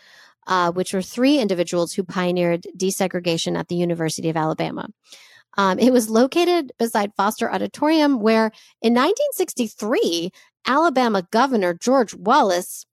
uh, 0.48 0.72
which 0.72 0.94
were 0.94 1.02
three 1.02 1.40
individuals 1.40 1.94
who 1.94 2.04
pioneered 2.04 2.66
desegregation 2.78 3.58
at 3.58 3.68
the 3.68 3.76
University 3.76 4.30
of 4.30 4.38
Alabama. 4.38 4.88
Um, 5.58 5.80
it 5.80 5.92
was 5.92 6.10
located 6.10 6.74
beside 6.78 7.14
Foster 7.16 7.52
Auditorium, 7.52 8.20
where 8.20 8.52
in 8.82 8.94
1963, 8.94 10.32
Alabama 10.68 11.26
Governor 11.32 11.74
George 11.74 12.14
Wallace 12.14 12.86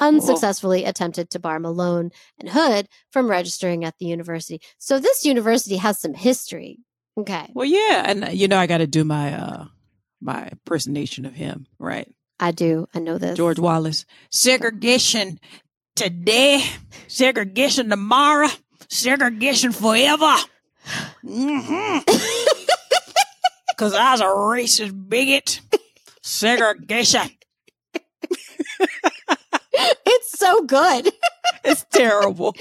unsuccessfully 0.00 0.82
Whoa. 0.82 0.90
attempted 0.90 1.30
to 1.30 1.38
bar 1.38 1.58
Malone 1.60 2.10
and 2.38 2.48
Hood 2.48 2.88
from 3.10 3.28
registering 3.28 3.84
at 3.84 3.98
the 3.98 4.06
university. 4.06 4.60
So 4.78 4.98
this 4.98 5.24
university 5.24 5.76
has 5.76 6.00
some 6.00 6.14
history. 6.14 6.78
Okay. 7.16 7.50
Well, 7.54 7.66
yeah, 7.66 8.02
and 8.06 8.32
you 8.32 8.48
know 8.48 8.58
I 8.58 8.66
got 8.66 8.78
to 8.78 8.86
do 8.86 9.04
my 9.04 9.34
uh 9.34 9.64
my 10.20 10.48
impersonation 10.48 11.26
of 11.26 11.34
him, 11.34 11.66
right? 11.78 12.12
I 12.40 12.50
do. 12.50 12.88
I 12.92 12.98
know 12.98 13.18
this. 13.18 13.36
George 13.36 13.60
Wallace. 13.60 14.04
Segregation 14.30 15.38
today, 15.94 16.64
segregation 17.08 17.90
tomorrow, 17.90 18.48
segregation 18.88 19.72
forever. 19.72 20.34
Mm-hmm. 21.24 21.98
Cause 23.76 23.94
I 23.94 24.12
was 24.12 24.20
a 24.20 24.24
racist 24.24 25.08
bigot. 25.08 25.60
Segregation. 26.22 27.28
it's 30.06 30.38
so 30.38 30.62
good. 30.64 31.10
it's 31.64 31.84
terrible. 31.92 32.54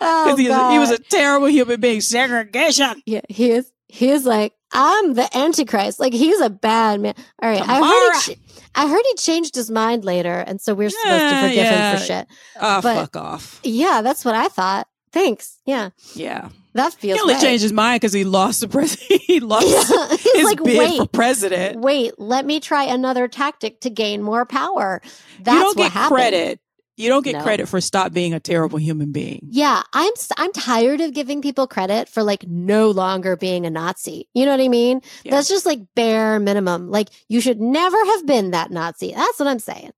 Oh, 0.00 0.34
he, 0.36 0.44
he 0.44 0.78
was 0.78 0.90
a 0.90 0.98
terrible 0.98 1.48
human 1.48 1.80
being. 1.80 2.00
Segregation. 2.00 3.02
Yeah, 3.06 3.22
he 3.28 3.50
is. 3.52 3.72
He 3.88 4.10
is 4.10 4.26
like, 4.26 4.54
I'm 4.72 5.14
the 5.14 5.34
Antichrist. 5.36 5.98
Like 5.98 6.12
he's 6.12 6.40
a 6.40 6.50
bad 6.50 7.00
man. 7.00 7.14
All 7.42 7.48
right, 7.48 7.60
Tomorrow. 7.60 7.84
I 7.84 8.12
heard. 8.14 8.22
He, 8.22 8.36
I 8.74 8.88
heard 8.88 9.02
he 9.06 9.14
changed 9.14 9.54
his 9.54 9.70
mind 9.70 10.04
later, 10.04 10.44
and 10.46 10.60
so 10.60 10.74
we're 10.74 10.90
supposed 10.90 11.20
to 11.20 11.40
forgive 11.40 11.56
yeah. 11.56 11.90
him 11.90 11.98
for 11.98 12.04
shit. 12.04 12.26
Oh, 12.60 12.80
but, 12.82 12.94
fuck 12.94 13.16
off. 13.16 13.60
Yeah, 13.64 14.02
that's 14.02 14.24
what 14.24 14.34
I 14.34 14.48
thought. 14.48 14.86
Thanks. 15.10 15.58
Yeah. 15.64 15.90
Yeah. 16.14 16.50
That 16.74 16.92
feels. 16.92 17.16
He 17.16 17.20
only 17.20 17.34
right. 17.34 17.42
changed 17.42 17.62
his 17.62 17.72
mind 17.72 18.00
because 18.00 18.12
he 18.12 18.24
lost 18.24 18.60
the 18.60 18.68
president. 18.68 19.22
he 19.26 19.40
lost 19.40 19.66
yeah. 19.90 20.16
his 20.34 20.44
like, 20.44 20.62
bid 20.62 20.78
wait, 20.78 20.98
for 20.98 21.06
president. 21.06 21.80
Wait, 21.80 22.12
let 22.18 22.44
me 22.44 22.60
try 22.60 22.84
another 22.84 23.26
tactic 23.26 23.80
to 23.80 23.90
gain 23.90 24.22
more 24.22 24.44
power. 24.44 25.00
That's 25.40 25.56
you 25.56 25.62
don't 25.62 25.76
get 25.76 25.92
happened. 25.92 26.16
credit 26.16 26.60
you 26.98 27.08
don't 27.08 27.24
get 27.24 27.34
no. 27.34 27.42
credit 27.42 27.68
for 27.68 27.80
stop 27.80 28.12
being 28.12 28.34
a 28.34 28.40
terrible 28.40 28.78
human 28.78 29.12
being. 29.12 29.40
Yeah, 29.48 29.82
I'm 29.92 30.12
I'm 30.36 30.52
tired 30.52 31.00
of 31.00 31.14
giving 31.14 31.40
people 31.40 31.66
credit 31.66 32.08
for 32.08 32.22
like 32.22 32.46
no 32.46 32.90
longer 32.90 33.36
being 33.36 33.66
a 33.66 33.70
Nazi. 33.70 34.28
You 34.34 34.44
know 34.44 34.50
what 34.50 34.60
I 34.60 34.68
mean? 34.68 35.00
Yeah. 35.24 35.30
That's 35.30 35.48
just 35.48 35.64
like 35.64 35.80
bare 35.94 36.40
minimum. 36.40 36.90
Like 36.90 37.08
you 37.28 37.40
should 37.40 37.60
never 37.60 37.96
have 38.04 38.26
been 38.26 38.50
that 38.50 38.70
Nazi. 38.70 39.12
That's 39.12 39.38
what 39.38 39.48
I'm 39.48 39.60
saying. 39.60 39.92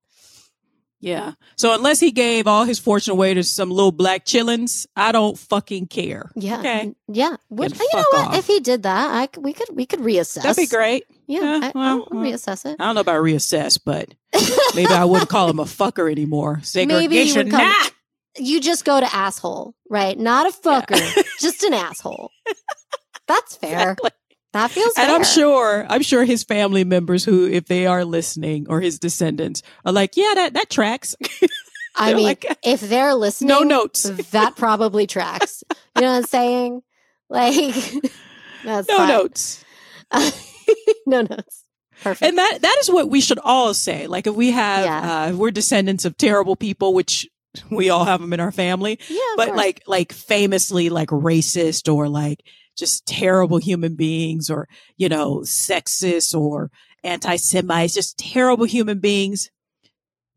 Yeah. 1.01 1.33
So 1.57 1.73
unless 1.73 1.99
he 1.99 2.11
gave 2.11 2.47
all 2.47 2.63
his 2.63 2.79
fortune 2.79 3.11
away 3.11 3.33
to 3.33 3.43
some 3.43 3.69
little 3.71 3.91
black 3.91 4.23
chillins, 4.23 4.85
I 4.95 5.11
don't 5.11 5.37
fucking 5.37 5.87
care. 5.87 6.31
Yeah. 6.35 6.59
Okay. 6.59 6.93
Yeah. 7.07 7.35
Which, 7.49 7.77
you 7.77 7.89
know 7.93 8.05
what? 8.11 8.27
Off. 8.29 8.37
If 8.37 8.47
he 8.47 8.59
did 8.59 8.83
that, 8.83 9.11
I 9.11 9.39
we 9.39 9.53
could 9.53 9.75
we 9.75 9.85
could 9.85 9.99
reassess. 9.99 10.43
That'd 10.43 10.57
be 10.57 10.67
great. 10.67 11.05
Yeah. 11.27 11.41
yeah 11.41 11.59
I, 11.63 11.71
well, 11.73 12.07
I'll 12.11 12.19
reassess 12.19 12.65
it. 12.65 12.77
I 12.79 12.85
don't 12.85 12.95
know 12.95 13.01
about 13.01 13.23
reassess, 13.23 13.79
but 13.83 14.13
maybe 14.75 14.93
I 14.93 15.05
wouldn't 15.05 15.29
call 15.29 15.49
him 15.49 15.59
a 15.59 15.65
fucker 15.65 16.09
anymore. 16.09 16.59
Segregation. 16.63 17.49
Maybe 17.49 17.51
you, 17.51 17.69
nah! 17.69 17.89
you 18.37 18.61
just 18.61 18.85
go 18.85 18.99
to 18.99 19.15
asshole, 19.15 19.73
right? 19.89 20.17
Not 20.17 20.47
a 20.47 20.57
fucker, 20.57 20.99
yeah. 20.99 21.23
just 21.39 21.63
an 21.63 21.73
asshole. 21.73 22.31
That's 23.27 23.55
fair. 23.55 23.91
Exactly. 23.91 24.11
That 24.53 24.69
feels 24.71 24.93
And 24.97 25.07
fair. 25.07 25.15
I'm 25.15 25.23
sure, 25.23 25.85
I'm 25.89 26.01
sure 26.01 26.25
his 26.25 26.43
family 26.43 26.83
members 26.83 27.23
who, 27.23 27.47
if 27.47 27.65
they 27.67 27.85
are 27.85 28.03
listening 28.03 28.67
or 28.69 28.81
his 28.81 28.99
descendants 28.99 29.63
are 29.85 29.93
like, 29.93 30.17
yeah, 30.17 30.33
that, 30.35 30.53
that 30.55 30.69
tracks. 30.69 31.15
I 31.95 32.13
mean, 32.13 32.25
like, 32.25 32.45
if 32.63 32.81
they're 32.81 33.13
listening, 33.13 33.49
no 33.49 33.59
notes. 33.61 34.03
that 34.31 34.55
probably 34.55 35.07
tracks. 35.07 35.63
You 35.95 36.01
know 36.01 36.11
what 36.11 36.17
I'm 36.17 36.23
saying? 36.23 36.81
Like, 37.29 37.75
that's 38.63 38.87
no 38.87 38.97
fine. 38.97 39.07
notes. 39.07 39.65
no 41.05 41.21
notes. 41.21 41.65
Perfect. 42.01 42.27
And 42.27 42.37
that 42.37 42.59
that 42.61 42.77
is 42.81 42.89
what 42.89 43.09
we 43.09 43.21
should 43.21 43.39
all 43.43 43.73
say. 43.73 44.07
Like 44.07 44.25
if 44.25 44.33
we 44.33 44.51
have, 44.51 44.85
yeah. 44.85 45.23
uh, 45.23 45.29
if 45.29 45.35
we're 45.35 45.51
descendants 45.51 46.03
of 46.03 46.17
terrible 46.17 46.55
people, 46.55 46.93
which 46.93 47.27
we 47.69 47.89
all 47.89 48.05
have 48.05 48.21
them 48.21 48.33
in 48.33 48.39
our 48.39 48.51
family. 48.51 48.99
Yeah, 49.07 49.19
but 49.37 49.47
course. 49.47 49.57
like 49.57 49.83
like 49.85 50.11
famously 50.11 50.89
like 50.89 51.09
racist 51.09 51.93
or 51.93 52.09
like 52.09 52.41
just 52.77 53.05
terrible 53.05 53.57
human 53.57 53.95
beings 53.95 54.49
or, 54.49 54.67
you 54.97 55.09
know, 55.09 55.39
sexist 55.39 56.37
or 56.37 56.71
anti-Semites, 57.03 57.93
just 57.93 58.17
terrible 58.17 58.65
human 58.65 58.99
beings. 58.99 59.49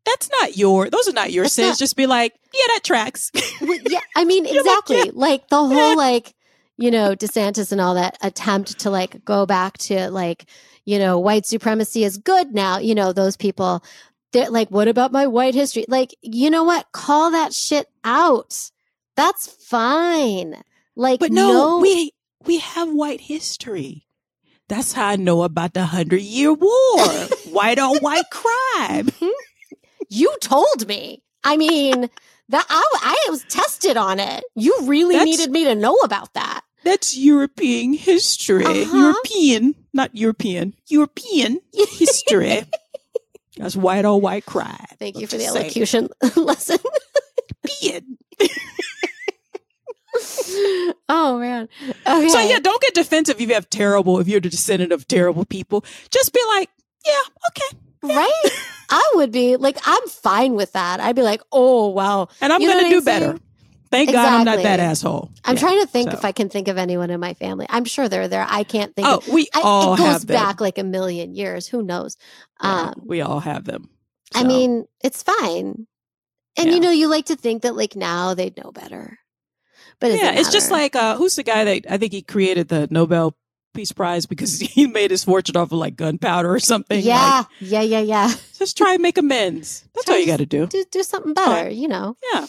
That's 0.05 0.28
not 0.30 0.57
your, 0.57 0.91
those 0.91 1.09
are 1.09 1.12
not 1.12 1.32
your 1.32 1.45
That's 1.45 1.55
sins. 1.55 1.68
Not, 1.70 1.78
just 1.78 1.97
be 1.97 2.07
like, 2.07 2.35
yeah, 2.53 2.66
that 2.74 2.80
tracks. 2.85 3.30
yeah. 3.61 4.01
I 4.16 4.24
mean, 4.24 4.47
exactly. 4.51 4.97
Like, 4.97 5.07
yeah. 5.07 5.12
like, 5.14 5.49
the 5.49 5.57
whole, 5.66 5.97
like, 5.97 6.35
you 6.76 6.91
know, 6.91 7.14
DeSantis 7.14 7.72
and 7.72 7.80
all 7.80 7.95
that 7.95 8.18
attempt 8.20 8.80
to 8.80 8.91
like 8.91 9.24
go 9.24 9.47
back 9.47 9.78
to 9.78 10.11
like, 10.11 10.47
you 10.85 10.99
know, 10.99 11.18
white 11.18 11.47
supremacy 11.47 12.05
is 12.05 12.18
good 12.18 12.53
now, 12.53 12.78
you 12.78 12.95
know, 12.95 13.12
those 13.12 13.37
people, 13.37 13.82
they're 14.32 14.51
like, 14.51 14.70
what 14.70 14.89
about 14.89 15.12
my 15.12 15.26
white 15.26 15.55
history? 15.55 15.85
Like, 15.89 16.14
you 16.20 16.51
know 16.51 16.64
what? 16.64 16.91
Call 16.93 17.30
that 17.30 17.53
shit 17.53 17.89
out. 18.03 18.70
That's 19.16 19.47
fine. 19.47 20.62
Like, 20.97 21.20
but 21.20 21.30
no, 21.30 21.53
no 21.53 21.78
we 21.78 22.12
we 22.47 22.59
have 22.59 22.90
white 22.92 23.22
history. 23.22 24.07
That's 24.68 24.92
how 24.92 25.09
I 25.09 25.16
know 25.16 25.42
about 25.42 25.74
the 25.74 25.84
Hundred 25.84 26.22
Year 26.22 26.53
War. 26.53 27.07
white 27.51 27.78
on 27.78 27.99
white 27.99 28.30
crime. 28.30 29.09
You 30.11 30.36
told 30.40 30.86
me. 30.86 31.22
I 31.42 31.57
mean, 31.57 32.09
that 32.51 32.66
I, 32.68 32.82
I 33.03 33.30
was 33.30 33.42
tested 33.49 33.97
on 33.97 34.20
it. 34.20 34.45
You 34.55 34.76
really 34.82 35.16
That's, 35.16 35.24
needed 35.24 35.51
me 35.51 35.64
to 35.64 35.74
know 35.74 35.95
about 35.97 36.32
that. 36.34 36.61
That's 36.84 37.16
European 37.16 37.95
history. 37.95 38.64
Uh-huh. 38.64 38.97
European, 38.97 39.74
not 39.92 40.14
European. 40.14 40.74
European 40.88 41.61
history. 41.72 42.64
That's 43.57 43.76
white 43.76 44.05
on 44.05 44.20
white 44.20 44.47
crime. 44.47 44.76
Thank 44.99 45.18
you 45.18 45.26
for 45.26 45.36
the 45.36 45.47
elocution 45.47 46.09
lesson. 46.36 46.78
European. 47.80 48.18
Oh 51.08 51.38
man. 51.38 51.68
Okay. 52.06 52.28
So 52.28 52.40
yeah, 52.40 52.58
don't 52.58 52.80
get 52.80 52.94
defensive 52.94 53.36
if 53.40 53.48
you 53.48 53.54
have 53.54 53.68
terrible, 53.70 54.18
if 54.20 54.28
you're 54.28 54.40
the 54.40 54.48
descendant 54.48 54.92
of 54.92 55.06
terrible 55.08 55.44
people. 55.44 55.84
Just 56.10 56.32
be 56.32 56.40
like, 56.48 56.70
yeah, 57.04 57.20
okay. 57.48 57.78
Yeah. 58.04 58.16
Right? 58.18 58.50
I 58.90 59.12
would 59.14 59.32
be 59.32 59.56
like, 59.56 59.78
I'm 59.84 60.06
fine 60.08 60.54
with 60.54 60.72
that. 60.72 61.00
I'd 61.00 61.16
be 61.16 61.22
like, 61.22 61.42
oh 61.52 61.88
wow. 61.88 62.28
And 62.40 62.52
I'm 62.52 62.60
gonna 62.60 62.88
do 62.88 63.00
better. 63.00 63.38
Thank 63.90 64.08
exactly. 64.08 64.30
God 64.30 64.38
I'm 64.38 64.44
not 64.44 64.62
that 64.64 64.80
asshole. 64.80 65.30
I'm 65.44 65.54
yeah, 65.54 65.60
trying 65.60 65.80
to 65.80 65.86
think 65.86 66.10
so. 66.10 66.18
if 66.18 66.24
I 66.24 66.32
can 66.32 66.48
think 66.48 66.66
of 66.66 66.78
anyone 66.78 67.10
in 67.10 67.20
my 67.20 67.34
family. 67.34 67.66
I'm 67.70 67.84
sure 67.84 68.08
they're 68.08 68.26
there. 68.26 68.44
I 68.48 68.64
can't 68.64 68.94
think. 68.96 69.06
Oh, 69.06 69.18
of, 69.18 69.28
we 69.28 69.48
I, 69.54 69.60
all 69.62 69.94
it 69.94 69.98
goes 69.98 70.06
have 70.06 70.26
back 70.26 70.60
like 70.60 70.78
a 70.78 70.82
million 70.82 71.34
years. 71.34 71.68
Who 71.68 71.80
knows? 71.80 72.16
Yeah, 72.60 72.92
um, 72.92 73.02
we 73.04 73.20
all 73.20 73.38
have 73.38 73.64
them. 73.64 73.88
So. 74.32 74.40
I 74.40 74.44
mean, 74.44 74.86
it's 75.04 75.22
fine. 75.22 75.86
And 76.56 76.70
you 76.70 76.80
know, 76.80 76.90
you 76.90 77.08
like 77.08 77.26
to 77.26 77.36
think 77.36 77.62
that 77.62 77.76
like 77.76 77.94
now 77.94 78.34
they'd 78.34 78.56
know 78.56 78.72
better. 78.72 79.18
But 80.05 80.18
yeah, 80.18 80.32
it's 80.32 80.52
just 80.52 80.70
like 80.70 80.94
uh, 80.94 81.16
who's 81.16 81.34
the 81.34 81.42
guy 81.42 81.64
that 81.64 81.90
I 81.90 81.96
think 81.96 82.12
he 82.12 82.20
created 82.20 82.68
the 82.68 82.86
Nobel 82.90 83.34
Peace 83.72 83.90
Prize 83.90 84.26
because 84.26 84.61
he 84.61 84.86
made 84.86 85.11
his 85.11 85.24
fortune 85.24 85.57
off 85.57 85.72
of 85.72 85.78
like 85.78 85.96
gunpowder 85.96 86.52
or 86.52 86.61
something. 86.61 87.00
Yeah, 87.02 87.38
like, 87.38 87.46
yeah, 87.61 87.80
yeah, 87.80 88.00
yeah. 88.00 88.34
Just 88.59 88.76
try 88.76 88.92
and 88.92 89.00
make 89.02 89.16
amends. 89.16 89.88
That's 89.94 90.11
all 90.11 90.18
you 90.18 90.26
got 90.26 90.40
to 90.40 90.46
do. 90.46 90.66
do. 90.66 90.84
Do 90.90 91.02
something 91.02 91.32
better, 91.32 91.70
you 91.70 91.88
know. 91.88 92.18
Yeah. 92.34 92.46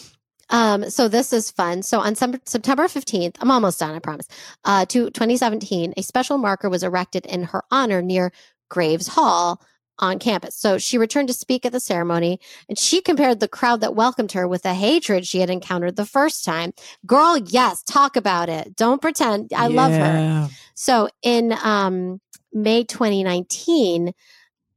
Um, 0.50 0.90
so 0.90 1.08
this 1.08 1.32
is 1.32 1.50
fun. 1.50 1.82
So 1.82 2.02
on 2.02 2.16
some, 2.16 2.42
September 2.44 2.84
15th, 2.84 3.38
I'm 3.40 3.50
almost 3.50 3.80
done, 3.80 3.96
I 3.96 4.00
promise. 4.00 4.28
Uh, 4.66 4.86
to 4.88 5.10
2017, 5.10 5.94
a 5.96 6.04
special 6.04 6.38
marker 6.38 6.70
was 6.70 6.84
erected 6.84 7.26
in 7.26 7.44
her 7.44 7.64
honor 7.72 8.02
near 8.02 8.34
Graves 8.70 9.08
Hall 9.08 9.62
on 10.00 10.20
campus. 10.20 10.56
So 10.56 10.78
she 10.78 10.98
returned 10.98 11.28
to 11.30 11.34
speak 11.34 11.66
at 11.66 11.72
the 11.72 11.80
ceremony 11.80 12.40
and 12.68 12.78
she 12.78 13.02
compared 13.02 13.40
the 13.40 13.48
crowd 13.48 13.82
that 13.82 13.96
welcomed 13.96 14.34
her 14.34 14.48
with 14.48 14.64
the 14.64 14.74
hatred 14.74 15.26
she 15.26 15.40
had 15.40 15.50
encountered 15.50 15.96
the 15.96 16.06
first 16.06 16.44
time. 16.44 16.74
Girl, 17.06 17.38
yes, 17.38 17.84
talk 17.84 18.16
about 18.16 18.50
it. 18.50 18.76
Don't 18.76 19.02
pretend. 19.02 19.52
I 19.56 19.68
yeah. 19.68 19.76
love 19.76 19.92
her. 19.92 20.50
So 20.74 21.10
in 21.22 21.54
um, 21.64 22.20
May 22.54 22.84
2019, 22.84 24.14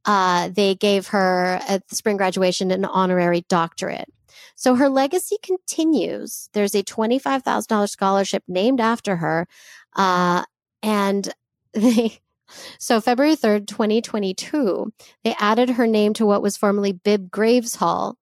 uh, 0.05 0.49
they 0.49 0.75
gave 0.75 1.07
her 1.07 1.59
at 1.67 1.87
the 1.87 1.95
spring 1.95 2.17
graduation 2.17 2.71
an 2.71 2.85
honorary 2.85 3.45
doctorate. 3.49 4.09
So 4.55 4.75
her 4.75 4.89
legacy 4.89 5.37
continues. 5.41 6.49
There's 6.53 6.75
a 6.75 6.83
$25,000 6.83 7.89
scholarship 7.89 8.43
named 8.47 8.81
after 8.81 9.17
her. 9.17 9.47
Uh, 9.95 10.43
and 10.81 11.33
they, 11.73 12.19
so 12.77 13.01
February 13.01 13.35
3rd, 13.35 13.67
2022, 13.67 14.91
they 15.23 15.35
added 15.39 15.71
her 15.71 15.87
name 15.87 16.13
to 16.15 16.25
what 16.25 16.41
was 16.41 16.57
formerly 16.57 16.91
Bibb 16.91 17.29
Graves 17.29 17.75
Hall. 17.75 18.17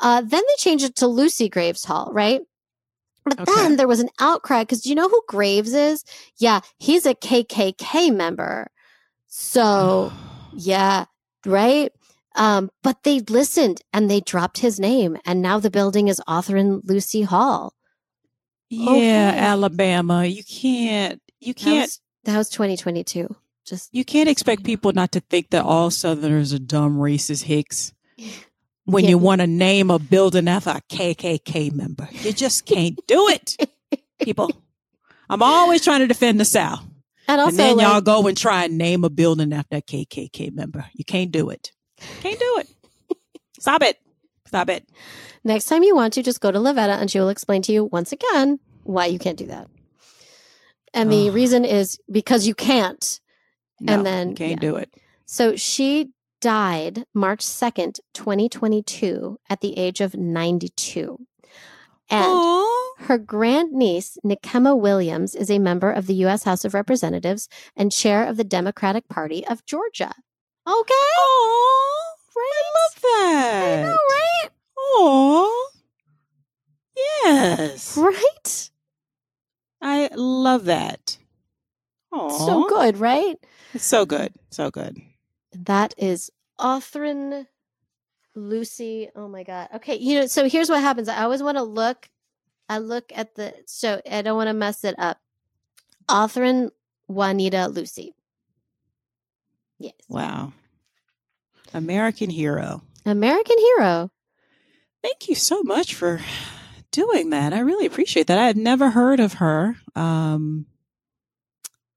Uh, 0.00 0.20
then 0.20 0.42
they 0.46 0.54
changed 0.56 0.84
it 0.84 0.96
to 0.96 1.06
Lucy 1.06 1.48
Graves 1.48 1.84
Hall, 1.84 2.10
right? 2.12 2.40
But 3.24 3.40
okay. 3.40 3.52
then 3.54 3.76
there 3.76 3.88
was 3.88 4.00
an 4.00 4.10
outcry 4.20 4.62
because 4.62 4.82
do 4.82 4.88
you 4.88 4.94
know 4.94 5.08
who 5.08 5.22
Graves 5.28 5.74
is? 5.74 6.04
Yeah, 6.36 6.60
he's 6.78 7.04
a 7.04 7.14
KKK 7.14 8.14
member. 8.14 8.68
So, 9.26 10.12
yeah, 10.52 11.06
right? 11.44 11.92
Um, 12.36 12.70
but 12.82 13.02
they 13.02 13.20
listened 13.20 13.82
and 13.92 14.10
they 14.10 14.20
dropped 14.20 14.58
his 14.58 14.78
name, 14.78 15.18
and 15.26 15.42
now 15.42 15.58
the 15.58 15.70
building 15.70 16.08
is 16.08 16.22
Autherine 16.28 16.80
Lucy 16.84 17.22
Hall. 17.22 17.74
Yeah, 18.70 18.90
okay. 18.90 19.38
Alabama. 19.38 20.24
You 20.24 20.44
can't. 20.44 21.20
You 21.40 21.54
can't. 21.54 21.74
That 21.74 21.80
was, 21.80 22.00
that 22.24 22.38
was 22.38 22.50
2022. 22.50 23.34
Just 23.68 23.94
you 23.94 24.04
can't 24.04 24.28
expect 24.28 24.64
people 24.64 24.92
not 24.92 25.12
to 25.12 25.20
think 25.20 25.50
that 25.50 25.64
all 25.64 25.90
Southerners 25.90 26.54
are 26.54 26.58
dumb, 26.58 26.98
racist 26.98 27.44
hicks. 27.44 27.92
When 28.84 29.04
yeah. 29.04 29.10
you 29.10 29.18
want 29.18 29.42
to 29.42 29.46
name 29.46 29.90
a 29.90 29.98
building 29.98 30.48
after 30.48 30.70
a 30.70 30.80
KKK 30.80 31.74
member, 31.74 32.08
you 32.22 32.32
just 32.32 32.64
can't 32.64 32.98
do 33.06 33.28
it, 33.28 33.54
people. 34.18 34.50
I'm 35.28 35.42
always 35.42 35.84
trying 35.84 36.00
to 36.00 36.06
defend 36.06 36.40
the 36.40 36.46
South. 36.46 36.82
And, 37.28 37.38
also, 37.38 37.50
and 37.50 37.58
then 37.58 37.76
like, 37.76 37.86
y'all 37.86 38.00
go 38.00 38.26
and 38.26 38.34
try 38.34 38.64
and 38.64 38.78
name 38.78 39.04
a 39.04 39.10
building 39.10 39.52
after 39.52 39.76
a 39.76 39.82
KKK 39.82 40.54
member. 40.54 40.86
You 40.94 41.04
can't 41.04 41.30
do 41.30 41.50
it. 41.50 41.70
Can't 42.22 42.38
do 42.38 42.56
it. 42.60 43.18
Stop 43.60 43.82
it. 43.82 43.98
Stop 44.46 44.70
it. 44.70 44.88
Next 45.44 45.66
time 45.66 45.82
you 45.82 45.94
want 45.94 46.14
to, 46.14 46.22
just 46.22 46.40
go 46.40 46.50
to 46.50 46.58
Lavetta 46.58 46.98
and 46.98 47.10
she 47.10 47.20
will 47.20 47.28
explain 47.28 47.60
to 47.62 47.72
you 47.72 47.84
once 47.84 48.12
again 48.12 48.58
why 48.84 49.04
you 49.04 49.18
can't 49.18 49.36
do 49.36 49.48
that. 49.48 49.68
And 50.94 51.12
the 51.12 51.28
reason 51.28 51.66
is 51.66 52.00
because 52.10 52.46
you 52.46 52.54
can't. 52.54 53.20
No, 53.80 53.94
and 53.94 54.06
then 54.06 54.34
can't 54.34 54.50
yeah. 54.52 54.56
do 54.56 54.76
it. 54.76 54.94
So 55.26 55.56
she 55.56 56.10
died 56.40 57.04
March 57.14 57.40
2nd, 57.40 58.00
2022, 58.14 59.38
at 59.48 59.60
the 59.60 59.76
age 59.76 60.00
of 60.00 60.16
92. 60.16 61.18
And 62.10 62.24
Aww. 62.24 62.98
her 63.00 63.18
grandniece, 63.18 64.16
Nikema 64.24 64.78
Williams, 64.78 65.34
is 65.34 65.50
a 65.50 65.58
member 65.58 65.90
of 65.90 66.06
the 66.06 66.14
U.S. 66.14 66.44
House 66.44 66.64
of 66.64 66.74
Representatives 66.74 67.48
and 67.76 67.92
chair 67.92 68.24
of 68.24 68.36
the 68.36 68.44
Democratic 68.44 69.08
Party 69.08 69.46
of 69.46 69.64
Georgia. 69.66 70.14
Okay. 70.66 70.94
Oh, 71.18 72.14
right. 72.34 72.52
I 72.54 72.62
love 72.78 73.02
that. 73.02 73.78
I 73.78 73.82
know, 73.82 73.96
right? 74.10 74.50
Oh, 74.78 75.70
yes. 76.96 77.96
Right. 77.96 78.70
I 79.82 80.10
love 80.14 80.64
that. 80.64 81.18
Aww. 82.12 82.38
So 82.38 82.68
good, 82.68 82.98
right? 82.98 83.36
It's 83.74 83.84
so 83.84 84.06
good. 84.06 84.32
So 84.50 84.70
good. 84.70 84.96
That 85.52 85.94
is 85.98 86.30
Autherine 86.58 87.46
Lucy. 88.34 89.08
Oh 89.14 89.28
my 89.28 89.42
God. 89.42 89.68
Okay. 89.76 89.96
You 89.96 90.20
know, 90.20 90.26
so 90.26 90.48
here's 90.48 90.70
what 90.70 90.80
happens. 90.80 91.08
I 91.08 91.22
always 91.22 91.42
want 91.42 91.56
to 91.56 91.62
look. 91.62 92.08
I 92.68 92.78
look 92.78 93.12
at 93.14 93.34
the, 93.34 93.54
so 93.66 94.00
I 94.10 94.22
don't 94.22 94.36
want 94.36 94.48
to 94.48 94.54
mess 94.54 94.84
it 94.84 94.94
up. 94.98 95.18
Autherine 96.08 96.70
Juanita 97.06 97.68
Lucy. 97.68 98.14
Yes. 99.78 99.94
Wow. 100.08 100.52
American 101.72 102.30
hero. 102.30 102.82
American 103.06 103.56
hero. 103.58 104.10
Thank 105.02 105.28
you 105.28 105.34
so 105.34 105.62
much 105.62 105.94
for 105.94 106.20
doing 106.90 107.30
that. 107.30 107.52
I 107.52 107.60
really 107.60 107.86
appreciate 107.86 108.26
that. 108.26 108.38
I 108.38 108.46
had 108.46 108.56
never 108.56 108.90
heard 108.90 109.20
of 109.20 109.34
her. 109.34 109.76
Um, 109.94 110.66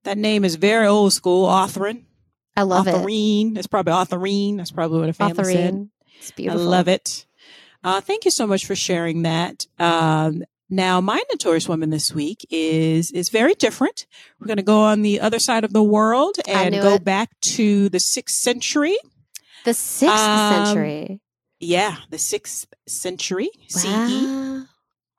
that 0.03 0.17
name 0.17 0.43
is 0.43 0.55
very 0.55 0.87
old 0.87 1.13
school, 1.13 1.47
Autherine. 1.47 2.05
I 2.55 2.63
love 2.63 2.85
Autherine. 2.87 3.55
it. 3.55 3.59
It's 3.59 3.67
probably 3.67 3.93
Autherine. 3.93 4.57
That's 4.57 4.71
probably 4.71 4.99
what 4.99 5.09
a 5.09 5.13
family 5.13 5.33
Autherine. 5.33 5.55
said. 5.55 5.89
It's 6.19 6.31
beautiful. 6.31 6.61
I 6.61 6.65
love 6.65 6.87
it. 6.87 7.25
Uh, 7.83 8.01
thank 8.01 8.25
you 8.25 8.31
so 8.31 8.45
much 8.45 8.65
for 8.65 8.75
sharing 8.75 9.23
that. 9.23 9.65
Um, 9.79 10.43
now, 10.69 11.01
my 11.01 11.21
notorious 11.31 11.67
woman 11.67 11.89
this 11.89 12.13
week 12.13 12.45
is 12.49 13.11
is 13.11 13.29
very 13.29 13.53
different. 13.55 14.05
We're 14.39 14.47
going 14.47 14.57
to 14.57 14.63
go 14.63 14.81
on 14.81 15.01
the 15.01 15.19
other 15.19 15.39
side 15.39 15.63
of 15.63 15.73
the 15.73 15.83
world 15.83 16.37
and 16.47 16.73
go 16.75 16.95
it. 16.95 17.03
back 17.03 17.29
to 17.41 17.89
the 17.89 17.99
sixth 17.99 18.37
century. 18.37 18.97
The 19.65 19.73
sixth 19.73 20.17
um, 20.17 20.65
century. 20.65 21.19
Yeah, 21.59 21.97
the 22.09 22.17
sixth 22.17 22.67
century 22.87 23.49
wow. 23.83 24.65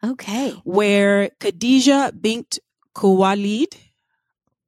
CE. 0.05 0.09
Okay. 0.12 0.51
Where 0.64 1.30
Khadijah 1.39 2.12
bint 2.18 2.59
Khuwaylid. 2.95 3.74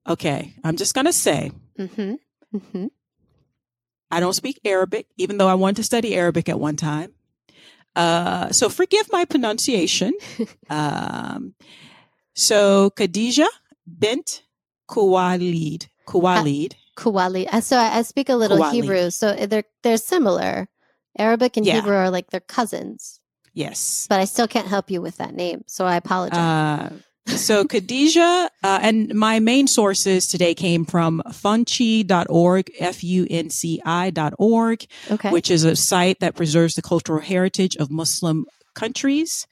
Okay, 0.07 0.55
I'm 0.63 0.77
just 0.77 0.95
going 0.95 1.07
to 1.07 1.13
say. 1.13 1.53
Mm-hmm. 1.79 2.15
Mm-hmm. 2.57 2.87
I 4.11 4.21
don't 4.21 4.35
speak 4.35 4.61
Arabic, 4.65 5.07
even 5.17 5.39
though 5.39 5.49
I 5.49 5.55
wanted 5.55 5.77
to 5.77 5.83
study 5.83 6.15
Arabic 6.15 6.49
at 6.49 6.61
one 6.61 6.77
time. 6.77 7.13
Uh, 7.97 8.51
so 8.51 8.69
forgive 8.69 9.11
my 9.11 9.25
pronunciation. 9.25 10.13
um, 10.71 11.55
so 12.35 12.91
Khadijah 12.91 13.49
bint 13.87 14.43
Khuwaylid. 14.89 15.87
Khuwaylid. 16.07 16.75
Uh. 17.47 17.57
Uh, 17.57 17.61
so 17.61 17.77
I, 17.77 17.99
I, 17.99 18.03
speak 18.03 18.29
a 18.29 18.37
little. 18.37 18.63
Hebrew. 18.71 19.11
So 19.11 19.35
they're 19.35 19.65
they're 19.83 19.97
similar. 19.97 20.69
Arabic 21.19 21.57
and 21.57 21.65
yeah. 21.65 21.75
Hebrew 21.75 21.95
are 21.95 22.11
like 22.11 22.31
they're 22.31 22.41
cousins. 22.41 23.21
Yes. 23.53 24.07
But 24.09 24.21
I 24.21 24.25
still 24.25 24.49
can't 24.49 24.67
help 24.67 24.91
you 24.91 25.01
with 25.01 25.17
that 25.19 25.35
name. 25.35 25.63
So 25.67 25.87
I 25.87 25.97
apologize. 25.97 26.93
So 27.27 27.65
Khadijah, 27.65 28.51
uh, 28.63 28.79
and 28.83 29.15
my 29.15 29.41
main 29.41 29.67
sources 29.67 30.27
today 30.27 30.55
came 30.55 30.85
from 30.85 31.23
funci.org, 31.29 32.71
F-U-N-C-I.org, 32.79 33.27
okay. 35.11 35.31
which 35.31 35.51
is 35.51 35.65
a 35.65 35.75
site 35.75 36.21
that 36.21 36.37
preserves 36.37 36.75
the 36.75 36.83
cultural 36.83 37.21
heritage 37.21 37.77
of 37.77 37.91
Muslim 37.91 38.45
countries. 38.75 39.47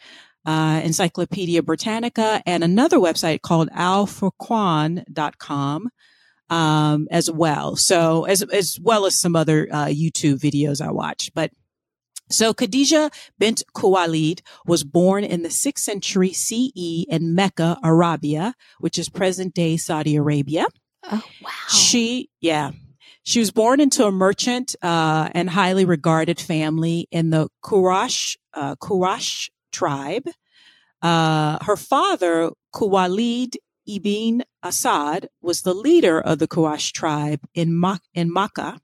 Uh, 0.44 0.82
Encyclopedia 0.84 1.62
Britannica 1.62 2.42
and 2.44 2.62
another 2.64 2.98
website 2.98 3.42
called 3.42 3.70
alfurqan.com 3.70 5.88
um, 6.50 7.08
as 7.10 7.30
well. 7.30 7.76
So 7.76 8.24
as 8.24 8.42
as 8.42 8.78
well 8.80 9.06
as 9.06 9.18
some 9.18 9.34
other 9.36 9.68
uh, 9.70 9.86
YouTube 9.86 10.38
videos 10.38 10.80
I 10.80 10.90
watched, 10.90 11.32
but. 11.34 11.52
So 12.32 12.54
Khadijah 12.54 13.10
bint 13.38 13.62
Khuwaylid 13.74 14.40
was 14.66 14.84
born 14.84 15.24
in 15.24 15.42
the 15.42 15.48
6th 15.48 15.78
century 15.78 16.32
CE 16.32 17.04
in 17.08 17.34
Mecca, 17.34 17.78
Arabia, 17.84 18.54
which 18.80 18.98
is 18.98 19.08
present 19.08 19.54
day 19.54 19.76
Saudi 19.76 20.16
Arabia. 20.16 20.66
Oh, 21.10 21.22
wow. 21.42 21.50
She, 21.68 22.30
yeah. 22.40 22.72
She 23.24 23.38
was 23.38 23.50
born 23.50 23.80
into 23.80 24.04
a 24.04 24.12
merchant 24.12 24.74
uh, 24.82 25.28
and 25.32 25.48
highly 25.50 25.84
regarded 25.84 26.40
family 26.40 27.06
in 27.10 27.30
the 27.30 27.48
Quraysh, 27.64 28.36
uh, 28.54 28.74
Quraysh 28.76 29.50
tribe. 29.70 30.28
Uh, 31.00 31.58
her 31.64 31.76
father, 31.76 32.50
Khuwaylid 32.74 33.56
ibn 33.86 34.44
Asad 34.62 35.28
was 35.40 35.62
the 35.62 35.74
leader 35.74 36.20
of 36.20 36.38
the 36.38 36.48
Quraysh 36.48 36.92
tribe 36.92 37.40
in, 37.54 37.74
Ma- 37.74 37.98
in 38.14 38.32
Makkah, 38.32 38.80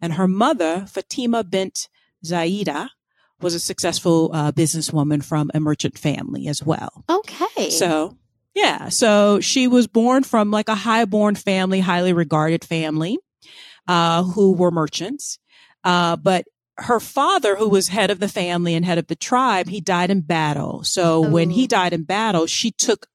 and 0.00 0.14
her 0.14 0.28
mother, 0.28 0.86
Fatima 0.86 1.44
bint 1.44 1.88
Zaida, 2.24 2.90
was 3.40 3.54
a 3.54 3.60
successful 3.60 4.30
uh, 4.32 4.52
businesswoman 4.52 5.24
from 5.24 5.50
a 5.54 5.60
merchant 5.60 5.98
family 5.98 6.46
as 6.46 6.62
well. 6.62 7.04
Okay. 7.08 7.70
So, 7.70 8.16
yeah. 8.54 8.88
So 8.90 9.40
she 9.40 9.66
was 9.66 9.86
born 9.86 10.24
from 10.24 10.50
like 10.50 10.68
a 10.68 10.74
high-born 10.74 11.36
family, 11.36 11.80
highly 11.80 12.12
regarded 12.12 12.64
family, 12.64 13.18
uh, 13.88 14.24
who 14.24 14.52
were 14.52 14.70
merchants. 14.70 15.38
Uh, 15.84 16.16
but 16.16 16.44
her 16.76 17.00
father, 17.00 17.56
who 17.56 17.68
was 17.68 17.88
head 17.88 18.10
of 18.10 18.20
the 18.20 18.28
family 18.28 18.74
and 18.74 18.84
head 18.84 18.98
of 18.98 19.06
the 19.06 19.16
tribe, 19.16 19.68
he 19.68 19.80
died 19.80 20.10
in 20.10 20.20
battle. 20.20 20.82
So 20.84 21.20
when 21.20 21.50
he 21.50 21.64
oh. 21.64 21.68
died 21.68 21.92
in 21.92 22.04
battle, 22.04 22.46
she 22.46 22.70
took 22.70 23.06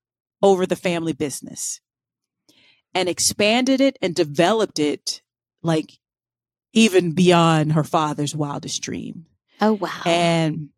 over 0.42 0.66
the 0.66 0.76
family 0.76 1.14
business 1.14 1.82
and 2.94 3.10
expanded 3.10 3.82
it 3.82 3.98
and 4.02 4.16
developed 4.16 4.80
it 4.80 5.22
like 5.62 6.00
even 6.76 7.12
beyond 7.12 7.74
her 7.74 7.84
father's 7.84 8.36
wildest 8.36 8.82
dream. 8.84 9.26
Oh 9.60 9.74
wow. 9.74 10.04
And 10.06 10.70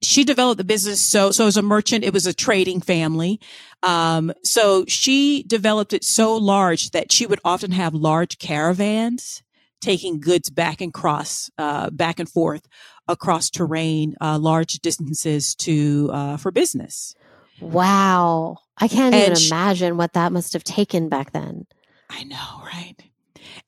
she 0.00 0.24
developed 0.24 0.58
the 0.58 0.64
business 0.64 1.00
so 1.00 1.30
so 1.32 1.46
as 1.46 1.56
a 1.56 1.62
merchant 1.62 2.04
it 2.04 2.12
was 2.12 2.24
a 2.24 2.32
trading 2.32 2.80
family 2.80 3.40
um 3.82 4.32
so 4.44 4.84
she 4.86 5.42
developed 5.42 5.92
it 5.92 6.04
so 6.04 6.36
large 6.36 6.90
that 6.90 7.10
she 7.10 7.26
would 7.26 7.40
often 7.44 7.72
have 7.72 7.92
large 7.94 8.38
caravans 8.38 9.42
taking 9.80 10.20
goods 10.20 10.50
back 10.50 10.80
and 10.80 10.94
cross 10.94 11.50
uh 11.58 11.90
back 11.90 12.20
and 12.20 12.28
forth 12.28 12.68
across 13.08 13.50
terrain 13.50 14.14
uh 14.20 14.38
large 14.38 14.74
distances 14.74 15.56
to 15.56 16.08
uh 16.12 16.36
for 16.36 16.52
business 16.52 17.16
wow 17.60 18.56
I 18.80 18.88
can't 18.88 19.14
and 19.14 19.24
even 19.24 19.36
she, 19.36 19.48
imagine 19.48 19.96
what 19.96 20.12
that 20.12 20.32
must 20.32 20.52
have 20.52 20.64
taken 20.64 21.08
back 21.08 21.32
then. 21.32 21.66
I 22.08 22.24
know, 22.24 22.62
right? 22.64 22.94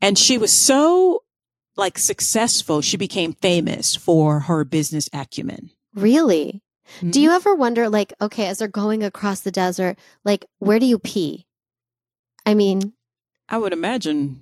And 0.00 0.16
she 0.16 0.38
was 0.38 0.52
so 0.52 1.22
like 1.76 1.98
successful, 1.98 2.80
she 2.80 2.96
became 2.96 3.34
famous 3.34 3.96
for 3.96 4.40
her 4.40 4.64
business 4.64 5.08
acumen. 5.12 5.70
Really? 5.94 6.62
Mm-hmm. 6.96 7.10
Do 7.10 7.20
you 7.20 7.30
ever 7.30 7.54
wonder, 7.54 7.88
like, 7.88 8.12
okay, 8.20 8.46
as 8.46 8.58
they're 8.58 8.68
going 8.68 9.02
across 9.02 9.40
the 9.40 9.50
desert, 9.50 9.98
like, 10.24 10.44
where 10.58 10.78
do 10.78 10.86
you 10.86 10.98
pee? 10.98 11.46
I 12.44 12.54
mean, 12.54 12.94
I 13.48 13.58
would 13.58 13.72
imagine, 13.72 14.40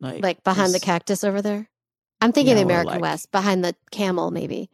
like, 0.00 0.22
like 0.22 0.44
behind 0.44 0.74
the 0.74 0.80
cactus 0.80 1.24
over 1.24 1.40
there. 1.40 1.68
I'm 2.20 2.32
thinking 2.32 2.56
the 2.56 2.62
American 2.62 2.94
like, 2.94 3.02
West, 3.02 3.30
behind 3.32 3.64
the 3.64 3.74
camel, 3.90 4.30
maybe. 4.30 4.68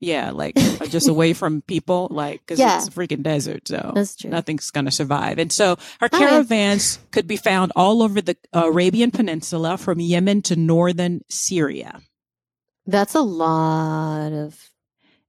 Yeah, 0.00 0.30
like 0.30 0.54
uh, 0.80 0.86
just 0.86 1.08
away 1.08 1.32
from 1.32 1.62
people, 1.62 2.08
like 2.10 2.40
because 2.40 2.58
yeah. 2.58 2.76
it's 2.76 2.88
a 2.88 2.90
freaking 2.90 3.22
desert, 3.22 3.68
so 3.68 3.94
nothing's 4.24 4.70
gonna 4.70 4.90
survive. 4.90 5.38
And 5.38 5.50
so 5.50 5.78
her 6.00 6.08
caravans 6.08 6.98
right. 6.98 7.12
could 7.12 7.26
be 7.26 7.36
found 7.36 7.72
all 7.74 8.02
over 8.02 8.20
the 8.20 8.36
Arabian 8.52 9.10
Peninsula, 9.10 9.78
from 9.78 9.98
Yemen 9.98 10.42
to 10.42 10.56
northern 10.56 11.22
Syria. 11.28 12.00
That's 12.86 13.14
a 13.14 13.22
lot 13.22 14.32
of 14.32 14.70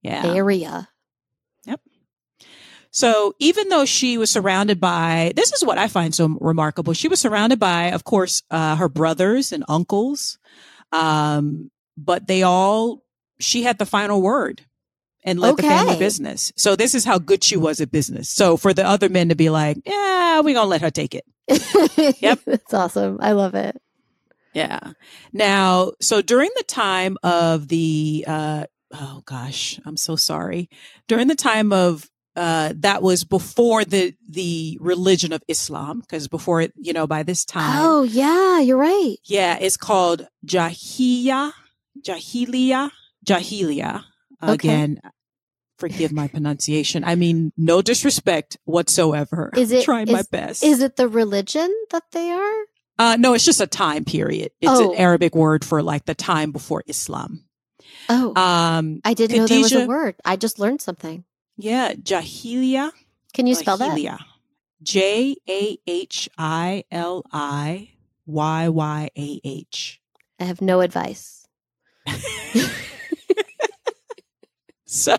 yeah 0.01 0.25
area. 0.25 0.89
Yep. 1.65 1.81
So 2.91 3.35
even 3.39 3.69
though 3.69 3.85
she 3.85 4.17
was 4.17 4.29
surrounded 4.29 4.81
by, 4.81 5.31
this 5.35 5.53
is 5.53 5.63
what 5.63 5.77
I 5.77 5.87
find 5.87 6.13
so 6.13 6.37
remarkable. 6.41 6.93
She 6.93 7.07
was 7.07 7.21
surrounded 7.21 7.59
by, 7.59 7.91
of 7.91 8.03
course, 8.03 8.43
uh, 8.51 8.75
her 8.75 8.89
brothers 8.89 9.53
and 9.53 9.63
uncles, 9.69 10.39
um, 10.91 11.71
but 11.97 12.27
they 12.27 12.43
all 12.43 13.03
she 13.39 13.63
had 13.63 13.77
the 13.77 13.85
final 13.85 14.21
word 14.21 14.63
and 15.27 15.39
led 15.39 15.53
okay. 15.53 15.63
the 15.63 15.67
family 15.67 15.97
business. 15.97 16.53
So 16.55 16.75
this 16.75 16.95
is 16.95 17.03
how 17.03 17.19
good 17.19 17.43
she 17.43 17.57
was 17.57 17.81
at 17.81 17.91
business. 17.91 18.29
So 18.29 18.55
for 18.55 18.73
the 18.73 18.87
other 18.87 19.09
men 19.09 19.29
to 19.29 19.35
be 19.35 19.49
like, 19.49 19.77
yeah, 19.85 20.37
we're 20.39 20.53
going 20.53 20.65
to 20.65 20.69
let 20.69 20.81
her 20.81 20.89
take 20.89 21.13
it. 21.13 21.25
yep. 22.21 22.39
That's 22.45 22.73
awesome. 22.73 23.17
I 23.19 23.33
love 23.33 23.53
it. 23.53 23.79
Yeah. 24.53 24.79
Now, 25.33 25.91
so 25.99 26.21
during 26.21 26.49
the 26.55 26.63
time 26.63 27.17
of 27.23 27.67
the, 27.67 28.23
uh, 28.25 28.65
oh 28.93 29.21
gosh, 29.25 29.79
I'm 29.85 29.97
so 29.97 30.15
sorry. 30.15 30.69
During 31.07 31.27
the 31.27 31.35
time 31.35 31.73
of, 31.73 32.09
uh, 32.37 32.73
that 32.77 33.01
was 33.01 33.23
before 33.23 33.83
the, 33.83 34.13
the 34.29 34.77
religion 34.79 35.33
of 35.33 35.43
Islam, 35.47 35.99
because 35.99 36.27
before 36.27 36.61
it, 36.61 36.71
you 36.77 36.93
know, 36.93 37.05
by 37.05 37.23
this 37.23 37.43
time. 37.43 37.79
Oh, 37.83 38.03
yeah, 38.03 38.59
you're 38.59 38.77
right. 38.77 39.17
Yeah. 39.25 39.57
It's 39.59 39.75
called 39.75 40.27
Jahiliya, 40.45 41.51
Jahiliya 42.01 42.91
Jahilia. 43.27 44.03
Okay. 44.41 44.53
Again, 44.53 45.01
forgive 45.77 46.11
my 46.11 46.27
pronunciation. 46.27 47.03
I 47.03 47.15
mean, 47.15 47.51
no 47.57 47.81
disrespect 47.81 48.57
whatsoever. 48.65 49.51
Is 49.55 49.71
it 49.71 49.83
trying 49.83 50.11
my 50.11 50.23
best? 50.31 50.63
Is 50.63 50.81
it 50.81 50.95
the 50.95 51.07
religion 51.07 51.73
that 51.91 52.03
they 52.11 52.31
are? 52.31 52.63
Uh, 52.99 53.15
no, 53.19 53.33
it's 53.33 53.45
just 53.45 53.61
a 53.61 53.67
time 53.67 54.05
period. 54.05 54.51
It's 54.59 54.71
oh. 54.71 54.91
an 54.91 54.97
Arabic 54.97 55.35
word 55.35 55.63
for 55.63 55.83
like 55.83 56.05
the 56.05 56.15
time 56.15 56.51
before 56.51 56.83
Islam. 56.87 57.43
Oh, 58.09 58.33
um, 58.35 59.01
I 59.03 59.13
didn't 59.13 59.37
know 59.37 59.47
there 59.47 59.59
was 59.59 59.73
a 59.73 59.85
word. 59.85 60.15
I 60.23 60.35
just 60.35 60.59
learned 60.59 60.81
something. 60.81 61.25
Yeah, 61.57 61.93
Jahilia. 61.93 62.91
Can 63.33 63.47
you 63.47 63.55
spell 63.55 63.77
Jahilia. 63.77 64.17
that? 64.17 64.25
J 64.81 65.35
a 65.49 65.77
h 65.85 66.29
i 66.37 66.83
l 66.91 67.23
i 67.31 67.89
y 68.25 68.69
y 68.69 69.09
a 69.15 69.41
h. 69.43 70.01
I 70.39 70.43
have 70.43 70.61
no 70.61 70.81
advice. 70.81 71.47
So, 74.87 75.17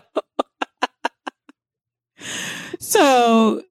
so 2.79 3.61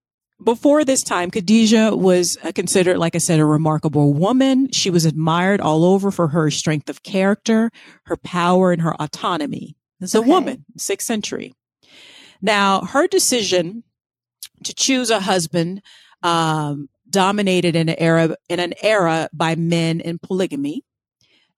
before 0.43 0.85
this 0.85 1.03
time, 1.03 1.31
Khadijah 1.31 1.97
was 1.97 2.39
considered, 2.55 2.99
like 2.99 3.15
I 3.17 3.19
said, 3.19 3.41
a 3.41 3.45
remarkable 3.45 4.15
woman. 4.15 4.71
She 4.71 4.91
was 4.91 5.05
admired 5.05 5.61
all 5.61 5.85
over 5.85 6.11
for 6.11 6.29
her 6.29 6.51
strength 6.51 6.89
of 6.89 7.03
character, 7.03 7.71
her 8.05 8.17
power, 8.17 8.73
and 8.73 8.81
her 8.83 8.95
autonomy. 8.95 9.77
As 10.01 10.15
a 10.15 10.23
woman, 10.23 10.65
sixth 10.77 11.09
century. 11.09 11.55
Now, 12.41 12.83
her 12.83 13.09
decision 13.09 13.83
to 14.63 14.73
choose 14.73 15.11
a 15.11 15.19
husband 15.19 15.83
um, 16.23 16.89
dominated 17.11 17.75
in 17.75 17.89
an 17.89 17.97
era 17.99 18.37
in 18.49 18.61
an 18.61 18.75
era 18.81 19.29
by 19.33 19.57
men 19.57 19.99
in 20.01 20.21
polygamy, 20.21 20.85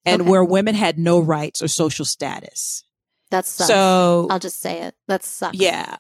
and 0.07 0.23
okay. 0.23 0.31
where 0.31 0.43
women 0.43 0.75
had 0.75 0.99
no 0.99 1.21
rights 1.21 1.61
or 1.61 1.69
social 1.69 2.07
status. 2.07 2.83
That's 3.31 3.49
so. 3.49 4.27
I'll 4.31 4.39
just 4.39 4.61
say 4.61 4.83
it. 4.83 4.95
That 5.09 5.23
sucks. 5.23 5.57
Yeah. 5.57 5.97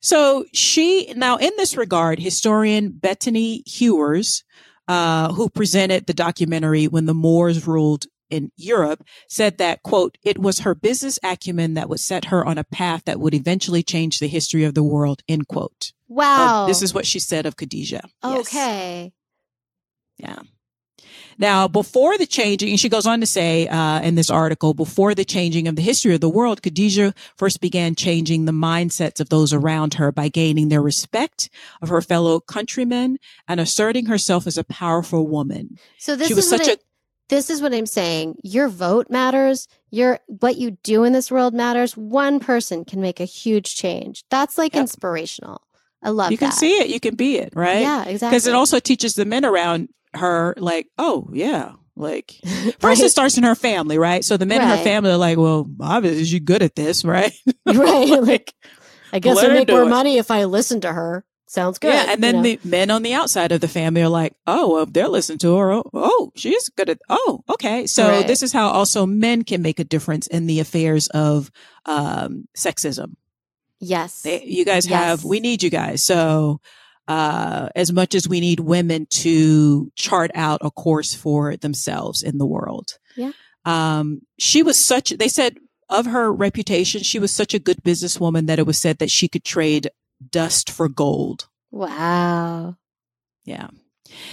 So 0.00 0.44
she 0.52 1.12
now 1.14 1.36
in 1.36 1.50
this 1.56 1.76
regard, 1.76 2.18
historian 2.18 2.90
Bettany 2.90 3.62
Hughes, 3.66 4.44
uh, 4.86 5.32
who 5.32 5.48
presented 5.48 6.06
the 6.06 6.14
documentary 6.14 6.86
when 6.86 7.06
the 7.06 7.14
Moors 7.14 7.66
ruled 7.66 8.06
in 8.30 8.52
Europe, 8.56 9.02
said 9.28 9.58
that 9.58 9.82
quote 9.82 10.16
It 10.22 10.38
was 10.38 10.60
her 10.60 10.74
business 10.74 11.18
acumen 11.22 11.74
that 11.74 11.88
would 11.88 12.00
set 12.00 12.26
her 12.26 12.44
on 12.44 12.58
a 12.58 12.64
path 12.64 13.04
that 13.04 13.20
would 13.20 13.34
eventually 13.34 13.82
change 13.82 14.18
the 14.18 14.28
history 14.28 14.64
of 14.64 14.74
the 14.74 14.82
world. 14.82 15.22
End 15.28 15.48
quote. 15.48 15.92
Wow. 16.08 16.64
Uh, 16.64 16.66
this 16.66 16.82
is 16.82 16.94
what 16.94 17.06
she 17.06 17.18
said 17.18 17.44
of 17.44 17.56
Khadijah. 17.56 18.08
Okay. 18.24 19.12
Yes. 20.18 20.28
Yeah. 20.30 20.42
Now, 21.38 21.68
before 21.68 22.18
the 22.18 22.26
changing, 22.26 22.70
and 22.70 22.80
she 22.80 22.88
goes 22.88 23.06
on 23.06 23.20
to 23.20 23.26
say 23.26 23.68
uh, 23.68 24.00
in 24.02 24.16
this 24.16 24.28
article, 24.28 24.74
before 24.74 25.14
the 25.14 25.24
changing 25.24 25.68
of 25.68 25.76
the 25.76 25.82
history 25.82 26.14
of 26.14 26.20
the 26.20 26.28
world, 26.28 26.62
Khadijah 26.62 27.14
first 27.36 27.60
began 27.60 27.94
changing 27.94 28.44
the 28.44 28.52
mindsets 28.52 29.20
of 29.20 29.28
those 29.28 29.52
around 29.52 29.94
her 29.94 30.10
by 30.10 30.28
gaining 30.28 30.68
their 30.68 30.82
respect 30.82 31.48
of 31.80 31.88
her 31.88 32.02
fellow 32.02 32.40
countrymen 32.40 33.18
and 33.46 33.60
asserting 33.60 34.06
herself 34.06 34.46
as 34.46 34.58
a 34.58 34.64
powerful 34.64 35.26
woman. 35.28 35.78
So 35.98 36.16
this 36.16 36.30
is 36.30 36.48
such 36.48 36.68
I, 36.68 36.72
a 36.72 36.76
this 37.28 37.50
is 37.50 37.60
what 37.60 37.74
I'm 37.74 37.86
saying. 37.86 38.36
Your 38.42 38.68
vote 38.68 39.10
matters. 39.10 39.68
Your 39.90 40.18
what 40.26 40.56
you 40.56 40.72
do 40.82 41.04
in 41.04 41.12
this 41.12 41.30
world 41.30 41.54
matters. 41.54 41.96
One 41.96 42.40
person 42.40 42.84
can 42.84 43.00
make 43.00 43.20
a 43.20 43.24
huge 43.24 43.76
change. 43.76 44.24
That's 44.30 44.58
like 44.58 44.74
yep. 44.74 44.82
inspirational. 44.82 45.62
I 46.02 46.10
love 46.10 46.28
that. 46.28 46.32
You 46.32 46.38
can 46.38 46.50
that. 46.50 46.58
see 46.58 46.78
it, 46.78 46.88
you 46.88 47.00
can 47.00 47.16
be 47.16 47.36
it, 47.36 47.52
right? 47.54 47.80
Yeah, 47.80 48.04
exactly. 48.04 48.28
Because 48.30 48.46
it 48.46 48.54
also 48.54 48.78
teaches 48.78 49.14
the 49.14 49.24
men 49.24 49.44
around 49.44 49.88
her, 50.14 50.54
like, 50.58 50.88
oh, 50.98 51.28
yeah. 51.32 51.72
Like, 51.96 52.32
first 52.44 52.82
Right. 52.82 53.00
it 53.00 53.10
starts 53.10 53.36
in 53.38 53.44
her 53.44 53.54
family, 53.54 53.98
right? 53.98 54.24
So 54.24 54.36
the 54.36 54.46
men 54.46 54.62
in 54.62 54.68
her 54.68 54.76
family 54.84 55.10
are 55.10 55.16
like, 55.16 55.36
well, 55.38 55.68
obviously 55.80 56.24
she's 56.24 56.40
good 56.40 56.62
at 56.62 56.76
this, 56.76 57.04
right? 57.04 57.32
right. 57.66 58.22
Like, 58.22 58.54
I 59.12 59.18
guess 59.20 59.38
I 59.38 59.48
make 59.48 59.68
more 59.68 59.82
it. 59.82 59.88
money 59.88 60.18
if 60.18 60.30
I 60.30 60.44
listen 60.44 60.80
to 60.82 60.92
her. 60.92 61.24
Sounds 61.46 61.78
good. 61.78 61.94
Yeah, 61.94 62.12
and 62.12 62.22
then 62.22 62.44
you 62.44 62.56
know? 62.56 62.60
the 62.62 62.68
men 62.68 62.90
on 62.90 63.02
the 63.02 63.14
outside 63.14 63.52
of 63.52 63.62
the 63.62 63.68
family 63.68 64.02
are 64.02 64.08
like, 64.10 64.34
"Oh, 64.46 64.70
well, 64.74 64.84
they're 64.84 65.08
listening 65.08 65.38
to 65.38 65.56
her. 65.56 65.72
Oh, 65.72 65.82
oh, 65.94 66.30
she's 66.36 66.68
good 66.68 66.90
at. 66.90 66.98
Oh, 67.08 67.42
okay." 67.48 67.86
So 67.86 68.06
Right. 68.06 68.26
this 68.26 68.42
is 68.42 68.52
how 68.52 68.68
also 68.68 69.06
men 69.06 69.44
can 69.44 69.62
make 69.62 69.78
a 69.80 69.84
difference 69.84 70.26
in 70.26 70.46
the 70.46 70.60
affairs 70.60 71.06
of 71.08 71.50
um, 71.86 72.46
sexism. 72.54 73.14
yes. 73.80 74.20
They, 74.22 74.44
you 74.44 74.66
guys 74.66 74.84
have. 74.86 75.24
We 75.24 75.40
need 75.40 75.62
you 75.62 75.70
guys. 75.70 76.04
So 76.04 76.60
uh, 77.08 77.70
as 77.74 77.90
much 77.92 78.14
as 78.14 78.28
we 78.28 78.38
need 78.38 78.60
women 78.60 79.06
to 79.10 79.90
chart 79.96 80.30
out 80.34 80.60
a 80.62 80.70
course 80.70 81.14
for 81.14 81.56
themselves 81.56 82.22
in 82.22 82.38
the 82.38 82.46
world. 82.46 82.98
Yeah. 83.16 83.32
Um, 83.64 84.22
she 84.38 84.62
was 84.62 84.76
such. 84.76 85.10
They 85.10 85.28
said 85.28 85.58
of 85.88 86.06
her 86.06 86.32
reputation, 86.32 87.02
she 87.02 87.18
was 87.18 87.32
such 87.32 87.54
a 87.54 87.58
good 87.58 87.82
businesswoman 87.82 88.46
that 88.46 88.58
it 88.58 88.66
was 88.66 88.78
said 88.78 88.98
that 88.98 89.10
she 89.10 89.26
could 89.26 89.44
trade 89.44 89.90
dust 90.30 90.70
for 90.70 90.88
gold. 90.88 91.48
wow. 91.70 92.76
Yeah. 93.44 93.68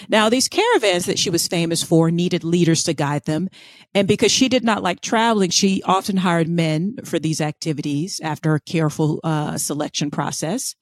Now, 0.10 0.30
these 0.30 0.48
caravans 0.48 1.06
that 1.06 1.20
she 1.20 1.30
was 1.30 1.48
famous 1.48 1.84
for 1.84 2.12
needed 2.12 2.44
leaders 2.44 2.84
to 2.84 2.94
guide 2.94 3.26
them. 3.26 3.50
And 3.94 4.08
because 4.08 4.32
she 4.32 4.50
did 4.50 4.64
not 4.64 4.84
like 4.84 5.02
traveling, 5.02 5.50
she 5.50 5.82
often 5.84 6.18
hired 6.18 6.48
men 6.48 6.98
for 7.04 7.20
these 7.20 7.42
activities 7.42 8.20
after 8.24 8.56
a 8.56 8.62
careful 8.62 9.20
uh, 9.24 9.58
selection 9.58 10.12
process. 10.12 10.76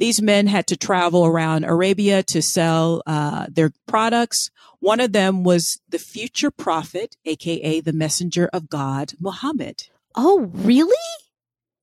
These 0.00 0.22
men 0.22 0.46
had 0.46 0.66
to 0.68 0.78
travel 0.78 1.26
around 1.26 1.64
Arabia 1.64 2.22
to 2.22 2.40
sell 2.40 3.02
uh, 3.06 3.44
their 3.50 3.70
products. 3.86 4.50
One 4.78 4.98
of 4.98 5.12
them 5.12 5.44
was 5.44 5.78
the 5.90 5.98
future 5.98 6.50
prophet, 6.50 7.18
aka 7.26 7.80
the 7.80 7.92
messenger 7.92 8.48
of 8.50 8.70
God, 8.70 9.12
Muhammad. 9.20 9.88
Oh, 10.14 10.50
really? 10.54 10.94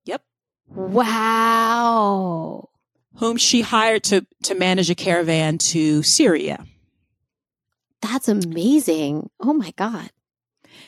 Yep. 0.05 0.23
Wow. 0.67 2.69
Whom 3.17 3.37
she 3.37 3.61
hired 3.61 4.03
to, 4.05 4.25
to 4.45 4.55
manage 4.55 4.89
a 4.89 4.95
caravan 4.95 5.59
to 5.59 6.01
Syria. 6.01 6.65
That's 8.01 8.27
amazing. 8.27 9.29
Oh 9.39 9.53
my 9.53 9.73
God. 9.77 10.09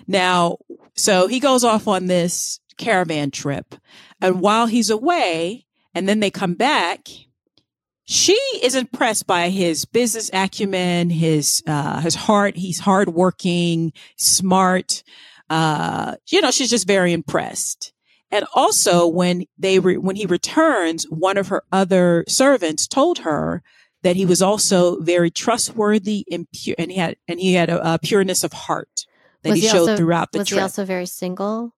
Now, 0.07 0.57
so 0.95 1.27
he 1.27 1.39
goes 1.39 1.63
off 1.63 1.87
on 1.87 2.07
this 2.07 2.59
caravan 2.77 3.29
trip. 3.29 3.75
And 4.19 4.41
while 4.41 4.65
he's 4.65 4.89
away, 4.89 5.67
and 5.93 6.07
then 6.07 6.19
they 6.19 6.31
come 6.31 6.53
back, 6.55 7.07
she 8.05 8.33
is 8.63 8.75
impressed 8.75 9.27
by 9.27 9.49
his 9.49 9.85
business 9.85 10.29
acumen, 10.33 11.09
his 11.09 11.61
uh, 11.67 12.01
his 12.01 12.15
heart. 12.15 12.55
He's 12.57 12.79
hardworking, 12.79 13.93
smart. 14.17 15.03
Uh, 15.49 16.15
you 16.29 16.41
know, 16.41 16.51
she's 16.51 16.69
just 16.69 16.87
very 16.87 17.13
impressed. 17.13 17.93
And 18.31 18.45
also, 18.53 19.07
when 19.07 19.45
they 19.57 19.79
re- 19.79 19.97
when 19.97 20.15
he 20.15 20.25
returns, 20.25 21.03
one 21.09 21.37
of 21.37 21.47
her 21.47 21.63
other 21.71 22.23
servants 22.27 22.87
told 22.87 23.19
her 23.19 23.63
that 24.03 24.15
he 24.15 24.25
was 24.25 24.41
also 24.41 24.99
very 25.01 25.29
trustworthy 25.31 26.23
and 26.31 26.47
pure, 26.53 26.75
and 26.79 26.91
he 26.91 26.97
had 26.97 27.15
and 27.27 27.39
he 27.39 27.53
had 27.53 27.69
a, 27.69 27.93
a 27.95 27.99
pureness 27.99 28.43
of 28.43 28.53
heart 28.53 29.05
that 29.43 29.49
Was 29.51 29.61
he, 29.61 29.67
showed 29.67 29.79
also- 29.81 29.97
throughout 29.97 30.31
the 30.31 30.39
Was 30.39 30.47
trip. 30.47 30.57
he 30.59 30.61
also 30.61 30.85
very 30.85 31.05
single? 31.07 31.73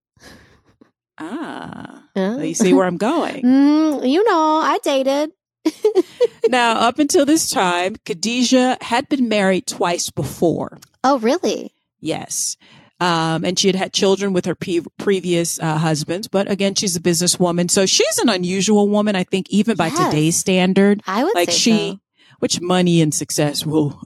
ah, 1.17 2.00
Huh? 2.15 2.37
you 2.41 2.53
see 2.53 2.73
where 2.73 2.85
I'm 2.85 2.97
going. 2.97 3.43
Mm, 3.43 4.09
you 4.09 4.23
know, 4.23 4.59
I 4.63 4.79
dated. 4.83 5.31
now, 6.49 6.73
up 6.79 6.99
until 6.99 7.25
this 7.25 7.49
time, 7.49 7.95
Khadijah 8.05 8.77
had 8.81 9.07
been 9.09 9.29
married 9.29 9.67
twice 9.67 10.09
before. 10.09 10.79
Oh, 11.03 11.19
really? 11.19 11.73
Yes. 11.99 12.57
Um, 12.99 13.45
and 13.45 13.57
she 13.57 13.67
had 13.67 13.75
had 13.75 13.93
children 13.93 14.33
with 14.33 14.45
her 14.45 14.55
pre- 14.55 14.83
previous 14.97 15.59
uh, 15.59 15.77
husbands. 15.77 16.27
But 16.27 16.49
again, 16.51 16.75
she's 16.75 16.95
a 16.95 16.99
businesswoman. 16.99 17.69
So 17.71 17.85
she's 17.85 18.17
an 18.19 18.29
unusual 18.29 18.87
woman, 18.89 19.15
I 19.15 19.23
think, 19.23 19.49
even 19.49 19.75
by 19.77 19.87
Yes. 19.87 20.05
today's 20.09 20.35
standard. 20.35 21.01
I 21.07 21.23
would 21.23 21.33
Like 21.35 21.49
say 21.49 21.57
she, 21.57 21.89
so. 21.91 21.99
which 22.39 22.61
money 22.61 23.01
and 23.01 23.13
success 23.13 23.65
will, 23.65 23.99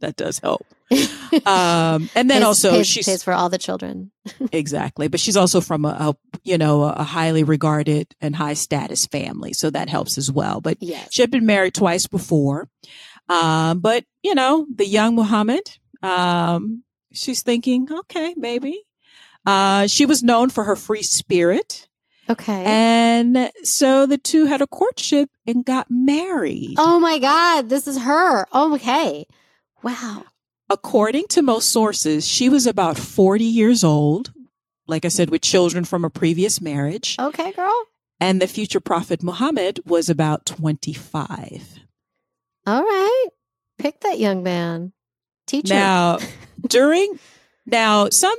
that 0.00 0.16
does 0.16 0.38
help. 0.38 0.66
Um, 1.46 2.10
and 2.14 2.28
then 2.28 2.40
Pays- 2.40 2.42
also 2.44 2.70
pays, 2.72 2.86
she's 2.86 3.06
pays 3.06 3.22
for 3.22 3.32
all 3.32 3.48
the 3.48 3.56
children. 3.56 4.10
Exactly. 4.52 5.08
But 5.08 5.18
she's 5.18 5.36
also 5.36 5.62
from 5.62 5.86
a, 5.86 5.88
a 5.88 6.14
you 6.44 6.58
know, 6.58 6.82
a 6.82 7.02
highly 7.02 7.42
regarded 7.42 8.14
and 8.20 8.36
high 8.36 8.52
status 8.52 9.06
family. 9.06 9.54
So 9.54 9.70
that 9.70 9.88
helps 9.88 10.18
as 10.18 10.30
well. 10.30 10.60
But 10.60 10.76
Yes. 10.80 11.08
she 11.10 11.22
had 11.22 11.30
been 11.30 11.46
married 11.46 11.72
twice 11.74 12.06
before. 12.06 12.68
Um, 13.30 13.80
but 13.80 14.04
you 14.22 14.34
know, 14.34 14.66
the 14.74 14.84
young 14.86 15.14
Muhammad, 15.14 15.62
um, 16.02 16.82
she's 17.14 17.40
thinking, 17.42 17.88
okay, 17.90 18.34
maybe. 18.36 18.82
Uh, 19.46 19.86
she 19.86 20.04
was 20.04 20.22
known 20.22 20.50
for 20.50 20.64
her 20.64 20.76
free 20.76 21.02
spirit. 21.02 21.88
Okay. 22.28 22.62
And 22.66 23.50
so 23.64 24.04
the 24.06 24.18
two 24.18 24.44
had 24.46 24.60
a 24.60 24.66
courtship 24.66 25.30
and 25.46 25.64
got 25.64 25.86
married. 25.90 26.74
oh 26.78 27.00
my 27.00 27.18
God, 27.18 27.70
this 27.70 27.86
is 27.88 27.98
her. 28.02 28.46
Oh, 28.52 28.74
okay. 28.74 29.26
Wow. 29.82 30.24
According 30.70 31.26
to 31.28 31.42
most 31.42 31.70
sources, 31.70 32.26
she 32.26 32.48
was 32.48 32.66
about 32.66 32.96
40 32.96 33.44
years 33.44 33.84
old. 33.84 34.32
Like 34.86 35.04
I 35.04 35.08
said, 35.08 35.30
with 35.30 35.42
children 35.42 35.84
from 35.84 36.04
a 36.04 36.10
previous 36.10 36.60
marriage. 36.60 37.16
Okay, 37.18 37.52
girl. 37.52 37.86
And 38.20 38.40
the 38.40 38.46
future 38.46 38.80
prophet 38.80 39.22
Muhammad 39.22 39.80
was 39.84 40.08
about 40.08 40.46
25. 40.46 41.80
All 42.66 42.82
right. 42.82 43.26
Pick 43.78 44.00
that 44.00 44.18
young 44.18 44.42
man. 44.42 44.92
Teach 45.46 45.70
him. 45.70 45.76
Now, 45.76 46.18
during, 46.66 47.18
now, 47.66 48.08
some, 48.10 48.36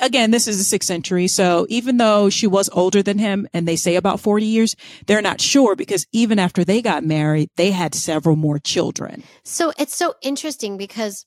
again, 0.00 0.30
this 0.30 0.46
is 0.48 0.58
the 0.58 0.64
sixth 0.64 0.86
century. 0.86 1.28
So 1.28 1.66
even 1.68 1.96
though 1.96 2.30
she 2.30 2.46
was 2.46 2.68
older 2.72 3.02
than 3.02 3.18
him 3.18 3.46
and 3.52 3.66
they 3.66 3.76
say 3.76 3.96
about 3.96 4.20
40 4.20 4.44
years, 4.46 4.76
they're 5.06 5.22
not 5.22 5.40
sure 5.40 5.76
because 5.76 6.06
even 6.12 6.38
after 6.38 6.64
they 6.64 6.80
got 6.82 7.04
married, 7.04 7.48
they 7.56 7.70
had 7.70 7.94
several 7.94 8.36
more 8.36 8.58
children. 8.58 9.22
So 9.44 9.72
it's 9.78 9.94
so 9.96 10.14
interesting 10.22 10.76
because 10.76 11.26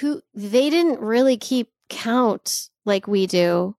who 0.00 0.22
they 0.34 0.70
didn't 0.70 1.00
really 1.00 1.36
keep 1.36 1.70
count 1.88 2.68
like 2.84 3.06
we 3.06 3.26
do. 3.26 3.76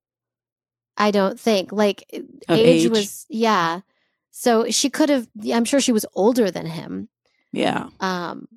I 0.96 1.12
don't 1.12 1.40
think 1.40 1.72
like 1.72 2.06
age, 2.12 2.26
age? 2.50 2.90
was 2.90 3.26
yeah. 3.30 3.82
So 4.32 4.70
she 4.72 4.90
could 4.90 5.10
have. 5.10 5.28
I'm 5.52 5.66
sure 5.66 5.80
she 5.82 5.92
was 5.92 6.06
older 6.14 6.50
than 6.52 6.66
him. 6.66 7.10
Yeah. 7.52 7.90
Um, 8.00 8.48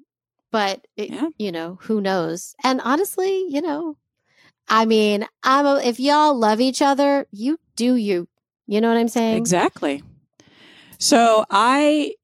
but 0.52 0.86
it, 0.96 1.10
Yeah. 1.10 1.28
you 1.38 1.52
know 1.52 1.78
who 1.82 2.00
knows. 2.00 2.54
And 2.64 2.80
honestly, 2.82 3.46
you 3.48 3.60
know, 3.60 3.96
I 4.70 4.86
mean, 4.86 5.26
I'm 5.42 5.66
a, 5.66 5.80
if 5.84 5.98
y'all 5.98 6.38
love 6.38 6.60
each 6.60 6.80
other, 6.80 7.26
you 7.32 7.58
do 7.74 7.96
you. 7.96 8.28
You 8.68 8.80
know 8.80 8.88
what 8.88 8.96
I'm 8.96 9.08
saying? 9.08 9.36
Exactly. 9.36 10.04
So 10.98 11.44
I, 11.50 12.14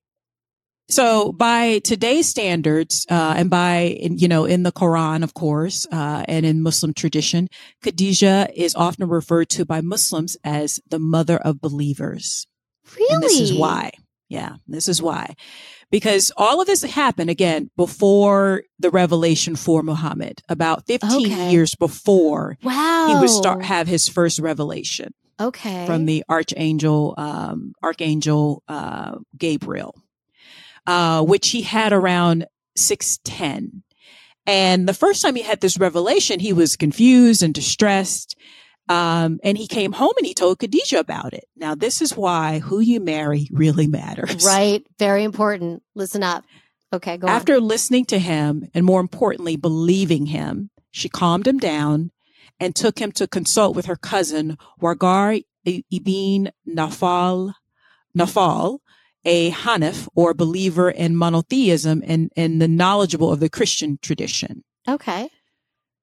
so 0.88 1.32
by 1.32 1.80
today's 1.80 2.28
standards, 2.28 3.04
uh, 3.10 3.34
and 3.36 3.50
by, 3.50 3.98
you 4.00 4.28
know, 4.28 4.44
in 4.44 4.62
the 4.62 4.70
Quran, 4.70 5.24
of 5.24 5.34
course, 5.34 5.86
uh, 5.90 6.24
and 6.28 6.46
in 6.46 6.62
Muslim 6.62 6.94
tradition, 6.94 7.48
Khadijah 7.82 8.50
is 8.54 8.76
often 8.76 9.08
referred 9.08 9.48
to 9.50 9.64
by 9.64 9.80
Muslims 9.80 10.36
as 10.44 10.78
the 10.88 11.00
mother 11.00 11.38
of 11.38 11.60
believers. 11.60 12.46
Really? 12.96 13.12
And 13.12 13.22
this 13.24 13.40
is 13.40 13.52
why. 13.58 13.90
Yeah, 14.28 14.56
this 14.68 14.86
is 14.86 15.02
why. 15.02 15.34
Because 15.90 16.32
all 16.36 16.60
of 16.60 16.66
this 16.66 16.82
happened 16.82 17.30
again 17.30 17.70
before 17.76 18.64
the 18.78 18.90
revelation 18.90 19.54
for 19.56 19.82
Muhammad, 19.82 20.42
about 20.48 20.86
15 20.86 21.26
Okay. 21.32 21.50
years 21.50 21.74
before 21.76 22.58
Wow. 22.62 23.06
he 23.08 23.14
would 23.16 23.30
start 23.30 23.62
have 23.64 23.86
his 23.86 24.08
first 24.08 24.38
revelation 24.40 25.14
okay 25.38 25.84
from 25.86 26.06
the 26.06 26.24
archangel 26.30 27.14
um, 27.18 27.72
archangel 27.82 28.62
uh, 28.68 29.16
gabriel 29.36 29.94
uh, 30.86 31.22
which 31.22 31.50
he 31.50 31.60
had 31.62 31.92
around 31.92 32.46
610 32.74 33.82
and 34.46 34.88
the 34.88 34.94
first 34.94 35.20
time 35.22 35.34
he 35.36 35.42
had 35.42 35.60
this 35.60 35.78
revelation 35.78 36.40
he 36.40 36.52
was 36.54 36.74
confused 36.76 37.42
and 37.42 37.52
distressed 37.52 38.34
um, 38.88 39.40
and 39.42 39.58
he 39.58 39.66
came 39.66 39.92
home 39.92 40.12
and 40.18 40.26
he 40.26 40.34
told 40.34 40.58
khadijah 40.58 40.98
about 40.98 41.32
it 41.34 41.44
now 41.56 41.74
this 41.74 42.00
is 42.00 42.16
why 42.16 42.58
who 42.60 42.80
you 42.80 43.00
marry 43.00 43.48
really 43.52 43.86
matters 43.86 44.44
right. 44.46 44.86
Very 44.98 45.24
important. 45.24 45.82
Listen 45.94 46.22
up. 46.22 46.44
Okay, 46.92 47.16
go 47.16 47.26
on. 47.26 47.32
after 47.32 47.60
listening 47.60 48.04
to 48.06 48.18
him 48.18 48.68
and 48.74 48.84
more 48.84 49.00
importantly 49.00 49.56
believing 49.56 50.26
him 50.26 50.70
she 50.90 51.08
calmed 51.08 51.46
him 51.46 51.58
down 51.58 52.10
and 52.60 52.74
took 52.74 52.98
him 52.98 53.12
to 53.12 53.26
consult 53.26 53.74
with 53.76 53.86
her 53.86 53.96
cousin 53.96 54.56
wargar 54.80 55.42
ibn 55.64 56.50
nafal 56.66 57.52
nafal 58.16 58.78
a 59.24 59.50
hanif 59.50 60.08
or 60.14 60.32
believer 60.32 60.88
in 60.88 61.16
monotheism 61.16 62.02
and, 62.06 62.30
and 62.36 62.62
the 62.62 62.68
knowledgeable 62.68 63.32
of 63.32 63.40
the 63.40 63.50
christian 63.50 63.98
tradition 64.00 64.62
Okay. 64.88 65.28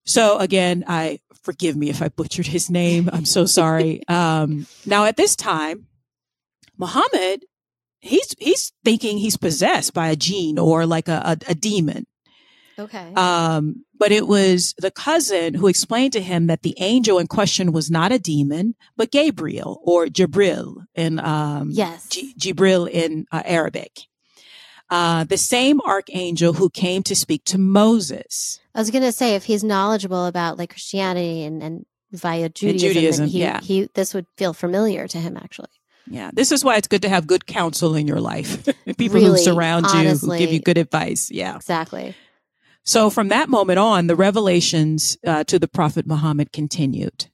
So 0.05 0.37
again 0.39 0.83
i 0.87 1.19
forgive 1.43 1.75
me 1.75 1.89
if 1.89 2.01
i 2.01 2.09
butchered 2.09 2.47
his 2.47 2.69
name 2.69 3.09
i'm 3.13 3.25
so 3.25 3.45
sorry 3.45 4.05
um, 4.07 4.65
now 4.85 5.05
at 5.05 5.17
this 5.17 5.35
time 5.35 5.87
muhammad 6.77 7.43
he's 8.03 8.35
he's 8.37 8.71
thinking 8.83 9.17
he's 9.17 9.37
possessed 9.37 9.93
by 9.93 10.09
a 10.09 10.15
jinn 10.15 10.59
or 10.59 10.85
like 10.85 11.07
a, 11.07 11.21
a, 11.25 11.51
a 11.51 11.55
demon. 11.55 12.05
Okay. 12.77 13.13
Um, 13.13 13.85
but 13.99 14.11
it 14.11 14.27
was 14.27 14.73
the 14.79 14.89
cousin 14.89 15.53
who 15.53 15.67
explained 15.67 16.13
to 16.13 16.21
him 16.21 16.47
that 16.47 16.63
the 16.63 16.75
angel 16.79 17.19
in 17.19 17.27
question 17.27 17.71
was 17.71 17.91
not 17.91 18.11
a 18.11 18.17
demon, 18.17 18.75
but 18.97 19.11
Gabriel 19.11 19.79
or 19.83 20.07
Jibril 20.07 20.85
in 20.95 21.19
um, 21.19 21.69
yes, 21.71 22.09
G- 22.09 22.33
Jibril 22.37 22.89
in 22.89 23.25
uh, 23.31 23.43
Arabic. 23.45 23.91
Uh, 24.89 25.23
the 25.23 25.37
same 25.37 25.81
archangel 25.81 26.53
who 26.53 26.69
came 26.69 27.01
to 27.03 27.15
speak 27.15 27.43
to 27.45 27.57
Moses. 27.57 28.59
I 28.75 28.79
was 28.79 28.91
going 28.91 29.03
to 29.03 29.11
say, 29.11 29.35
if 29.35 29.45
he's 29.45 29.63
knowledgeable 29.63 30.25
about 30.25 30.57
like 30.57 30.71
Christianity 30.71 31.43
and, 31.43 31.63
and 31.63 31.85
via 32.11 32.49
Judaism, 32.49 32.87
and 32.87 32.93
Judaism 32.95 33.27
he, 33.27 33.39
yeah. 33.39 33.61
he, 33.61 33.89
this 33.95 34.13
would 34.13 34.27
feel 34.37 34.53
familiar 34.53 35.07
to 35.07 35.17
him 35.17 35.37
actually. 35.37 35.69
Yeah, 36.07 36.31
this 36.33 36.51
is 36.51 36.63
why 36.63 36.75
it's 36.75 36.87
good 36.87 37.01
to 37.03 37.09
have 37.09 37.27
good 37.27 37.45
counsel 37.45 37.95
in 37.95 38.07
your 38.07 38.19
life. 38.19 38.65
People 38.97 39.19
really, 39.19 39.29
who 39.29 39.37
surround 39.37 39.85
honestly, 39.85 40.37
you, 40.37 40.41
who 40.41 40.45
give 40.45 40.53
you 40.53 40.59
good 40.59 40.77
advice. 40.77 41.31
Yeah, 41.31 41.55
exactly. 41.55 42.13
So 42.83 43.09
from 43.09 43.29
that 43.29 43.49
moment 43.49 43.79
on, 43.79 44.07
the 44.07 44.15
revelations 44.15 45.17
uh, 45.25 45.45
to 45.45 45.57
the 45.57 45.69
Prophet 45.69 46.05
Muhammad 46.05 46.51
continued. 46.51 47.27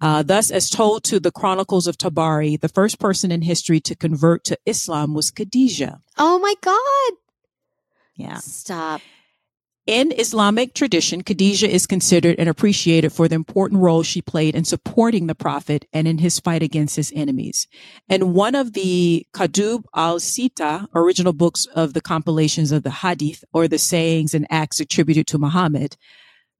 Uh, 0.00 0.22
thus, 0.22 0.50
as 0.50 0.70
told 0.70 1.04
to 1.04 1.20
the 1.20 1.30
Chronicles 1.30 1.86
of 1.86 1.98
Tabari, 1.98 2.58
the 2.58 2.68
first 2.68 2.98
person 2.98 3.30
in 3.30 3.42
history 3.42 3.80
to 3.80 3.94
convert 3.94 4.44
to 4.44 4.58
Islam 4.64 5.14
was 5.14 5.30
Khadijah. 5.30 6.00
Oh 6.16 6.38
my 6.38 6.54
God. 6.62 7.18
Yeah. 8.14 8.38
Stop. 8.38 9.02
In 9.86 10.12
Islamic 10.12 10.74
tradition, 10.74 11.22
Khadijah 11.22 11.68
is 11.68 11.86
considered 11.86 12.36
and 12.38 12.48
appreciated 12.48 13.12
for 13.12 13.26
the 13.26 13.34
important 13.34 13.80
role 13.80 14.02
she 14.02 14.22
played 14.22 14.54
in 14.54 14.64
supporting 14.64 15.26
the 15.26 15.34
Prophet 15.34 15.86
and 15.92 16.06
in 16.06 16.18
his 16.18 16.38
fight 16.38 16.62
against 16.62 16.96
his 16.96 17.12
enemies. 17.16 17.66
And 18.08 18.34
one 18.34 18.54
of 18.54 18.74
the 18.74 19.26
Kutub 19.32 19.84
al-Sita, 19.96 20.88
original 20.94 21.32
books 21.32 21.66
of 21.74 21.94
the 21.94 22.00
compilations 22.00 22.72
of 22.72 22.84
the 22.84 22.90
Hadith 22.90 23.42
or 23.52 23.66
the 23.66 23.78
sayings 23.78 24.32
and 24.32 24.46
acts 24.48 24.80
attributed 24.80 25.26
to 25.28 25.38
Muhammad, 25.38 25.96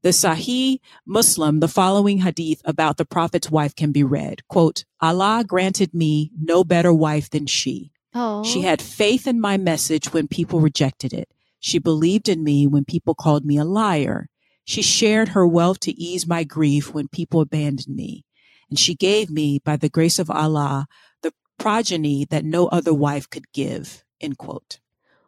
the 0.03 0.11
Sahih 0.11 0.80
Muslim, 1.07 1.61
the 1.61 1.68
following 1.68 2.18
hadith 2.18 2.62
about 2.64 2.96
the 2.96 3.05
Prophet's 3.05 3.51
wife 3.51 3.74
can 3.74 3.92
be 3.92 4.03
read. 4.03 4.46
Quote, 4.48 4.84
Allah 5.01 5.44
granted 5.46 5.92
me 5.92 6.30
no 6.40 6.64
better 6.64 6.92
wife 6.92 7.30
than 7.30 7.46
she. 7.46 7.92
Oh. 8.14 8.42
She 8.42 8.62
had 8.62 8.82
faith 8.82 9.26
in 9.26 9.40
my 9.40 9.57
message 9.57 10.12
when 10.12 10.26
people 10.26 10.61
rejected 10.61 11.12
it. 11.12 11.28
She 11.61 11.78
believed 11.78 12.28
in 12.28 12.42
me 12.42 12.66
when 12.66 12.84
people 12.84 13.14
called 13.14 13.44
me 13.44 13.59
a 13.59 13.64
liar. 13.64 14.28
She 14.64 14.82
shared 14.82 15.28
her 15.28 15.46
wealth 15.46 15.80
to 15.80 15.92
ease 15.92 16.26
my 16.26 16.44
grief 16.44 16.94
when 16.94 17.09
people 17.09 17.40
abandoned 17.40 17.94
me. 17.94 18.24
And 18.70 18.78
she 18.78 18.94
gave 18.94 19.30
me, 19.30 19.59
by 19.59 19.76
the 19.76 19.88
grace 19.88 20.18
of 20.18 20.30
Allah, 20.30 20.86
the 21.22 21.32
progeny 21.59 22.24
that 22.30 22.44
no 22.44 22.68
other 22.68 22.94
wife 22.94 23.28
could 23.28 23.53
give. 23.53 24.05
End 24.20 24.38
quote. 24.38 24.80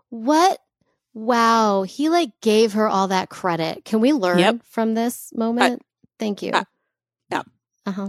What? 0.08 0.58
Wow. 1.14 1.82
He 1.82 2.08
like 2.08 2.30
gave 2.40 2.72
her 2.74 2.88
all 2.88 3.08
that 3.08 3.28
credit. 3.28 3.84
Can 3.84 4.00
we 4.00 4.12
learn 4.12 4.38
yep. 4.38 4.62
from 4.64 4.94
this 4.94 5.32
moment? 5.34 5.82
I, 5.82 5.84
Thank 6.18 6.42
you. 6.42 6.52
Uh, 6.52 6.64
yeah. 7.30 7.42
Uh-huh. 7.86 8.08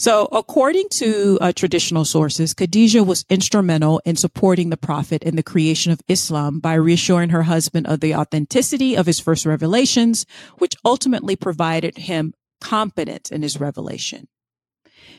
So, 0.00 0.28
according 0.30 0.90
to 0.90 1.38
uh, 1.40 1.52
traditional 1.52 2.04
sources, 2.04 2.54
Khadijah 2.54 3.02
was 3.02 3.24
instrumental 3.28 4.00
in 4.04 4.14
supporting 4.14 4.70
the 4.70 4.76
Prophet 4.76 5.24
in 5.24 5.34
the 5.34 5.42
creation 5.42 5.90
of 5.90 6.00
Islam 6.06 6.60
by 6.60 6.74
reassuring 6.74 7.30
her 7.30 7.42
husband 7.42 7.88
of 7.88 7.98
the 7.98 8.14
authenticity 8.14 8.96
of 8.96 9.06
his 9.06 9.18
first 9.18 9.44
revelations, 9.44 10.24
which 10.58 10.76
ultimately 10.84 11.34
provided 11.34 11.98
him 11.98 12.32
confidence 12.60 13.32
in 13.32 13.42
his 13.42 13.58
revelation. 13.58 14.28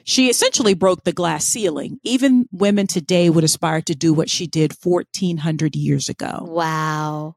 She 0.03 0.29
essentially 0.29 0.73
broke 0.73 1.03
the 1.03 1.13
glass 1.13 1.45
ceiling. 1.45 1.99
Even 2.03 2.47
women 2.51 2.87
today 2.87 3.29
would 3.29 3.43
aspire 3.43 3.81
to 3.83 3.95
do 3.95 4.13
what 4.13 4.29
she 4.29 4.47
did 4.47 4.73
1400 4.81 5.75
years 5.75 6.09
ago. 6.09 6.45
Wow. 6.47 7.35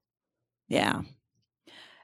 Yeah. 0.68 1.02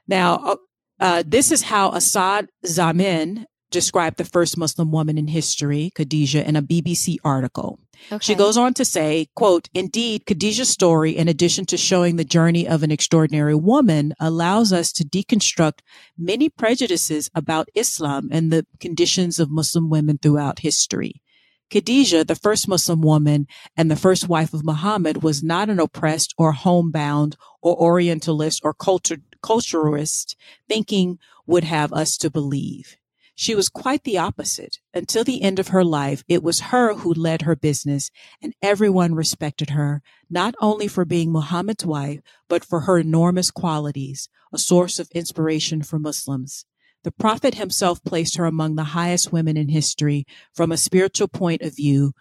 Now, 0.07 0.35
uh, 0.35 0.55
uh 0.99 1.23
this 1.25 1.51
is 1.51 1.63
how 1.63 1.91
Assad 1.91 2.49
Zamin 2.65 3.45
described 3.71 4.17
the 4.17 4.25
first 4.25 4.57
Muslim 4.57 4.91
woman 4.91 5.17
in 5.17 5.27
history, 5.27 5.91
Khadijah, 5.95 6.47
in 6.47 6.55
a 6.55 6.61
BBC 6.61 7.17
article. 7.23 7.79
Okay. 8.11 8.23
She 8.23 8.35
goes 8.35 8.57
on 8.57 8.73
to 8.75 8.85
say, 8.85 9.27
quote, 9.35 9.69
indeed, 9.73 10.25
Khadijah's 10.25 10.69
story, 10.69 11.15
in 11.17 11.27
addition 11.27 11.65
to 11.65 11.77
showing 11.77 12.15
the 12.15 12.23
journey 12.23 12.67
of 12.67 12.81
an 12.81 12.91
extraordinary 12.91 13.55
woman, 13.55 14.13
allows 14.19 14.71
us 14.71 14.91
to 14.93 15.03
deconstruct 15.03 15.79
many 16.17 16.49
prejudices 16.49 17.29
about 17.35 17.69
Islam 17.75 18.29
and 18.31 18.51
the 18.51 18.65
conditions 18.79 19.39
of 19.39 19.51
Muslim 19.51 19.89
women 19.89 20.17
throughout 20.17 20.59
history. 20.59 21.21
Khadijah, 21.69 22.23
the 22.23 22.35
first 22.35 22.67
Muslim 22.67 23.01
woman 23.01 23.47
and 23.77 23.91
the 23.91 23.95
first 23.95 24.27
wife 24.27 24.53
of 24.53 24.65
Muhammad, 24.65 25.21
was 25.21 25.43
not 25.43 25.69
an 25.69 25.79
oppressed 25.79 26.33
or 26.37 26.51
homebound 26.51 27.37
or 27.61 27.79
Orientalist 27.79 28.61
or 28.63 28.73
culture, 28.73 29.17
culturalist 29.43 30.35
thinking 30.67 31.19
would 31.45 31.63
have 31.63 31.93
us 31.93 32.17
to 32.17 32.31
believe. 32.31 32.97
She 33.39 33.55
was 33.55 33.69
quite 33.69 34.03
the 34.03 34.17
opposite. 34.17 34.79
Until 34.93 35.23
the 35.23 35.41
end 35.41 35.59
of 35.59 35.69
her 35.69 35.85
life, 35.85 36.25
it 36.27 36.43
was 36.43 36.59
her 36.59 36.95
who 36.95 37.13
led 37.13 37.43
her 37.43 37.55
business 37.55 38.11
and 38.41 38.53
everyone 38.61 39.15
respected 39.15 39.69
her, 39.69 40.01
not 40.29 40.55
only 40.59 40.89
for 40.89 41.05
being 41.05 41.31
Muhammad's 41.31 41.85
wife, 41.85 42.19
but 42.49 42.65
for 42.65 42.81
her 42.81 42.99
enormous 42.99 43.49
qualities, 43.49 44.27
a 44.53 44.57
source 44.57 44.99
of 44.99 45.07
inspiration 45.15 45.81
for 45.83 45.97
Muslims. 45.97 46.65
The 47.05 47.13
Prophet 47.13 47.55
himself 47.55 48.03
placed 48.03 48.35
her 48.35 48.43
among 48.43 48.75
the 48.75 48.91
highest 48.91 49.31
women 49.31 49.55
in 49.55 49.69
history 49.69 50.25
from 50.53 50.73
a 50.73 50.77
spiritual 50.77 51.29
point 51.29 51.61
of 51.61 51.73
view, 51.73 52.11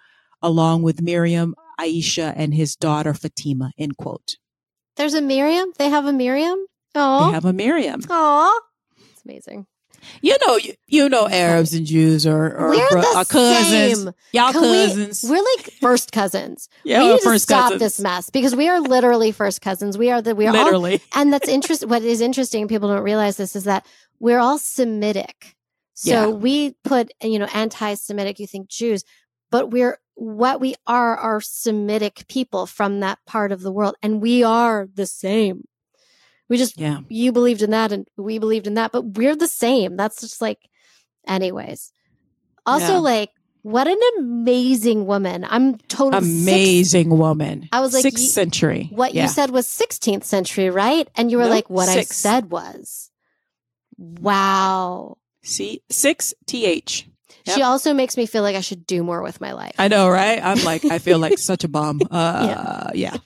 along 0.41 0.85
with 0.85 1.03
Miriam, 1.03 1.57
Aisha, 1.81 2.33
and 2.37 2.55
his 2.55 2.77
daughter 2.77 3.13
Fatima, 3.13 3.73
end 3.77 3.97
quote. 3.97 4.37
There's 4.95 5.15
a 5.15 5.21
Miriam? 5.21 5.73
They 5.79 5.89
have 5.91 6.07
a 6.07 6.13
Miriam? 6.13 6.65
Oh. 6.95 7.27
They 7.27 7.35
have 7.35 7.45
a 7.45 7.53
Miriam. 7.53 8.03
Oh. 8.09 8.61
It's 9.11 9.25
amazing. 9.25 9.67
You 10.23 10.37
know, 10.47 10.57
you, 10.57 10.75
you 10.87 11.09
know, 11.09 11.29
Arabs 11.29 11.75
and 11.75 11.87
Jews 11.87 12.27
are, 12.27 12.57
are, 12.57 12.71
we're 12.71 12.89
bro- 12.89 13.01
the 13.03 13.09
uh, 13.19 13.25
cousins. 13.25 14.03
Same. 14.05 14.13
Y'all 14.33 14.53
Can 14.53 14.63
cousins. 14.63 15.25
We, 15.29 15.37
are 15.39 15.43
like 15.57 15.73
first 15.81 16.13
cousins. 16.13 16.69
yeah, 16.85 17.01
we 17.01 17.07
we're 17.07 17.13
need 17.15 17.21
to 17.23 17.39
stop 17.39 17.65
cousins. 17.73 17.81
this 17.81 18.01
mess 18.01 18.31
because 18.31 18.55
we 18.57 18.69
are 18.69 18.81
literally 18.81 19.33
first 19.33 19.61
cousins. 19.61 19.97
We 19.97 20.11
are 20.11 20.21
the 20.23 20.35
we 20.35 20.47
are 20.47 20.53
literally. 20.53 20.95
all, 20.95 21.01
and 21.23 21.33
that's 21.33 21.49
interesting. 21.49 21.89
What 21.89 22.03
is 22.03 22.21
interesting, 22.21 22.69
people 22.69 22.89
don't 22.89 23.03
realize 23.03 23.37
this 23.37 23.55
is 23.57 23.65
that 23.65 23.87
we're 24.21 24.39
all 24.39 24.59
Semitic. 24.59 25.55
So 25.95 26.11
Yeah. 26.11 26.27
we 26.29 26.75
put 26.85 27.11
you 27.23 27.39
know 27.39 27.49
anti-Semitic. 27.55 28.39
You 28.39 28.47
think 28.47 28.69
Jews, 28.69 29.05
but 29.51 29.71
we're 29.71 29.99
what 30.15 30.61
we 30.61 30.75
are 30.87 31.17
are 31.17 31.41
Semitic 31.41 32.25
people 32.29 32.67
from 32.67 33.01
that 33.01 33.19
part 33.27 33.53
of 33.53 33.63
the 33.63 33.73
world, 33.73 33.95
and 34.03 34.21
we 34.21 34.43
are 34.43 34.89
the 34.93 35.07
same. 35.07 35.65
We 36.49 36.57
just 36.57 36.79
Yeah. 36.79 37.01
you 37.09 37.33
believed 37.33 37.63
in 37.63 37.71
that 37.71 37.93
and 37.93 38.07
we 38.17 38.39
believed 38.39 38.67
in 38.67 38.75
that, 38.75 38.93
but 38.93 39.03
we're 39.17 39.37
the 39.37 39.49
same. 39.49 39.97
That's 39.97 40.21
just 40.21 40.41
like, 40.41 40.59
anyways. 41.27 41.93
Also, 42.67 42.95
Yeah. 42.95 42.99
like, 42.99 43.31
what 43.63 43.87
an 43.87 43.99
amazing 44.19 45.05
woman. 45.07 45.45
I'm 45.49 45.77
totally 45.89 46.19
Amazing 46.19 47.11
woman. 47.19 47.69
I 47.73 47.81
was 47.81 47.93
like, 47.93 48.03
sixth 48.03 48.27
century. 48.29 48.89
what 48.93 49.13
yeah. 49.15 49.23
you 49.25 49.29
said 49.29 49.51
was 49.51 49.67
16th 49.67 50.25
century, 50.25 50.71
right? 50.71 51.09
And 51.17 51.31
you 51.31 51.37
were 51.39 51.45
No, 51.45 51.51
like, 51.51 51.69
what 51.69 51.89
six. 51.89 52.11
I 52.11 52.15
said 52.15 52.51
was. 52.51 53.11
Wow. 53.99 55.19
See, 55.43 55.83
six 55.91 56.33
th. 56.47 57.05
Yep. 57.47 57.57
She 57.57 57.63
also 57.63 57.95
makes 57.95 58.17
me 58.17 58.27
feel 58.27 58.43
like 58.43 58.57
I 58.57 58.61
should 58.61 58.87
do 58.87 59.03
more 59.03 59.23
with 59.23 59.41
my 59.41 59.53
life. 59.53 59.75
I 59.79 59.89
know, 59.89 60.09
right? 60.09 60.43
I'm 60.43 60.63
like, 60.65 60.85
I 60.85 60.99
feel 60.99 61.19
like 61.19 61.39
such 61.39 61.65
a 61.65 61.69
bum. 61.69 62.01
Uh, 62.11 62.91
yeah. 62.95 63.17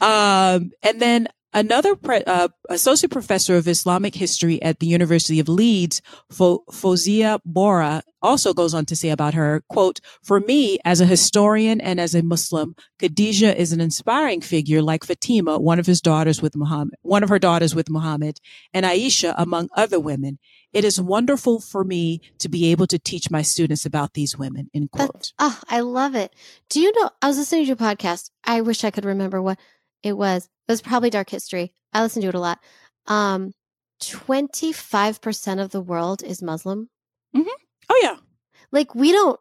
Um, 0.00 0.70
and 0.82 1.00
then 1.00 1.28
another 1.52 1.96
pre- 1.96 2.24
uh, 2.24 2.48
associate 2.68 3.10
professor 3.10 3.56
of 3.56 3.68
Islamic 3.68 4.14
history 4.14 4.60
at 4.62 4.78
the 4.78 4.86
University 4.86 5.40
of 5.40 5.48
Leeds, 5.48 6.02
Fo- 6.30 6.64
Fozia 6.70 7.40
Bora, 7.44 8.02
also 8.20 8.52
goes 8.52 8.74
on 8.74 8.84
to 8.86 8.96
say 8.96 9.10
about 9.10 9.34
her, 9.34 9.62
quote, 9.68 10.00
for 10.22 10.40
me, 10.40 10.78
as 10.84 11.00
a 11.00 11.06
historian 11.06 11.80
and 11.80 12.00
as 12.00 12.14
a 12.14 12.22
Muslim, 12.22 12.74
Khadijah 12.98 13.58
is 13.60 13.72
an 13.72 13.80
inspiring 13.80 14.40
figure 14.40 14.82
like 14.82 15.04
Fatima, 15.04 15.58
one 15.58 15.78
of 15.78 15.86
his 15.86 16.00
daughters 16.00 16.42
with 16.42 16.56
Muhammad, 16.56 16.94
one 17.02 17.22
of 17.22 17.28
her 17.28 17.38
daughters 17.38 17.74
with 17.74 17.88
Muhammad, 17.88 18.40
and 18.74 18.84
Aisha, 18.84 19.34
among 19.38 19.68
other 19.76 20.00
women. 20.00 20.38
It 20.72 20.84
is 20.84 21.00
wonderful 21.00 21.60
for 21.60 21.84
me 21.84 22.20
to 22.40 22.48
be 22.48 22.70
able 22.70 22.86
to 22.88 22.98
teach 22.98 23.30
my 23.30 23.42
students 23.42 23.86
about 23.86 24.14
these 24.14 24.36
women, 24.36 24.68
end 24.74 24.90
quote. 24.90 25.32
Oh, 25.38 25.58
I 25.68 25.80
love 25.80 26.14
it. 26.14 26.34
Do 26.68 26.80
you 26.80 26.92
know? 27.00 27.10
I 27.22 27.28
was 27.28 27.38
listening 27.38 27.66
to 27.66 27.72
a 27.72 27.76
podcast. 27.76 28.30
I 28.44 28.60
wish 28.60 28.84
I 28.84 28.90
could 28.90 29.04
remember 29.04 29.40
what 29.40 29.58
it 30.02 30.16
was. 30.16 30.48
It 30.68 30.72
was 30.72 30.82
probably 30.82 31.08
Dark 31.10 31.30
History. 31.30 31.72
I 31.94 32.02
listen 32.02 32.20
to 32.22 32.28
it 32.28 32.34
a 32.34 32.40
lot. 32.40 32.58
Um, 33.06 33.52
25% 34.02 35.60
of 35.60 35.70
the 35.70 35.80
world 35.80 36.22
is 36.22 36.42
Muslim. 36.42 36.90
Oh 37.90 38.00
yeah. 38.02 38.16
Like, 38.70 38.94
we 38.94 39.12
don't, 39.12 39.40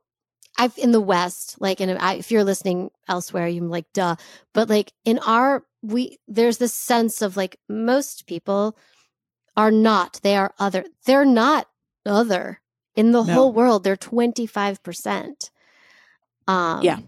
I've 0.57 0.77
in 0.77 0.91
the 0.93 1.01
West, 1.01 1.57
like, 1.59 1.81
in, 1.81 1.89
I, 1.97 2.13
if 2.13 2.31
you're 2.31 2.45
listening 2.45 2.89
elsewhere, 3.09 3.47
you're 3.47 3.65
like, 3.65 3.85
duh. 3.93 4.15
But 4.53 4.69
like, 4.69 4.93
in 5.03 5.19
our, 5.19 5.63
we, 5.81 6.17
there's 6.27 6.57
this 6.59 6.73
sense 6.73 7.21
of 7.21 7.35
like, 7.35 7.57
most 7.67 8.25
people 8.25 8.77
are 9.57 9.71
not, 9.71 10.19
they 10.23 10.37
are 10.37 10.53
other. 10.59 10.85
They're 11.05 11.25
not 11.25 11.67
other. 12.05 12.61
In 12.95 13.11
the 13.11 13.23
No. 13.23 13.33
whole 13.33 13.51
world, 13.53 13.83
they're 13.83 13.97
25%. 13.97 15.51
Um, 16.47 16.81
Yeah. 16.81 16.99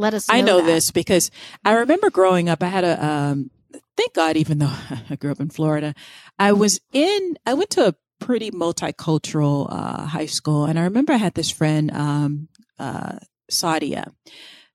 Let 0.00 0.14
us. 0.14 0.28
Know 0.28 0.34
I 0.34 0.40
know 0.40 0.60
that. 0.60 0.66
this 0.66 0.90
because 0.90 1.30
I 1.64 1.74
remember 1.74 2.08
growing 2.10 2.48
up. 2.48 2.62
I 2.62 2.68
had 2.68 2.84
a 2.84 3.04
um, 3.04 3.50
thank 3.96 4.14
God, 4.14 4.36
even 4.36 4.58
though 4.58 4.72
I 5.10 5.16
grew 5.16 5.30
up 5.30 5.40
in 5.40 5.50
Florida, 5.50 5.94
I 6.38 6.52
was 6.52 6.80
in. 6.92 7.36
I 7.44 7.54
went 7.54 7.70
to 7.70 7.88
a 7.88 7.94
pretty 8.18 8.50
multicultural 8.50 9.68
uh, 9.70 10.06
high 10.06 10.26
school, 10.26 10.64
and 10.64 10.78
I 10.78 10.84
remember 10.84 11.12
I 11.12 11.16
had 11.16 11.34
this 11.34 11.50
friend, 11.50 11.90
um, 11.92 12.48
uh, 12.78 13.18
Sadia. 13.50 14.12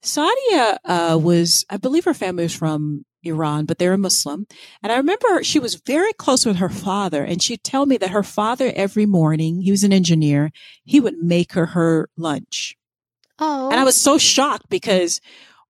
Sadia 0.03 0.77
uh, 0.85 1.17
was, 1.19 1.65
I 1.71 1.77
believe, 1.77 2.05
her 2.05 2.13
family 2.13 2.43
was 2.43 2.53
from 2.53 3.05
Iran, 3.23 3.65
but 3.65 3.79
they're 3.79 3.93
a 3.93 3.97
Muslim. 3.97 4.45
And 4.83 4.91
I 4.91 4.97
remember 4.97 5.43
she 5.43 5.57
was 5.57 5.75
very 5.75 6.13
close 6.13 6.45
with 6.45 6.57
her 6.57 6.69
father, 6.69 7.23
and 7.23 7.41
she'd 7.41 7.63
tell 7.63 7.87
me 7.87 7.97
that 7.97 8.11
her 8.11 8.21
father 8.21 8.71
every 8.75 9.07
morning, 9.07 9.61
he 9.61 9.71
was 9.71 9.83
an 9.83 9.93
engineer, 9.93 10.51
he 10.83 10.99
would 10.99 11.17
make 11.17 11.53
her 11.53 11.67
her 11.67 12.09
lunch. 12.15 12.77
Oh. 13.39 13.69
And 13.69 13.79
I 13.79 13.83
was 13.83 13.95
so 13.95 14.17
shocked 14.17 14.69
because 14.69 15.21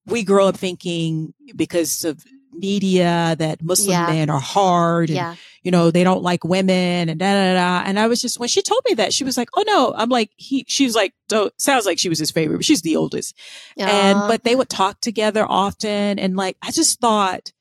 we 0.05 0.23
grow 0.23 0.47
up 0.47 0.57
thinking 0.57 1.33
because 1.55 2.03
of 2.05 2.23
media 2.51 3.35
that 3.37 3.61
Muslim 3.61 3.91
yeah. 3.91 4.07
men 4.07 4.29
are 4.29 4.39
hard 4.39 5.09
and, 5.09 5.17
yeah. 5.17 5.35
you 5.61 5.71
know, 5.71 5.91
they 5.91 6.03
don't 6.03 6.23
like 6.23 6.43
women 6.43 7.09
and 7.09 7.19
da, 7.19 7.33
da, 7.33 7.53
da. 7.53 7.83
And 7.85 7.99
I 7.99 8.07
was 8.07 8.21
just, 8.21 8.39
when 8.39 8.47
she 8.47 8.61
told 8.61 8.81
me 8.87 8.93
that, 8.95 9.13
she 9.13 9.23
was 9.23 9.35
like, 9.35 9.49
oh 9.55 9.63
no, 9.67 9.93
I'm 9.97 10.09
like, 10.09 10.31
he, 10.37 10.63
she 10.67 10.85
was 10.85 10.95
like, 10.95 11.13
so 11.29 11.49
sounds 11.57 11.85
like 11.85 11.99
she 11.99 12.07
was 12.07 12.19
his 12.19 12.31
favorite, 12.31 12.57
but 12.57 12.65
she's 12.65 12.81
the 12.81 12.95
oldest. 12.95 13.37
And, 13.77 14.19
but 14.27 14.43
they 14.43 14.55
would 14.55 14.69
talk 14.69 15.01
together 15.01 15.45
often. 15.47 16.17
And 16.17 16.37
like, 16.37 16.55
I 16.61 16.71
just 16.71 17.01
thought, 17.01 17.51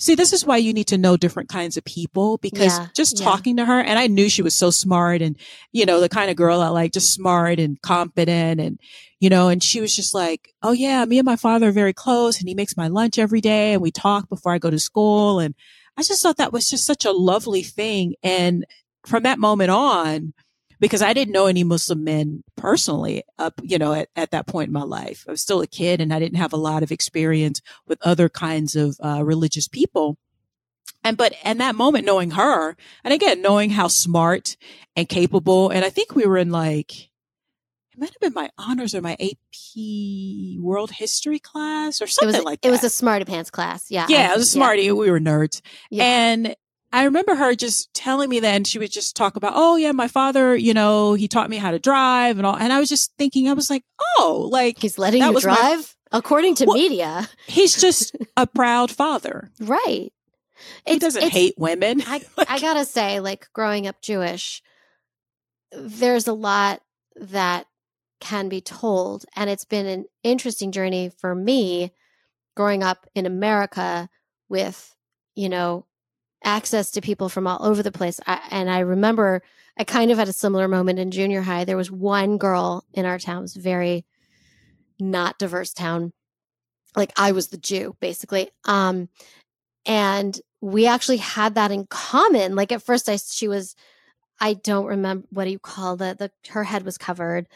See, 0.00 0.14
this 0.14 0.32
is 0.32 0.46
why 0.46 0.58
you 0.58 0.72
need 0.72 0.86
to 0.88 0.98
know 0.98 1.16
different 1.16 1.48
kinds 1.48 1.76
of 1.76 1.84
people 1.84 2.38
because 2.38 2.78
yeah, 2.78 2.86
just 2.94 3.18
talking 3.18 3.58
yeah. 3.58 3.64
to 3.64 3.66
her, 3.72 3.80
and 3.80 3.98
I 3.98 4.06
knew 4.06 4.28
she 4.28 4.42
was 4.42 4.54
so 4.54 4.70
smart 4.70 5.20
and, 5.20 5.36
you 5.72 5.84
know, 5.84 6.00
the 6.00 6.08
kind 6.08 6.30
of 6.30 6.36
girl 6.36 6.60
I 6.60 6.68
like, 6.68 6.92
just 6.92 7.12
smart 7.12 7.58
and 7.58 7.82
confident 7.82 8.60
and, 8.60 8.78
you 9.18 9.28
know, 9.28 9.48
and 9.48 9.60
she 9.60 9.80
was 9.80 9.94
just 9.94 10.14
like, 10.14 10.54
Oh 10.62 10.70
yeah, 10.70 11.04
me 11.04 11.18
and 11.18 11.26
my 11.26 11.34
father 11.34 11.68
are 11.68 11.72
very 11.72 11.92
close 11.92 12.38
and 12.38 12.48
he 12.48 12.54
makes 12.54 12.76
my 12.76 12.86
lunch 12.86 13.18
every 13.18 13.40
day 13.40 13.72
and 13.72 13.82
we 13.82 13.90
talk 13.90 14.28
before 14.28 14.52
I 14.52 14.58
go 14.58 14.70
to 14.70 14.78
school. 14.78 15.40
And 15.40 15.56
I 15.96 16.02
just 16.02 16.22
thought 16.22 16.36
that 16.36 16.52
was 16.52 16.70
just 16.70 16.86
such 16.86 17.04
a 17.04 17.10
lovely 17.10 17.64
thing. 17.64 18.14
And 18.22 18.64
from 19.04 19.24
that 19.24 19.40
moment 19.40 19.72
on, 19.72 20.32
because 20.80 21.02
I 21.02 21.12
didn't 21.12 21.32
know 21.32 21.46
any 21.46 21.64
Muslim 21.64 22.04
men 22.04 22.44
personally 22.56 23.24
up, 23.38 23.60
you 23.62 23.78
know, 23.78 23.92
at, 23.92 24.08
at 24.16 24.30
that 24.30 24.46
point 24.46 24.68
in 24.68 24.72
my 24.72 24.82
life. 24.82 25.24
I 25.28 25.30
was 25.30 25.42
still 25.42 25.60
a 25.60 25.66
kid 25.66 26.00
and 26.00 26.12
I 26.12 26.18
didn't 26.18 26.38
have 26.38 26.52
a 26.52 26.56
lot 26.56 26.82
of 26.82 26.92
experience 26.92 27.60
with 27.86 27.98
other 28.02 28.28
kinds 28.28 28.76
of 28.76 28.96
uh, 29.02 29.22
religious 29.24 29.68
people. 29.68 30.16
And, 31.04 31.16
but 31.16 31.32
in 31.44 31.58
that 31.58 31.74
moment, 31.74 32.04
knowing 32.04 32.32
her, 32.32 32.76
and 33.04 33.14
again, 33.14 33.40
knowing 33.40 33.70
how 33.70 33.88
smart 33.88 34.56
and 34.96 35.08
capable, 35.08 35.70
and 35.70 35.84
I 35.84 35.90
think 35.90 36.14
we 36.14 36.26
were 36.26 36.38
in 36.38 36.50
like, 36.50 37.04
it 37.92 37.98
might 37.98 38.10
have 38.10 38.20
been 38.20 38.34
my 38.34 38.50
honors 38.58 38.94
or 38.94 39.00
my 39.00 39.16
AP 39.20 40.60
world 40.60 40.90
history 40.90 41.38
class 41.38 42.00
or 42.00 42.06
something 42.06 42.36
was, 42.36 42.44
like 42.44 42.60
that. 42.60 42.68
It 42.68 42.70
was 42.70 42.84
a 42.84 42.90
smarty 42.90 43.24
pants 43.24 43.50
class. 43.50 43.90
Yeah. 43.90 44.06
Yeah, 44.08 44.32
it 44.32 44.36
was 44.36 44.46
a 44.46 44.50
smarty. 44.50 44.82
Yeah. 44.82 44.92
We 44.92 45.10
were 45.10 45.20
nerds. 45.20 45.60
Yeah. 45.90 46.04
And 46.04 46.56
I 46.92 47.04
remember 47.04 47.34
her 47.34 47.54
just 47.54 47.92
telling 47.92 48.30
me 48.30 48.40
that 48.40 48.54
and 48.54 48.66
she 48.66 48.78
would 48.78 48.90
just 48.90 49.14
talk 49.14 49.36
about, 49.36 49.52
oh 49.54 49.76
yeah, 49.76 49.92
my 49.92 50.08
father, 50.08 50.56
you 50.56 50.72
know, 50.72 51.14
he 51.14 51.28
taught 51.28 51.50
me 51.50 51.58
how 51.58 51.70
to 51.70 51.78
drive 51.78 52.38
and 52.38 52.46
all. 52.46 52.56
And 52.56 52.72
I 52.72 52.80
was 52.80 52.88
just 52.88 53.12
thinking, 53.18 53.48
I 53.48 53.52
was 53.52 53.68
like, 53.68 53.84
oh, 54.16 54.48
like 54.50 54.78
he's 54.78 54.98
letting 54.98 55.22
you 55.22 55.40
drive 55.40 55.94
my, 56.10 56.18
according 56.18 56.54
to 56.56 56.64
well, 56.64 56.76
media. 56.76 57.28
He's 57.46 57.78
just 57.78 58.16
a 58.36 58.46
proud 58.46 58.90
father. 58.90 59.50
Right. 59.60 60.12
He 60.86 60.94
it's, 60.94 61.00
doesn't 61.00 61.24
it's, 61.24 61.32
hate 61.32 61.54
women. 61.58 62.02
I, 62.06 62.22
I 62.48 62.58
gotta 62.58 62.84
say, 62.84 63.20
like 63.20 63.48
growing 63.52 63.86
up 63.86 64.00
Jewish, 64.00 64.62
there's 65.72 66.26
a 66.26 66.32
lot 66.32 66.80
that 67.16 67.66
can 68.20 68.48
be 68.48 68.60
told. 68.60 69.24
And 69.36 69.50
it's 69.50 69.64
been 69.64 69.86
an 69.86 70.06
interesting 70.22 70.72
journey 70.72 71.10
for 71.20 71.34
me 71.34 71.92
growing 72.56 72.82
up 72.82 73.06
in 73.14 73.26
America 73.26 74.08
with, 74.48 74.94
you 75.34 75.48
know, 75.48 75.84
access 76.44 76.90
to 76.92 77.00
people 77.00 77.28
from 77.28 77.46
all 77.46 77.64
over 77.64 77.82
the 77.82 77.92
place. 77.92 78.20
I, 78.26 78.40
and 78.50 78.70
I 78.70 78.80
remember 78.80 79.42
I 79.78 79.84
kind 79.84 80.10
of 80.10 80.18
had 80.18 80.28
a 80.28 80.32
similar 80.32 80.66
moment 80.66 80.98
in 80.98 81.10
junior 81.10 81.42
high. 81.42 81.64
There 81.64 81.76
was 81.76 81.90
one 81.90 82.36
girl 82.38 82.84
in 82.92 83.06
our 83.06 83.18
town, 83.18 83.38
it 83.38 83.42
was 83.42 83.54
very 83.54 84.04
not 84.98 85.38
diverse 85.38 85.72
town. 85.72 86.12
Like 86.96 87.12
I 87.16 87.32
was 87.32 87.48
the 87.48 87.58
Jew, 87.58 87.96
basically. 88.00 88.50
Um, 88.64 89.08
and 89.86 90.38
we 90.60 90.86
actually 90.86 91.18
had 91.18 91.54
that 91.54 91.70
in 91.70 91.86
common. 91.86 92.56
Like 92.56 92.72
at 92.72 92.82
first, 92.82 93.08
I 93.08 93.16
she 93.16 93.46
was, 93.46 93.76
I 94.40 94.54
don't 94.54 94.86
remember 94.86 95.26
what 95.30 95.44
do 95.44 95.50
you 95.50 95.58
call 95.58 95.96
the 95.96 96.16
the 96.18 96.30
her 96.50 96.64
head 96.64 96.84
was 96.84 96.98
covered. 96.98 97.46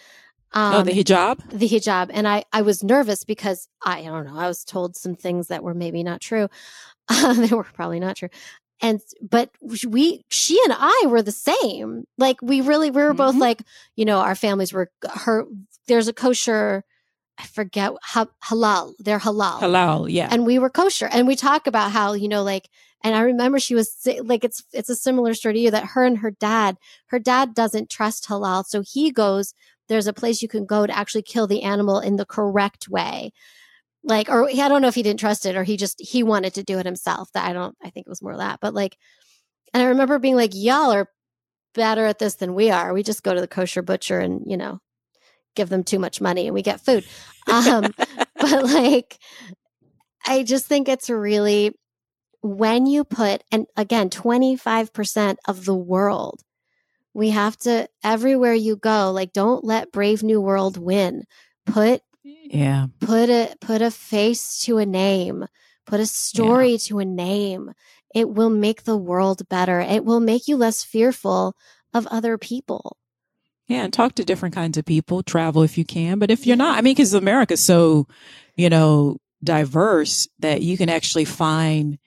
Um, 0.55 0.75
oh, 0.75 0.83
the 0.83 0.93
um, 0.93 0.99
hijab. 0.99 1.51
The 1.51 1.69
hijab, 1.69 2.11
and 2.13 2.29
I 2.29 2.45
I 2.53 2.63
was 2.63 2.85
nervous 2.85 3.25
because 3.25 3.69
I, 3.85 4.01
I 4.01 4.05
don't 4.05 4.27
know. 4.27 4.39
I 4.39 4.47
was 4.47 4.65
told 4.65 4.97
some 4.97 5.17
things 5.17 5.49
that 5.49 5.65
were 5.65 5.75
maybe 5.75 6.05
not 6.05 6.21
true. 6.21 6.49
Uh, 7.09 7.33
they 7.47 7.55
were 7.55 7.65
probably 7.65 7.99
not 7.99 8.17
true 8.17 8.29
and 8.83 9.01
but 9.23 9.51
we 9.63 10.25
she 10.29 10.61
and 10.65 10.75
i 10.77 11.07
were 11.07 11.23
the 11.23 11.33
same. 11.33 12.05
Like 12.19 12.43
we 12.43 12.61
really 12.61 12.91
we 12.91 13.01
were 13.01 13.11
mm-hmm. 13.11 13.17
both 13.17 13.37
like 13.37 13.63
you 13.97 14.05
know 14.05 14.19
our 14.19 14.35
families 14.35 14.73
were 14.73 14.91
her 15.15 15.47
there's 15.87 16.09
a 16.09 16.13
kosher 16.13 16.85
i 17.39 17.45
forget 17.45 17.93
ha, 18.03 18.27
halal 18.45 18.95
they're 18.99 19.21
halal. 19.21 19.61
Halal 19.61 20.11
yeah. 20.11 20.29
And 20.31 20.45
we 20.45 20.59
were 20.59 20.69
kosher. 20.69 21.09
And 21.11 21.27
we 21.27 21.37
talk 21.37 21.67
about 21.67 21.93
how 21.93 22.13
you 22.15 22.29
know 22.29 22.43
like 22.43 22.69
and 23.05 23.15
i 23.15 23.21
remember 23.21 23.61
she 23.61 23.75
was 23.75 23.97
like 24.25 24.45
it's 24.45 24.65
it's 24.73 24.91
a 24.91 24.97
similar 24.97 25.33
story 25.33 25.55
to 25.55 25.61
you 25.61 25.71
that 25.71 25.87
her 25.95 26.05
and 26.05 26.19
her 26.19 26.33
dad 26.33 26.77
her 27.07 27.21
dad 27.21 27.55
doesn't 27.55 27.89
trust 27.89 28.29
halal. 28.29 28.67
So 28.67 28.83
he 28.83 29.13
goes 29.13 29.55
there's 29.89 30.07
a 30.09 30.13
place 30.13 30.43
you 30.43 30.49
can 30.49 30.67
go 30.67 30.87
to 30.87 30.97
actually 30.97 31.23
kill 31.23 31.47
the 31.47 31.63
animal 31.63 32.01
in 32.01 32.17
the 32.17 32.27
correct 32.27 32.89
way 32.89 33.33
like 34.05 34.29
or 34.29 34.49
i 34.49 34.69
don't 34.69 34.83
know 34.83 34.89
if 34.89 34.95
he 34.95 35.03
didn't 35.03 35.21
trust 35.21 35.47
it 35.47 35.57
or 35.57 35.65
he 35.65 35.77
just 35.77 36.01
he 36.01 36.23
wanted 36.23 36.55
to 36.55 36.63
do 36.63 36.79
it 36.79 36.87
himself 36.87 37.31
that 37.33 37.49
i 37.49 37.53
don't 37.53 37.77
i 37.83 37.91
think 37.91 38.07
it 38.07 38.11
was 38.11 38.23
more 38.23 38.37
that 38.37 38.59
but 38.61 38.75
like 38.75 38.97
and 39.73 39.83
i 39.83 39.87
remember 39.87 40.19
being 40.19 40.37
like 40.37 40.53
y'all 40.55 40.93
are 40.93 41.09
better 41.75 42.07
at 42.07 42.19
this 42.19 42.37
than 42.37 42.55
we 42.55 42.71
are. 42.71 42.93
We 42.93 43.03
just 43.03 43.23
go 43.23 43.35
to 43.35 43.41
the 43.41 43.49
kosher 43.49 43.83
butcher 43.83 44.19
and 44.19 44.43
you 44.47 44.57
know 44.57 44.81
give 45.55 45.69
them 45.69 45.85
too 45.85 45.99
much 45.99 46.21
money 46.21 46.47
and 46.47 46.55
we 46.55 46.63
get 46.63 46.81
food. 46.81 47.05
Um 47.51 47.93
but 48.41 48.65
like 48.65 49.19
i 50.27 50.43
just 50.43 50.67
think 50.67 50.89
it's 50.89 51.11
really 51.11 51.77
when 52.41 52.87
you 52.87 53.05
put 53.05 53.45
and 53.53 53.67
again 53.77 54.11
25% 54.11 55.37
of 55.47 55.65
the 55.65 55.77
world 55.77 56.41
we 57.15 57.31
have 57.31 57.57
to 57.59 57.89
everywhere 58.03 58.55
you 58.55 58.77
go 58.77 59.13
like 59.13 59.33
don't 59.33 59.65
let 59.65 59.93
brave 59.93 60.23
new 60.23 60.41
world 60.41 60.77
win. 60.77 61.25
Put 61.67 62.03
yeah. 62.23 62.87
Put 63.01 63.31
a 63.31 63.55
put 63.61 63.83
a 63.83 63.91
face 63.91 64.63
to 64.65 64.79
a 64.79 64.87
name. 64.87 65.47
Put 65.87 66.01
a 66.01 66.07
story 66.07 66.73
yeah. 66.73 66.79
to 66.79 66.99
a 67.01 67.05
name. 67.05 67.73
It 68.15 68.29
will 68.29 68.51
make 68.51 68.85
the 68.85 68.97
world 68.97 69.49
better. 69.49 69.81
It 69.81 70.05
will 70.05 70.21
make 70.21 70.47
you 70.47 70.57
less 70.57 70.85
fearful 70.85 71.57
of 71.95 72.07
other 72.09 72.39
people. 72.39 72.97
Yeah, 73.69 73.85
and 73.85 73.93
talk 73.93 74.15
to 74.17 74.25
different 74.25 74.55
kinds 74.55 74.77
of 74.77 74.85
people, 74.85 75.23
travel 75.23 75.63
if 75.63 75.79
you 75.79 75.85
can. 75.85 76.19
But 76.19 76.31
if 76.31 76.47
you're 76.47 76.57
not, 76.57 76.77
I 76.77 76.83
mean, 76.83 76.95
because 76.95 77.15
America's 77.15 77.65
so, 77.65 78.07
you 78.57 78.69
know, 78.69 79.19
diverse 79.43 80.29
that 80.41 80.63
you 80.63 80.77
can 80.77 80.89
actually 80.89 81.25
find 81.25 81.99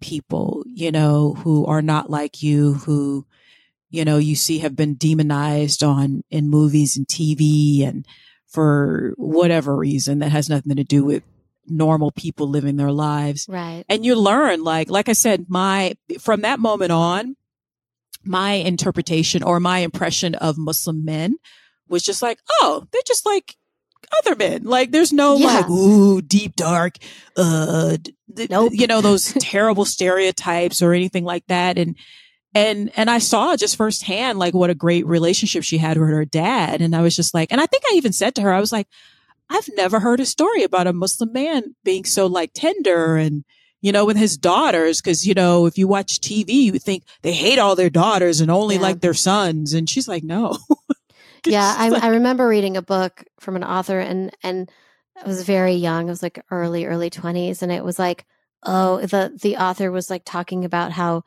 people, 0.00 0.64
you 0.66 0.90
know, 0.90 1.34
who 1.34 1.64
are 1.66 1.82
not 1.82 2.10
like 2.10 2.42
you, 2.42 2.74
who, 2.74 3.26
you 3.90 4.04
know, 4.04 4.18
you 4.18 4.34
see 4.34 4.58
have 4.58 4.74
been 4.74 4.94
demonized 4.94 5.84
on 5.84 6.24
in 6.30 6.50
movies 6.50 6.96
and 6.96 7.06
TV 7.06 7.86
and 7.86 8.06
for 8.52 9.14
whatever 9.16 9.74
reason 9.74 10.18
that 10.20 10.30
has 10.30 10.48
nothing 10.48 10.76
to 10.76 10.84
do 10.84 11.04
with 11.04 11.22
normal 11.66 12.10
people 12.10 12.48
living 12.48 12.76
their 12.76 12.92
lives. 12.92 13.46
Right. 13.48 13.84
And 13.88 14.04
you 14.04 14.14
learn, 14.14 14.62
like, 14.62 14.90
like 14.90 15.08
I 15.08 15.14
said, 15.14 15.46
my, 15.48 15.96
from 16.20 16.42
that 16.42 16.60
moment 16.60 16.92
on, 16.92 17.36
my 18.24 18.52
interpretation 18.52 19.42
or 19.42 19.58
my 19.58 19.78
impression 19.78 20.34
of 20.34 20.58
Muslim 20.58 21.04
men 21.04 21.36
was 21.88 22.02
just 22.02 22.22
like, 22.22 22.38
oh, 22.60 22.86
they're 22.92 23.02
just 23.06 23.26
like 23.26 23.56
other 24.18 24.36
men. 24.36 24.64
Like 24.64 24.90
there's 24.92 25.12
no 25.12 25.36
yeah. 25.36 25.46
like, 25.46 25.70
ooh, 25.70 26.20
deep 26.20 26.54
dark, 26.54 26.96
uh, 27.36 27.96
nope. 28.50 28.72
you 28.74 28.86
know, 28.86 29.00
those 29.00 29.32
terrible 29.40 29.84
stereotypes 29.84 30.82
or 30.82 30.92
anything 30.92 31.24
like 31.24 31.46
that. 31.48 31.78
And, 31.78 31.96
and 32.54 32.90
and 32.96 33.10
I 33.10 33.18
saw 33.18 33.56
just 33.56 33.76
firsthand 33.76 34.38
like 34.38 34.54
what 34.54 34.70
a 34.70 34.74
great 34.74 35.06
relationship 35.06 35.64
she 35.64 35.78
had 35.78 35.96
with 35.98 36.08
her 36.08 36.24
dad. 36.24 36.82
And 36.82 36.94
I 36.94 37.02
was 37.02 37.16
just 37.16 37.34
like, 37.34 37.50
and 37.50 37.60
I 37.60 37.66
think 37.66 37.84
I 37.86 37.94
even 37.94 38.12
said 38.12 38.34
to 38.34 38.42
her, 38.42 38.52
I 38.52 38.60
was 38.60 38.72
like, 38.72 38.88
I've 39.48 39.68
never 39.74 40.00
heard 40.00 40.20
a 40.20 40.26
story 40.26 40.62
about 40.62 40.86
a 40.86 40.92
Muslim 40.92 41.32
man 41.32 41.74
being 41.84 42.04
so 42.04 42.26
like 42.26 42.52
tender 42.54 43.16
and 43.16 43.44
you 43.82 43.90
know, 43.90 44.04
with 44.04 44.16
his 44.16 44.36
daughters, 44.36 45.00
because 45.00 45.26
you 45.26 45.34
know, 45.34 45.66
if 45.66 45.76
you 45.76 45.88
watch 45.88 46.20
TV, 46.20 46.50
you 46.50 46.78
think 46.78 47.02
they 47.22 47.32
hate 47.32 47.58
all 47.58 47.74
their 47.74 47.90
daughters 47.90 48.40
and 48.40 48.50
only 48.50 48.76
yeah. 48.76 48.82
like 48.82 49.00
their 49.00 49.12
sons. 49.12 49.74
And 49.74 49.90
she's 49.90 50.06
like, 50.06 50.22
no. 50.22 50.56
yeah, 51.46 51.74
I, 51.76 51.88
like, 51.88 52.02
I 52.04 52.08
remember 52.08 52.46
reading 52.46 52.76
a 52.76 52.82
book 52.82 53.24
from 53.40 53.56
an 53.56 53.64
author, 53.64 53.98
and 53.98 54.34
and 54.44 54.70
I 55.20 55.26
was 55.26 55.42
very 55.42 55.74
young. 55.74 56.06
I 56.06 56.12
was 56.12 56.22
like 56.22 56.44
early, 56.50 56.86
early 56.86 57.10
twenties, 57.10 57.60
and 57.62 57.72
it 57.72 57.84
was 57.84 57.98
like, 57.98 58.24
oh, 58.62 59.00
the 59.00 59.36
the 59.42 59.56
author 59.56 59.90
was 59.90 60.08
like 60.08 60.22
talking 60.24 60.64
about 60.64 60.92
how 60.92 61.24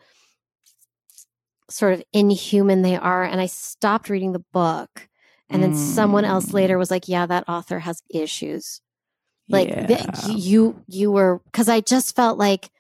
sort 1.69 1.93
of 1.93 2.03
inhuman 2.13 2.81
they 2.81 2.95
are. 2.95 3.23
And 3.23 3.41
I 3.41 3.47
stopped 3.47 4.09
reading 4.09 4.33
the 4.33 4.43
book. 4.53 5.07
And 5.49 5.61
then 5.61 5.73
mm. 5.73 5.75
someone 5.75 6.25
else 6.25 6.53
later 6.53 6.75
mm. 6.75 6.79
was 6.79 6.91
like, 6.91 7.07
yeah, 7.07 7.25
that 7.25 7.47
author 7.47 7.79
has 7.79 8.01
issues. 8.09 8.81
Like 9.47 9.69
yeah. 9.69 10.17
you, 10.27 10.81
you 10.87 11.11
were, 11.11 11.41
cause 11.53 11.69
I 11.69 11.81
just 11.81 12.15
felt 12.15 12.39
like 12.39 12.71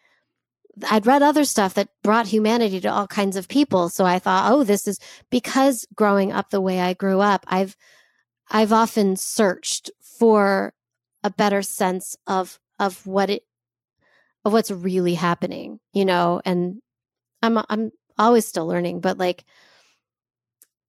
I'd 0.89 1.05
read 1.05 1.21
other 1.21 1.45
stuff 1.45 1.75
that 1.75 1.89
brought 2.03 2.27
humanity 2.27 2.81
to 2.81 2.91
all 2.91 3.07
kinds 3.07 3.37
of 3.37 3.47
people. 3.47 3.89
So 3.89 4.03
I 4.03 4.19
thought, 4.19 4.51
oh, 4.51 4.63
this 4.63 4.87
is 4.87 4.99
because 5.29 5.85
growing 5.95 6.31
up 6.31 6.49
the 6.49 6.59
way 6.61 6.81
I 6.81 6.93
grew 6.93 7.21
up, 7.21 7.45
I've, 7.47 7.77
I've 8.49 8.73
often 8.73 9.15
searched 9.15 9.91
for 10.19 10.73
a 11.23 11.29
better 11.29 11.61
sense 11.61 12.17
of, 12.27 12.59
of 12.79 13.05
what 13.05 13.29
it, 13.29 13.43
of 14.43 14.53
what's 14.53 14.71
really 14.71 15.15
happening, 15.15 15.79
you 15.93 16.05
know, 16.05 16.41
and 16.45 16.81
I'm, 17.41 17.59
I'm 17.69 17.91
always 18.17 18.45
still 18.45 18.67
learning, 18.67 18.99
but 19.01 19.17
like, 19.17 19.43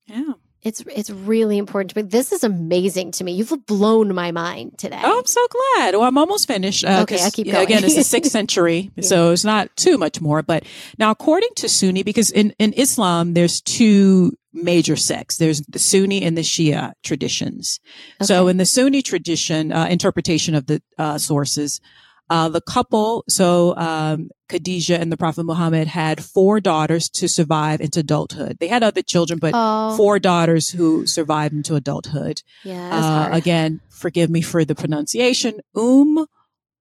yeah. 0.06 0.32
It's 0.62 0.82
it's 0.92 1.10
really 1.10 1.58
important 1.58 1.92
to 1.92 2.02
me. 2.02 2.08
This 2.08 2.32
is 2.32 2.42
amazing 2.42 3.12
to 3.12 3.24
me. 3.24 3.30
You've 3.34 3.52
blown 3.66 4.12
my 4.12 4.32
mind 4.32 4.78
today. 4.78 5.00
Oh, 5.00 5.20
I'm 5.20 5.26
so 5.26 5.46
glad. 5.46 5.94
Well, 5.94 6.02
I'm 6.02 6.18
almost 6.18 6.48
finished. 6.48 6.84
Uh, 6.84 7.02
okay, 7.02 7.22
I 7.22 7.30
keep 7.30 7.46
going. 7.46 7.62
Again, 7.62 7.84
it's 7.84 7.94
the 8.02 8.02
sixth 8.02 8.32
century, 8.32 8.90
yeah. 8.96 9.04
so 9.04 9.30
it's 9.30 9.44
not 9.44 9.68
too 9.76 9.96
much 9.96 10.20
more. 10.20 10.42
But 10.42 10.64
now, 10.98 11.12
according 11.12 11.50
to 11.56 11.68
Sunni, 11.68 12.02
because 12.02 12.32
in 12.32 12.52
in 12.58 12.72
Islam 12.72 13.34
there's 13.34 13.60
two 13.60 14.32
major 14.56 14.96
sects. 14.96 15.36
There's 15.36 15.60
the 15.68 15.78
Sunni 15.78 16.22
and 16.22 16.36
the 16.36 16.42
Shia 16.42 16.94
traditions. 17.04 17.78
Okay. 18.20 18.26
So 18.26 18.48
in 18.48 18.56
the 18.56 18.66
Sunni 18.66 19.02
tradition, 19.02 19.70
uh, 19.70 19.86
interpretation 19.86 20.54
of 20.56 20.66
the 20.66 20.82
uh, 20.98 21.18
sources, 21.18 21.80
uh, 22.28 22.48
the 22.48 22.60
couple, 22.60 23.24
so 23.28 23.76
um, 23.76 24.30
Khadijah 24.48 24.98
and 24.98 25.10
the 25.10 25.16
Prophet 25.16 25.44
Muhammad 25.44 25.88
had 25.88 26.24
four 26.24 26.60
daughters 26.60 27.08
to 27.10 27.28
survive 27.28 27.80
into 27.80 28.00
adulthood. 28.00 28.58
They 28.60 28.68
had 28.68 28.82
other 28.82 29.02
children, 29.02 29.38
but 29.38 29.52
oh. 29.54 29.96
four 29.96 30.18
daughters 30.18 30.70
who 30.70 31.06
survived 31.06 31.54
into 31.54 31.74
adulthood. 31.74 32.42
Yeah, 32.64 33.28
uh, 33.30 33.36
again, 33.36 33.80
forgive 33.88 34.30
me 34.30 34.42
for 34.42 34.64
the 34.64 34.74
pronunciation. 34.74 35.60
Um, 35.74 36.26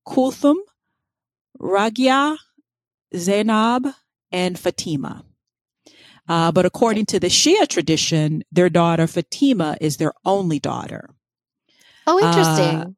Kulthum, 0.07 0.57
Ragia, 1.59 2.38
Zainab, 3.16 3.88
and 4.32 4.59
Fatima. 4.59 5.24
Uh, 6.28 6.51
but 6.51 6.66
according 6.66 7.05
to 7.05 7.20
the 7.20 7.28
Shia 7.28 7.68
tradition, 7.68 8.43
their 8.51 8.70
daughter 8.70 9.07
Fatima 9.07 9.78
is 9.80 9.97
their 9.97 10.13
only 10.24 10.59
daughter. 10.59 11.09
Oh, 12.07 12.20
interesting. 12.20 12.76
Uh, 12.80 12.89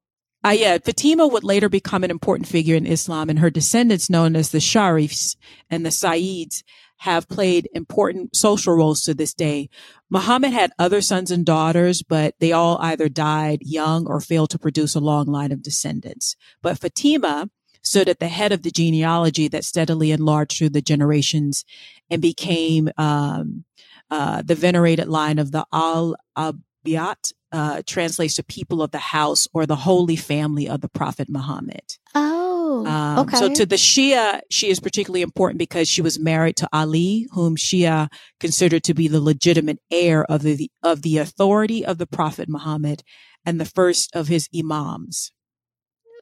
uh, 0.47 0.51
yeah, 0.51 0.77
Fatima 0.77 1.27
would 1.27 1.43
later 1.43 1.69
become 1.69 2.03
an 2.03 2.11
important 2.11 2.47
figure 2.47 2.75
in 2.75 2.85
Islam, 2.85 3.29
and 3.29 3.39
her 3.39 3.49
descendants, 3.49 4.09
known 4.09 4.35
as 4.35 4.51
the 4.51 4.59
Sharifs 4.59 5.35
and 5.69 5.85
the 5.85 5.89
Sayyids, 5.89 6.63
have 6.99 7.27
played 7.27 7.69
important 7.73 8.35
social 8.35 8.73
roles 8.73 9.01
to 9.03 9.13
this 9.13 9.33
day. 9.33 9.69
Muhammad 10.09 10.51
had 10.51 10.71
other 10.79 11.01
sons 11.01 11.31
and 11.31 11.45
daughters, 11.45 12.01
but 12.01 12.33
they 12.39 12.51
all 12.51 12.77
either 12.81 13.07
died 13.07 13.59
young 13.61 14.07
or 14.07 14.19
failed 14.19 14.49
to 14.51 14.59
produce 14.59 14.95
a 14.95 14.99
long 14.99 15.27
line 15.27 15.51
of 15.51 15.61
descendants. 15.61 16.35
But 16.61 16.79
Fatima 16.79 17.49
stood 17.83 18.09
at 18.09 18.19
the 18.19 18.27
head 18.27 18.51
of 18.51 18.63
the 18.63 18.71
genealogy 18.71 19.47
that 19.49 19.63
steadily 19.63 20.11
enlarged 20.11 20.57
through 20.57 20.69
the 20.69 20.81
generations 20.81 21.65
and 22.09 22.21
became 22.21 22.89
um, 22.97 23.63
uh, 24.09 24.41
the 24.41 24.55
venerated 24.55 25.07
line 25.07 25.39
of 25.39 25.51
the 25.51 25.65
Ahl 25.71 26.15
al-Bayt 26.35 27.33
uh, 27.51 27.81
translates 27.85 28.35
to 28.35 28.43
people 28.43 28.81
of 28.81 28.91
the 28.91 28.97
house 28.97 29.47
or 29.53 29.65
the 29.65 29.75
holy 29.75 30.15
family 30.15 30.67
of 30.67 30.81
the 30.81 30.89
Prophet 30.89 31.29
Muhammad. 31.29 31.97
Oh, 32.13 32.85
um, 32.85 33.19
okay. 33.19 33.37
So 33.37 33.53
to 33.53 33.65
the 33.65 33.75
Shia, 33.75 34.41
she 34.49 34.69
is 34.69 34.79
particularly 34.79 35.21
important 35.21 35.59
because 35.59 35.87
she 35.87 36.01
was 36.01 36.19
married 36.19 36.57
to 36.57 36.69
Ali, 36.73 37.27
whom 37.31 37.55
Shia 37.55 38.09
considered 38.39 38.83
to 38.85 38.93
be 38.93 39.07
the 39.07 39.21
legitimate 39.21 39.79
heir 39.89 40.25
of 40.25 40.43
the 40.43 40.69
of 40.83 41.01
the 41.01 41.17
authority 41.17 41.85
of 41.85 41.97
the 41.97 42.07
Prophet 42.07 42.49
Muhammad 42.49 43.03
and 43.45 43.59
the 43.59 43.65
first 43.65 44.15
of 44.15 44.27
his 44.27 44.49
imams. 44.55 45.31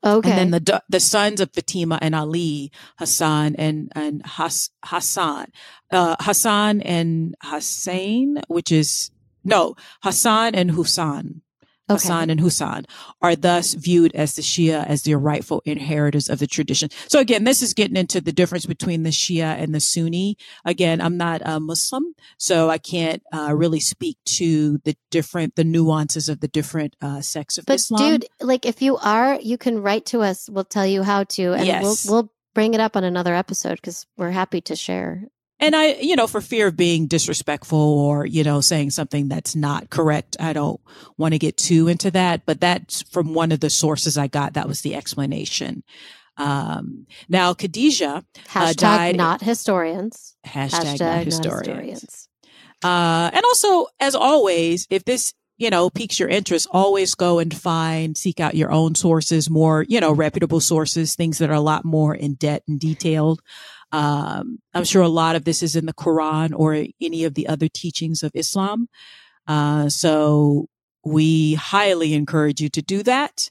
Okay. 0.04 0.30
And 0.30 0.54
then 0.54 0.64
the 0.64 0.84
the 0.88 1.00
sons 1.00 1.42
of 1.42 1.52
Fatima 1.52 1.98
and 2.02 2.14
Ali, 2.14 2.72
Hassan 3.00 3.56
and 3.56 3.92
and 3.96 4.24
Has, 4.26 4.70
Hassan, 4.84 5.48
uh, 5.92 6.16
Hassan 6.20 6.82
and 6.82 7.34
Hussein, 7.42 8.42
which 8.48 8.72
is 8.72 9.10
no, 9.46 9.76
Hassan 10.04 10.56
and 10.56 10.72
Husan. 10.72 11.42
Okay. 11.88 12.02
Hassan 12.02 12.32
and 12.32 12.40
Husan 12.40 12.86
are 13.22 13.36
thus 13.36 13.76
viewed 13.76 14.16
as 14.16 14.36
the 14.36 14.42
Shia 14.42 14.88
as 14.88 15.04
the 15.04 15.14
rightful 15.16 15.62
inheritors 15.66 16.30
of 16.30 16.40
the 16.40 16.48
tradition. 16.48 16.90
So 17.08 17.20
again, 17.20 17.44
this 17.44 17.62
is 17.62 17.76
getting 17.76 17.96
into 17.96 18.22
the 18.22 18.32
difference 18.32 18.66
between 18.66 19.04
the 19.04 19.12
Shia 19.12 19.62
and 19.62 19.74
the 19.74 19.80
Sunni. 19.80 20.36
Again, 20.66 21.00
I'm 21.00 21.16
not 21.16 21.44
a 21.46 21.60
Muslim, 21.60 22.16
so 22.40 22.72
I 22.72 22.80
can't 22.80 23.22
uh, 23.32 23.54
really 23.56 23.80
speak 23.80 24.18
to 24.26 24.80
the 24.80 24.98
different, 25.12 25.56
the 25.56 25.64
nuances 25.64 26.28
of 26.28 26.40
the 26.40 26.48
different 26.48 26.96
uh, 27.04 27.22
sects 27.22 27.60
of 27.60 27.66
but 27.66 27.76
Islam. 27.76 28.00
dude, 28.00 28.26
like 28.42 28.66
if 28.66 28.82
you 28.82 28.98
are, 28.98 29.40
you 29.40 29.60
can 29.60 29.80
write 29.80 30.08
to 30.08 30.22
us. 30.22 30.50
We'll 30.50 30.64
tell 30.64 30.88
you 30.88 31.04
how 31.04 31.26
to, 31.26 31.54
and 31.54 31.68
yes. 31.68 31.84
we'll 31.84 32.24
we'll 32.24 32.32
bring 32.56 32.74
it 32.74 32.80
up 32.80 32.98
on 32.98 33.04
another 33.04 33.36
episode 33.36 33.76
because 33.76 34.08
we're 34.18 34.32
happy 34.32 34.62
to 34.62 34.76
share 34.76 35.26
and 35.60 35.76
I, 35.76 35.94
you 35.96 36.16
know, 36.16 36.28
for 36.28 36.42
fear 36.42 36.68
of 36.68 36.76
being 36.76 37.08
disrespectful 37.08 37.80
or, 37.80 38.26
you 38.26 38.44
know, 38.44 38.62
saying 38.62 38.92
something 38.92 39.30
that's 39.30 39.56
not 39.56 39.90
correct, 39.90 40.36
I 40.40 40.54
don't 40.54 40.82
want 41.18 41.34
to 41.34 41.40
get 41.40 41.58
too 41.58 41.88
into 41.88 42.12
that. 42.12 42.46
But 42.46 42.60
that's 42.60 43.02
from 43.04 43.34
one 43.34 43.52
of 43.52 43.62
the 43.62 43.70
sources 43.70 44.18
I 44.18 44.28
got. 44.28 44.54
That 44.54 44.68
was 44.68 44.82
the 44.82 44.96
explanation. 44.96 45.84
Um, 46.38 47.08
now, 47.30 47.54
Khadijah 47.54 48.08
uh, 48.08 48.22
hashtag 48.50 48.70
uh, 48.70 48.74
died. 48.74 49.18
Not 49.18 49.42
historians. 49.42 50.36
Hashtag, 50.46 50.98
hashtag 50.98 51.00
not 51.00 51.26
historians. 51.26 51.68
Not 51.68 51.84
historians. 51.86 52.30
Uh, 52.84 53.30
and 53.34 53.46
also, 53.46 53.88
as 54.00 54.16
always, 54.16 54.88
if 54.90 55.06
this 55.06 55.34
you 55.58 55.70
know, 55.70 55.90
piques 55.90 56.20
your 56.20 56.30
interest, 56.30 56.68
always 56.72 57.16
go 57.16 57.40
and 57.40 57.56
find, 57.56 58.18
seek 58.18 58.40
out 58.40 58.56
your 58.56 58.72
own 58.72 58.94
sources, 58.94 59.50
more, 59.50 59.86
you 59.88 60.00
know, 60.00 60.12
reputable 60.12 60.60
sources, 60.60 61.16
things 61.16 61.38
that 61.38 61.50
are 61.50 61.54
a 61.54 61.62
lot 61.62 61.86
more 61.86 62.14
in 62.14 62.34
depth 62.34 62.68
and 62.68 62.80
detailed. 62.80 63.42
Um, 63.96 64.60
I'm 64.74 64.84
sure 64.84 65.02
a 65.02 65.08
lot 65.08 65.38
of 65.38 65.46
this 65.46 65.64
is 65.64 65.78
in 65.78 65.86
the 65.86 65.94
Quran 65.94 66.52
or 66.54 66.86
any 67.00 67.24
of 67.24 67.34
the 67.34 67.48
other 67.48 67.70
teachings 67.70 68.24
of 68.24 68.32
Islam. 68.36 68.90
Uh, 69.48 69.88
so 69.88 70.68
we 71.06 71.54
highly 71.54 72.14
encourage 72.14 72.60
you 72.60 72.68
to 72.70 72.82
do 72.82 73.04
that. 73.04 73.50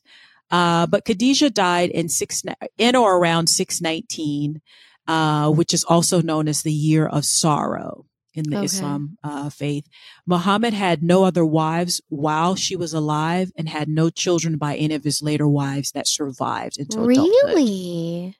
Uh, 0.50 0.86
but 0.86 1.06
Khadijah 1.06 1.48
died 1.48 1.88
in 1.88 2.10
six, 2.10 2.42
in 2.76 2.94
or 2.94 3.16
around 3.16 3.46
619, 3.46 4.60
uh, 5.08 5.50
which 5.50 5.72
is 5.72 5.82
also 5.84 6.20
known 6.20 6.46
as 6.46 6.60
the 6.60 6.72
year 6.72 7.06
of 7.06 7.24
sorrow 7.24 8.04
in 8.34 8.50
the 8.50 8.58
okay. 8.58 8.66
Islam 8.66 9.16
uh, 9.24 9.48
faith. 9.48 9.88
Muhammad 10.26 10.74
had 10.74 11.02
no 11.02 11.24
other 11.24 11.46
wives 11.46 12.02
while 12.10 12.54
she 12.54 12.76
was 12.76 12.92
alive 12.92 13.50
and 13.56 13.66
had 13.66 13.88
no 13.88 14.10
children 14.10 14.58
by 14.58 14.76
any 14.76 14.94
of 14.94 15.04
his 15.04 15.22
later 15.22 15.48
wives 15.48 15.92
that 15.92 16.06
survived 16.06 16.78
until 16.78 17.06
really. 17.06 18.36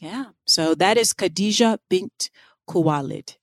Yeah. 0.00 0.26
So 0.46 0.74
that 0.74 0.96
is 0.96 1.12
Khadijah 1.12 1.78
bint 1.88 2.30
Khuwaylid. 2.68 3.36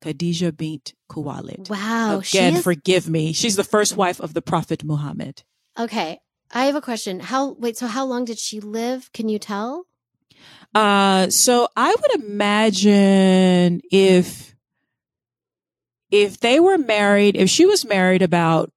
Khadijah 0.00 0.52
bint 0.52 0.94
Khuwaylid. 1.10 1.68
Wow. 1.68 2.20
Again, 2.20 2.56
is... 2.56 2.62
forgive 2.64 3.08
me. 3.08 3.32
She's 3.32 3.56
the 3.56 3.64
first 3.64 3.96
wife 3.96 4.20
of 4.20 4.32
the 4.32 4.40
Prophet 4.40 4.84
Muhammad. 4.84 5.42
Okay. 5.78 6.20
I 6.52 6.64
have 6.66 6.76
a 6.76 6.80
question. 6.80 7.20
How 7.20 7.52
wait, 7.52 7.76
so 7.76 7.86
how 7.86 8.04
long 8.04 8.24
did 8.24 8.38
she 8.38 8.60
live? 8.60 9.12
Can 9.12 9.28
you 9.28 9.38
tell? 9.38 9.86
Uh 10.74 11.28
so 11.28 11.68
I 11.76 11.94
would 12.00 12.22
imagine 12.22 13.80
if 13.90 14.54
if 16.10 16.40
they 16.40 16.60
were 16.60 16.78
married, 16.78 17.36
if 17.36 17.50
she 17.50 17.66
was 17.66 17.84
married 17.84 18.22
about 18.22 18.72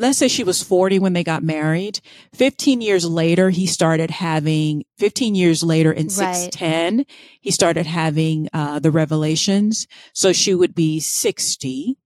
let's 0.00 0.18
say 0.18 0.28
she 0.28 0.44
was 0.44 0.62
40 0.62 0.98
when 0.98 1.12
they 1.12 1.22
got 1.22 1.42
married. 1.42 2.00
15 2.34 2.80
years 2.80 3.04
later, 3.04 3.50
he 3.50 3.66
started 3.66 4.10
having, 4.10 4.84
15 4.98 5.34
years 5.34 5.62
later 5.62 5.92
in 5.92 6.08
610, 6.08 6.96
right. 6.96 7.06
he 7.40 7.50
started 7.50 7.86
having 7.86 8.48
uh, 8.52 8.78
the 8.78 8.90
revelations. 8.90 9.86
So 10.14 10.32
she 10.32 10.54
would 10.54 10.74
be 10.74 11.00
60 11.00 11.98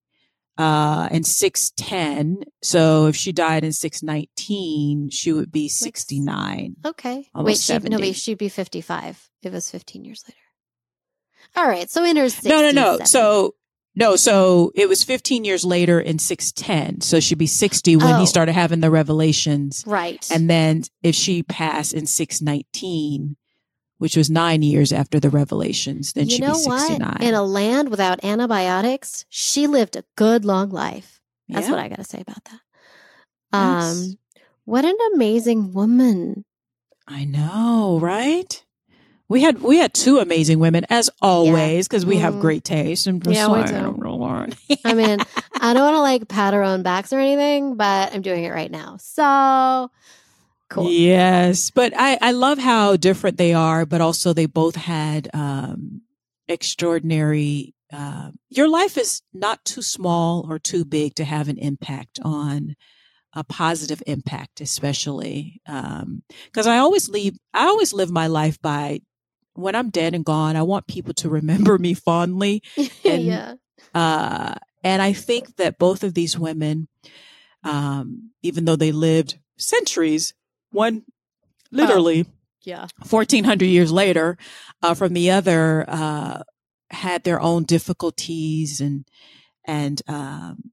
uh, 0.58 1.08
and 1.10 1.26
610. 1.26 2.44
So 2.62 3.06
if 3.06 3.16
she 3.16 3.32
died 3.32 3.64
in 3.64 3.72
619, 3.72 5.10
she 5.10 5.32
would 5.32 5.50
be 5.50 5.68
69. 5.68 6.76
Okay. 6.84 7.28
Wait, 7.34 7.58
she, 7.58 7.78
no, 7.78 7.98
wait, 7.98 8.16
she'd 8.16 8.38
be 8.38 8.48
55. 8.48 9.30
It 9.42 9.52
was 9.52 9.70
15 9.70 10.04
years 10.04 10.24
later. 10.26 10.38
All 11.56 11.68
right. 11.68 11.88
So 11.88 12.04
in 12.04 12.16
her 12.16 12.24
60s, 12.24 12.48
No, 12.48 12.60
no, 12.60 12.70
no. 12.70 13.04
So 13.04 13.54
no, 13.96 14.16
so 14.16 14.72
it 14.74 14.88
was 14.88 15.04
15 15.04 15.44
years 15.44 15.64
later 15.64 16.00
in 16.00 16.18
610. 16.18 17.00
So 17.00 17.20
she'd 17.20 17.38
be 17.38 17.46
60 17.46 17.96
when 17.96 18.14
oh. 18.14 18.18
he 18.18 18.26
started 18.26 18.52
having 18.52 18.80
the 18.80 18.90
revelations. 18.90 19.84
Right. 19.86 20.26
And 20.32 20.50
then 20.50 20.82
if 21.02 21.14
she 21.14 21.42
passed 21.42 21.94
in 21.94 22.06
619, 22.06 23.36
which 23.98 24.16
was 24.16 24.28
nine 24.28 24.62
years 24.62 24.92
after 24.92 25.20
the 25.20 25.30
revelations, 25.30 26.12
then 26.12 26.28
you 26.28 26.36
she'd 26.36 26.46
be 26.46 26.54
69. 26.54 27.00
What? 27.00 27.22
In 27.22 27.34
a 27.34 27.42
land 27.42 27.88
without 27.90 28.24
antibiotics, 28.24 29.24
she 29.28 29.68
lived 29.68 29.96
a 29.96 30.04
good 30.16 30.44
long 30.44 30.70
life. 30.70 31.20
That's 31.48 31.66
yeah. 31.66 31.72
what 31.72 31.80
I 31.80 31.88
got 31.88 31.98
to 31.98 32.04
say 32.04 32.20
about 32.20 32.42
that. 32.44 32.60
Yes. 33.52 34.00
Um, 34.00 34.18
what 34.64 34.84
an 34.84 34.96
amazing 35.14 35.72
woman. 35.72 36.44
I 37.06 37.24
know, 37.24 37.98
right? 38.00 38.63
We 39.34 39.42
had 39.42 39.62
we 39.62 39.78
had 39.78 39.92
two 39.92 40.18
amazing 40.18 40.60
women 40.60 40.86
as 40.90 41.10
always 41.20 41.88
because 41.88 42.04
yeah. 42.04 42.08
we 42.08 42.18
have 42.18 42.34
mm-hmm. 42.34 42.42
great 42.42 42.62
taste 42.62 43.08
and 43.08 43.20
yeah, 43.26 43.48
we 43.48 43.64
do. 43.64 43.74
I 44.84 44.94
mean, 44.94 45.18
I 45.60 45.74
don't 45.74 45.82
want 45.82 45.96
to 45.96 46.00
like 46.02 46.28
pat 46.28 46.54
our 46.54 46.62
own 46.62 46.84
backs 46.84 47.12
or 47.12 47.18
anything, 47.18 47.74
but 47.74 48.14
I'm 48.14 48.22
doing 48.22 48.44
it 48.44 48.50
right 48.50 48.70
now. 48.70 48.96
So 49.00 49.90
cool. 50.70 50.88
Yes, 50.88 51.72
but 51.72 51.92
I 51.96 52.16
I 52.22 52.30
love 52.30 52.58
how 52.58 52.94
different 52.94 53.36
they 53.36 53.52
are, 53.52 53.84
but 53.84 54.00
also 54.00 54.32
they 54.32 54.46
both 54.46 54.76
had 54.76 55.28
um 55.34 56.02
extraordinary. 56.46 57.74
Uh, 57.92 58.30
your 58.50 58.68
life 58.68 58.96
is 58.96 59.20
not 59.32 59.64
too 59.64 59.82
small 59.82 60.46
or 60.48 60.60
too 60.60 60.84
big 60.84 61.16
to 61.16 61.24
have 61.24 61.48
an 61.48 61.58
impact 61.58 62.20
on 62.22 62.76
a 63.32 63.42
positive 63.42 64.00
impact, 64.06 64.60
especially 64.60 65.60
because 65.66 66.66
um, 66.66 66.72
I 66.72 66.78
always 66.78 67.08
leave. 67.08 67.36
I 67.52 67.64
always 67.64 67.92
live 67.92 68.12
my 68.12 68.28
life 68.28 68.62
by 68.62 69.00
when 69.54 69.74
I'm 69.74 69.90
dead 69.90 70.14
and 70.14 70.24
gone. 70.24 70.56
I 70.56 70.62
want 70.62 70.86
people 70.86 71.14
to 71.14 71.28
remember 71.28 71.78
me 71.78 71.94
fondly. 71.94 72.62
And, 73.04 73.22
yeah. 73.22 73.54
Uh, 73.94 74.54
and 74.82 75.00
I 75.00 75.12
think 75.12 75.56
that 75.56 75.78
both 75.78 76.02
of 76.04 76.14
these 76.14 76.38
women, 76.38 76.88
um, 77.62 78.30
even 78.42 78.64
though 78.64 78.76
they 78.76 78.92
lived 78.92 79.38
centuries, 79.56 80.34
one 80.70 81.04
literally, 81.70 82.26
oh, 82.26 82.32
yeah, 82.62 82.86
fourteen 83.04 83.44
hundred 83.44 83.66
years 83.66 83.92
later, 83.92 84.36
uh, 84.82 84.94
from 84.94 85.12
the 85.12 85.30
other, 85.30 85.84
uh, 85.86 86.42
had 86.90 87.24
their 87.24 87.40
own 87.40 87.64
difficulties 87.64 88.80
and 88.80 89.06
and 89.64 90.02
um, 90.08 90.72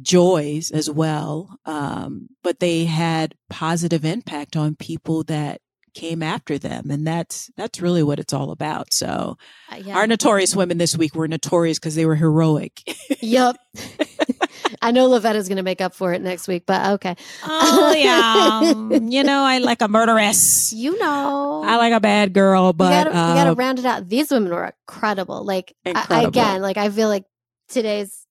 joys 0.00 0.70
as 0.70 0.90
well. 0.90 1.58
Um, 1.64 2.28
but 2.42 2.60
they 2.60 2.84
had 2.86 3.34
positive 3.50 4.04
impact 4.04 4.56
on 4.56 4.74
people 4.76 5.22
that 5.24 5.60
came 5.94 6.22
after 6.22 6.58
them 6.58 6.90
and 6.90 7.06
that's 7.06 7.50
that's 7.56 7.80
really 7.80 8.02
what 8.02 8.18
it's 8.18 8.32
all 8.32 8.50
about. 8.50 8.92
So 8.92 9.36
uh, 9.70 9.76
yeah. 9.76 9.96
our 9.96 10.06
notorious 10.06 10.56
women 10.56 10.78
this 10.78 10.96
week 10.96 11.14
were 11.14 11.28
notorious 11.28 11.78
because 11.78 11.94
they 11.94 12.06
were 12.06 12.16
heroic. 12.16 12.82
Yep 13.20 13.56
i 14.82 14.90
know 14.90 15.08
Lavetta's 15.08 15.48
gonna 15.48 15.62
make 15.62 15.80
up 15.80 15.94
for 15.94 16.12
it 16.12 16.20
next 16.20 16.48
week 16.48 16.64
but 16.66 16.92
okay. 16.94 17.16
Oh 17.44 17.94
yeah. 17.96 18.72
You 19.12 19.22
know 19.22 19.42
i 19.42 19.58
like 19.58 19.82
a 19.82 19.88
murderess. 19.88 20.72
You 20.72 20.98
know. 20.98 21.62
I 21.64 21.76
like 21.76 21.92
a 21.92 22.00
bad 22.00 22.32
girl 22.32 22.72
but 22.72 22.84
you 22.84 23.04
gotta, 23.04 23.18
uh, 23.18 23.28
you 23.28 23.34
gotta 23.34 23.54
round 23.54 23.78
it 23.78 23.84
out. 23.84 24.08
These 24.08 24.30
women 24.30 24.52
were 24.52 24.72
incredible. 24.88 25.44
Like 25.44 25.74
incredible. 25.84 26.16
I, 26.16 26.28
again 26.28 26.62
like 26.62 26.76
i 26.76 26.88
feel 26.90 27.08
like 27.08 27.24
today's 27.68 28.26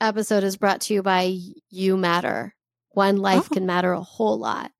episode 0.00 0.44
is 0.44 0.56
brought 0.56 0.82
to 0.82 0.94
you 0.94 1.02
by 1.02 1.36
you 1.70 1.96
matter. 1.96 2.54
One 2.90 3.16
life 3.16 3.48
oh. 3.50 3.54
can 3.54 3.66
matter 3.66 3.92
a 3.92 4.00
whole 4.00 4.38
lot 4.38 4.72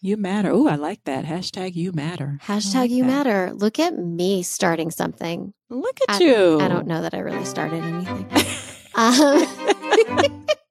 you 0.00 0.16
matter. 0.16 0.50
Oh, 0.50 0.66
I 0.66 0.76
like 0.76 1.04
that. 1.04 1.24
Hashtag 1.24 1.74
you 1.74 1.92
matter. 1.92 2.38
Hashtag 2.44 2.74
like 2.74 2.90
you 2.90 3.04
that. 3.04 3.08
matter. 3.08 3.52
Look 3.54 3.78
at 3.78 3.98
me 3.98 4.42
starting 4.42 4.90
something. 4.90 5.52
Look 5.68 5.98
at 6.08 6.20
I, 6.20 6.24
you. 6.24 6.60
I 6.60 6.68
don't 6.68 6.86
know 6.86 7.02
that 7.02 7.14
I 7.14 7.18
really 7.18 7.44
started 7.44 7.82
anything. 7.84 8.26
um, 8.94 9.46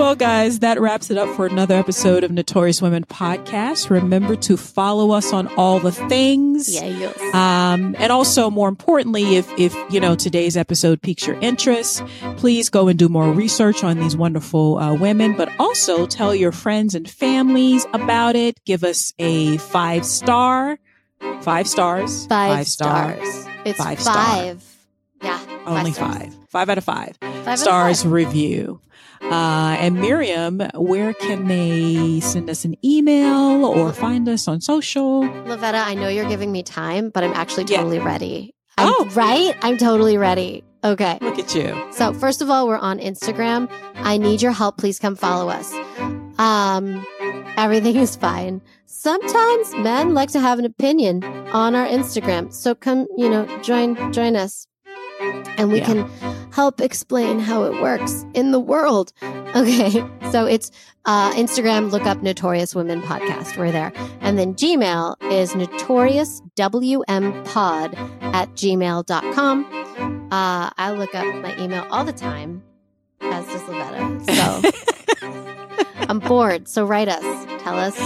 well, 0.00 0.14
guys, 0.16 0.60
that 0.60 0.80
wraps 0.80 1.10
it 1.10 1.18
up 1.18 1.28
for 1.36 1.44
another 1.44 1.74
episode 1.74 2.24
of 2.24 2.30
Notorious 2.30 2.80
Women 2.80 3.04
podcast. 3.04 3.90
Remember 3.90 4.34
to 4.34 4.56
follow 4.56 5.10
us 5.10 5.30
on 5.34 5.46
all 5.58 5.78
the 5.78 5.92
things. 5.92 6.74
Yeah, 6.74 6.86
yes. 6.86 7.34
Um, 7.34 7.94
and 7.98 8.10
also, 8.10 8.48
more 8.48 8.70
importantly, 8.70 9.36
if 9.36 9.46
if 9.58 9.76
you 9.92 10.00
know 10.00 10.14
today's 10.14 10.56
episode 10.56 11.02
piques 11.02 11.26
your 11.26 11.38
interest, 11.40 12.02
please 12.38 12.70
go 12.70 12.88
and 12.88 12.98
do 12.98 13.10
more 13.10 13.30
research 13.30 13.84
on 13.84 13.98
these 14.00 14.16
wonderful 14.16 14.78
uh, 14.78 14.94
women. 14.94 15.36
But 15.36 15.52
also 15.58 16.06
tell 16.06 16.34
your 16.34 16.52
friends 16.52 16.94
and 16.94 17.08
families 17.08 17.86
about 17.92 18.36
it. 18.36 18.58
Give 18.64 18.82
us 18.84 19.12
a 19.18 19.58
five 19.58 20.06
star, 20.06 20.78
five 21.42 21.68
stars, 21.68 22.26
five, 22.26 22.56
five 22.56 22.66
stars. 22.66 23.28
Star, 23.28 23.52
it's 23.66 23.78
five. 23.78 23.98
five. 24.00 24.62
Star. 24.62 24.80
Yeah, 25.22 25.62
only 25.66 25.92
five. 25.92 26.32
Five. 26.32 26.36
five 26.48 26.70
out 26.70 26.78
of 26.78 26.84
five, 26.84 27.18
five 27.44 27.58
stars 27.58 28.02
five. 28.02 28.12
review. 28.12 28.80
Uh, 29.20 29.76
and 29.78 30.00
Miriam, 30.00 30.60
where 30.74 31.12
can 31.14 31.46
they 31.46 32.20
send 32.20 32.48
us 32.50 32.64
an 32.64 32.74
email 32.84 33.64
or 33.64 33.92
find 33.92 34.28
us 34.28 34.48
on 34.48 34.60
social? 34.60 35.22
Lavetta, 35.22 35.84
I 35.84 35.94
know 35.94 36.08
you're 36.08 36.28
giving 36.28 36.50
me 36.50 36.62
time, 36.62 37.10
but 37.10 37.22
I'm 37.22 37.32
actually 37.34 37.64
totally 37.64 37.98
yeah. 37.98 38.04
ready. 38.04 38.54
I'm, 38.78 38.88
oh, 38.88 39.10
right? 39.14 39.54
I'm 39.62 39.76
totally 39.76 40.16
ready. 40.16 40.64
Okay. 40.82 41.18
Look 41.20 41.38
at 41.38 41.54
you. 41.54 41.88
So, 41.92 42.14
first 42.14 42.40
of 42.40 42.48
all, 42.48 42.66
we're 42.66 42.78
on 42.78 42.98
Instagram. 42.98 43.70
I 43.96 44.16
need 44.16 44.40
your 44.40 44.52
help. 44.52 44.78
Please 44.78 44.98
come 44.98 45.14
follow 45.14 45.50
us. 45.50 45.72
Um, 46.38 47.04
everything 47.58 47.96
is 47.96 48.16
fine. 48.16 48.62
Sometimes 48.86 49.74
men 49.74 50.14
like 50.14 50.30
to 50.30 50.40
have 50.40 50.58
an 50.58 50.64
opinion 50.64 51.22
on 51.52 51.74
our 51.74 51.86
Instagram. 51.86 52.52
So 52.52 52.74
come, 52.74 53.06
you 53.16 53.28
know, 53.28 53.46
join 53.62 54.12
join 54.12 54.36
us 54.36 54.66
and 55.20 55.70
we 55.70 55.78
yeah. 55.78 55.86
can 55.86 56.08
help 56.52 56.80
explain 56.80 57.38
how 57.38 57.62
it 57.64 57.80
works 57.82 58.24
in 58.34 58.50
the 58.50 58.60
world. 58.60 59.12
Okay. 59.50 60.04
So 60.30 60.46
it's 60.46 60.70
uh, 61.06 61.32
Instagram, 61.32 61.90
look 61.90 62.06
up 62.06 62.22
Notorious 62.22 62.72
Women 62.72 63.02
Podcast. 63.02 63.56
We're 63.56 63.72
there. 63.72 63.92
And 64.20 64.38
then 64.38 64.54
Gmail 64.54 65.16
is 65.28 65.54
notoriouswmpod 65.54 67.94
at 68.32 68.48
gmail.com. 68.50 69.64
Uh, 70.30 70.70
I 70.78 70.92
look 70.92 71.16
up 71.16 71.26
my 71.42 71.58
email 71.58 71.84
all 71.90 72.04
the 72.04 72.12
time, 72.12 72.62
as 73.22 73.44
does 73.46 73.60
Lavetta. 73.62 74.24
So 74.30 74.62
I'm 76.08 76.20
bored. 76.20 76.68
So 76.68 76.84
write 76.84 77.08
us. 77.08 77.24
Tell 77.64 77.76
us 77.76 77.98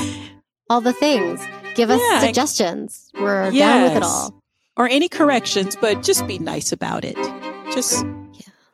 all 0.70 0.80
the 0.80 0.94
things. 0.94 1.42
Give 1.74 1.90
us 1.90 2.00
yeah, 2.10 2.20
suggestions. 2.20 3.10
We're 3.20 3.50
yes. 3.50 3.58
down 3.58 3.82
with 3.82 3.96
it 3.98 4.02
all 4.02 4.43
or 4.76 4.88
any 4.88 5.08
corrections, 5.08 5.76
but 5.80 6.02
just 6.02 6.26
be 6.26 6.38
nice 6.38 6.72
about 6.72 7.04
it. 7.04 7.16
Just, 7.72 8.04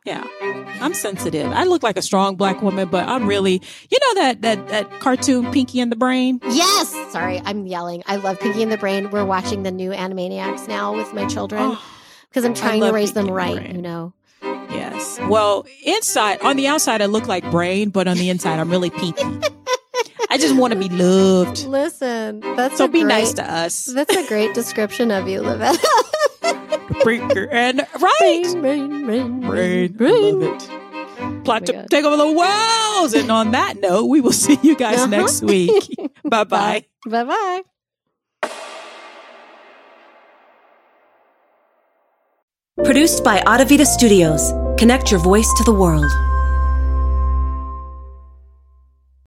yeah. 0.05 0.25
yeah. 0.41 0.77
I'm 0.81 0.93
sensitive. 0.93 1.51
I 1.51 1.63
look 1.65 1.83
like 1.83 1.97
a 1.97 2.01
strong 2.01 2.35
black 2.35 2.61
woman, 2.61 2.89
but 2.89 3.07
I'm 3.07 3.27
really, 3.27 3.61
you 3.89 3.99
know, 3.99 4.21
that, 4.21 4.41
that, 4.41 4.67
that 4.69 4.99
cartoon 4.99 5.51
Pinky 5.51 5.79
and 5.79 5.91
the 5.91 5.95
Brain? 5.95 6.39
Yes. 6.45 6.91
Sorry, 7.11 7.41
I'm 7.45 7.67
yelling. 7.67 8.03
I 8.07 8.15
love 8.15 8.39
Pinky 8.39 8.63
and 8.63 8.71
the 8.71 8.77
Brain. 8.77 9.11
We're 9.11 9.25
watching 9.25 9.63
the 9.63 9.71
new 9.71 9.91
Animaniacs 9.91 10.67
now 10.67 10.95
with 10.95 11.13
my 11.13 11.27
children 11.27 11.61
oh, 11.61 11.83
because 12.29 12.45
oh, 12.45 12.47
I'm 12.47 12.53
trying 12.55 12.81
to 12.81 12.91
raise 12.91 13.11
Pinky 13.11 13.27
them 13.27 13.35
right, 13.35 13.67
the 13.67 13.75
you 13.75 13.81
know. 13.81 14.13
Yes. 14.41 15.19
Well, 15.27 15.65
inside, 15.83 16.41
on 16.41 16.55
the 16.55 16.67
outside, 16.67 17.01
I 17.01 17.05
look 17.05 17.27
like 17.27 17.49
Brain, 17.51 17.89
but 17.89 18.07
on 18.07 18.17
the 18.17 18.29
inside, 18.29 18.59
I'm 18.59 18.69
really 18.69 18.89
Pinky. 18.89 19.23
I 20.31 20.37
just 20.37 20.55
want 20.55 20.71
to 20.71 20.79
be 20.79 20.87
loved. 20.87 21.65
Listen, 21.65 22.39
that's 22.39 22.77
so 22.77 22.87
be 22.87 23.01
great, 23.01 23.09
nice 23.09 23.33
to 23.33 23.43
us. 23.43 23.83
That's 23.83 24.15
a 24.15 24.25
great 24.29 24.53
description 24.53 25.11
of 25.11 25.27
you, 25.27 25.41
Livette. 25.41 25.77
and 27.51 27.85
right, 27.99 28.43
rain, 28.55 29.05
rain, 29.05 29.45
rain, 29.45 29.97
rain, 29.97 30.39
Love 30.39 30.53
it. 30.53 31.43
Plot 31.43 31.63
oh 31.63 31.73
to 31.73 31.87
take 31.89 32.05
over 32.05 32.15
the 32.15 32.31
world. 32.31 33.13
And 33.13 33.29
on 33.29 33.51
that 33.51 33.81
note, 33.81 34.05
we 34.05 34.21
will 34.21 34.31
see 34.31 34.57
you 34.63 34.77
guys 34.77 34.99
uh-huh. 34.99 35.07
next 35.07 35.41
week. 35.41 35.83
bye 36.23 36.45
bye. 36.45 36.85
Bye 37.05 37.25
bye. 37.25 37.61
Produced 42.85 43.25
by 43.25 43.41
Audavita 43.41 43.85
Studios. 43.85 44.53
Connect 44.79 45.11
your 45.11 45.19
voice 45.19 45.51
to 45.57 45.65
the 45.65 45.73
world. 45.73 46.09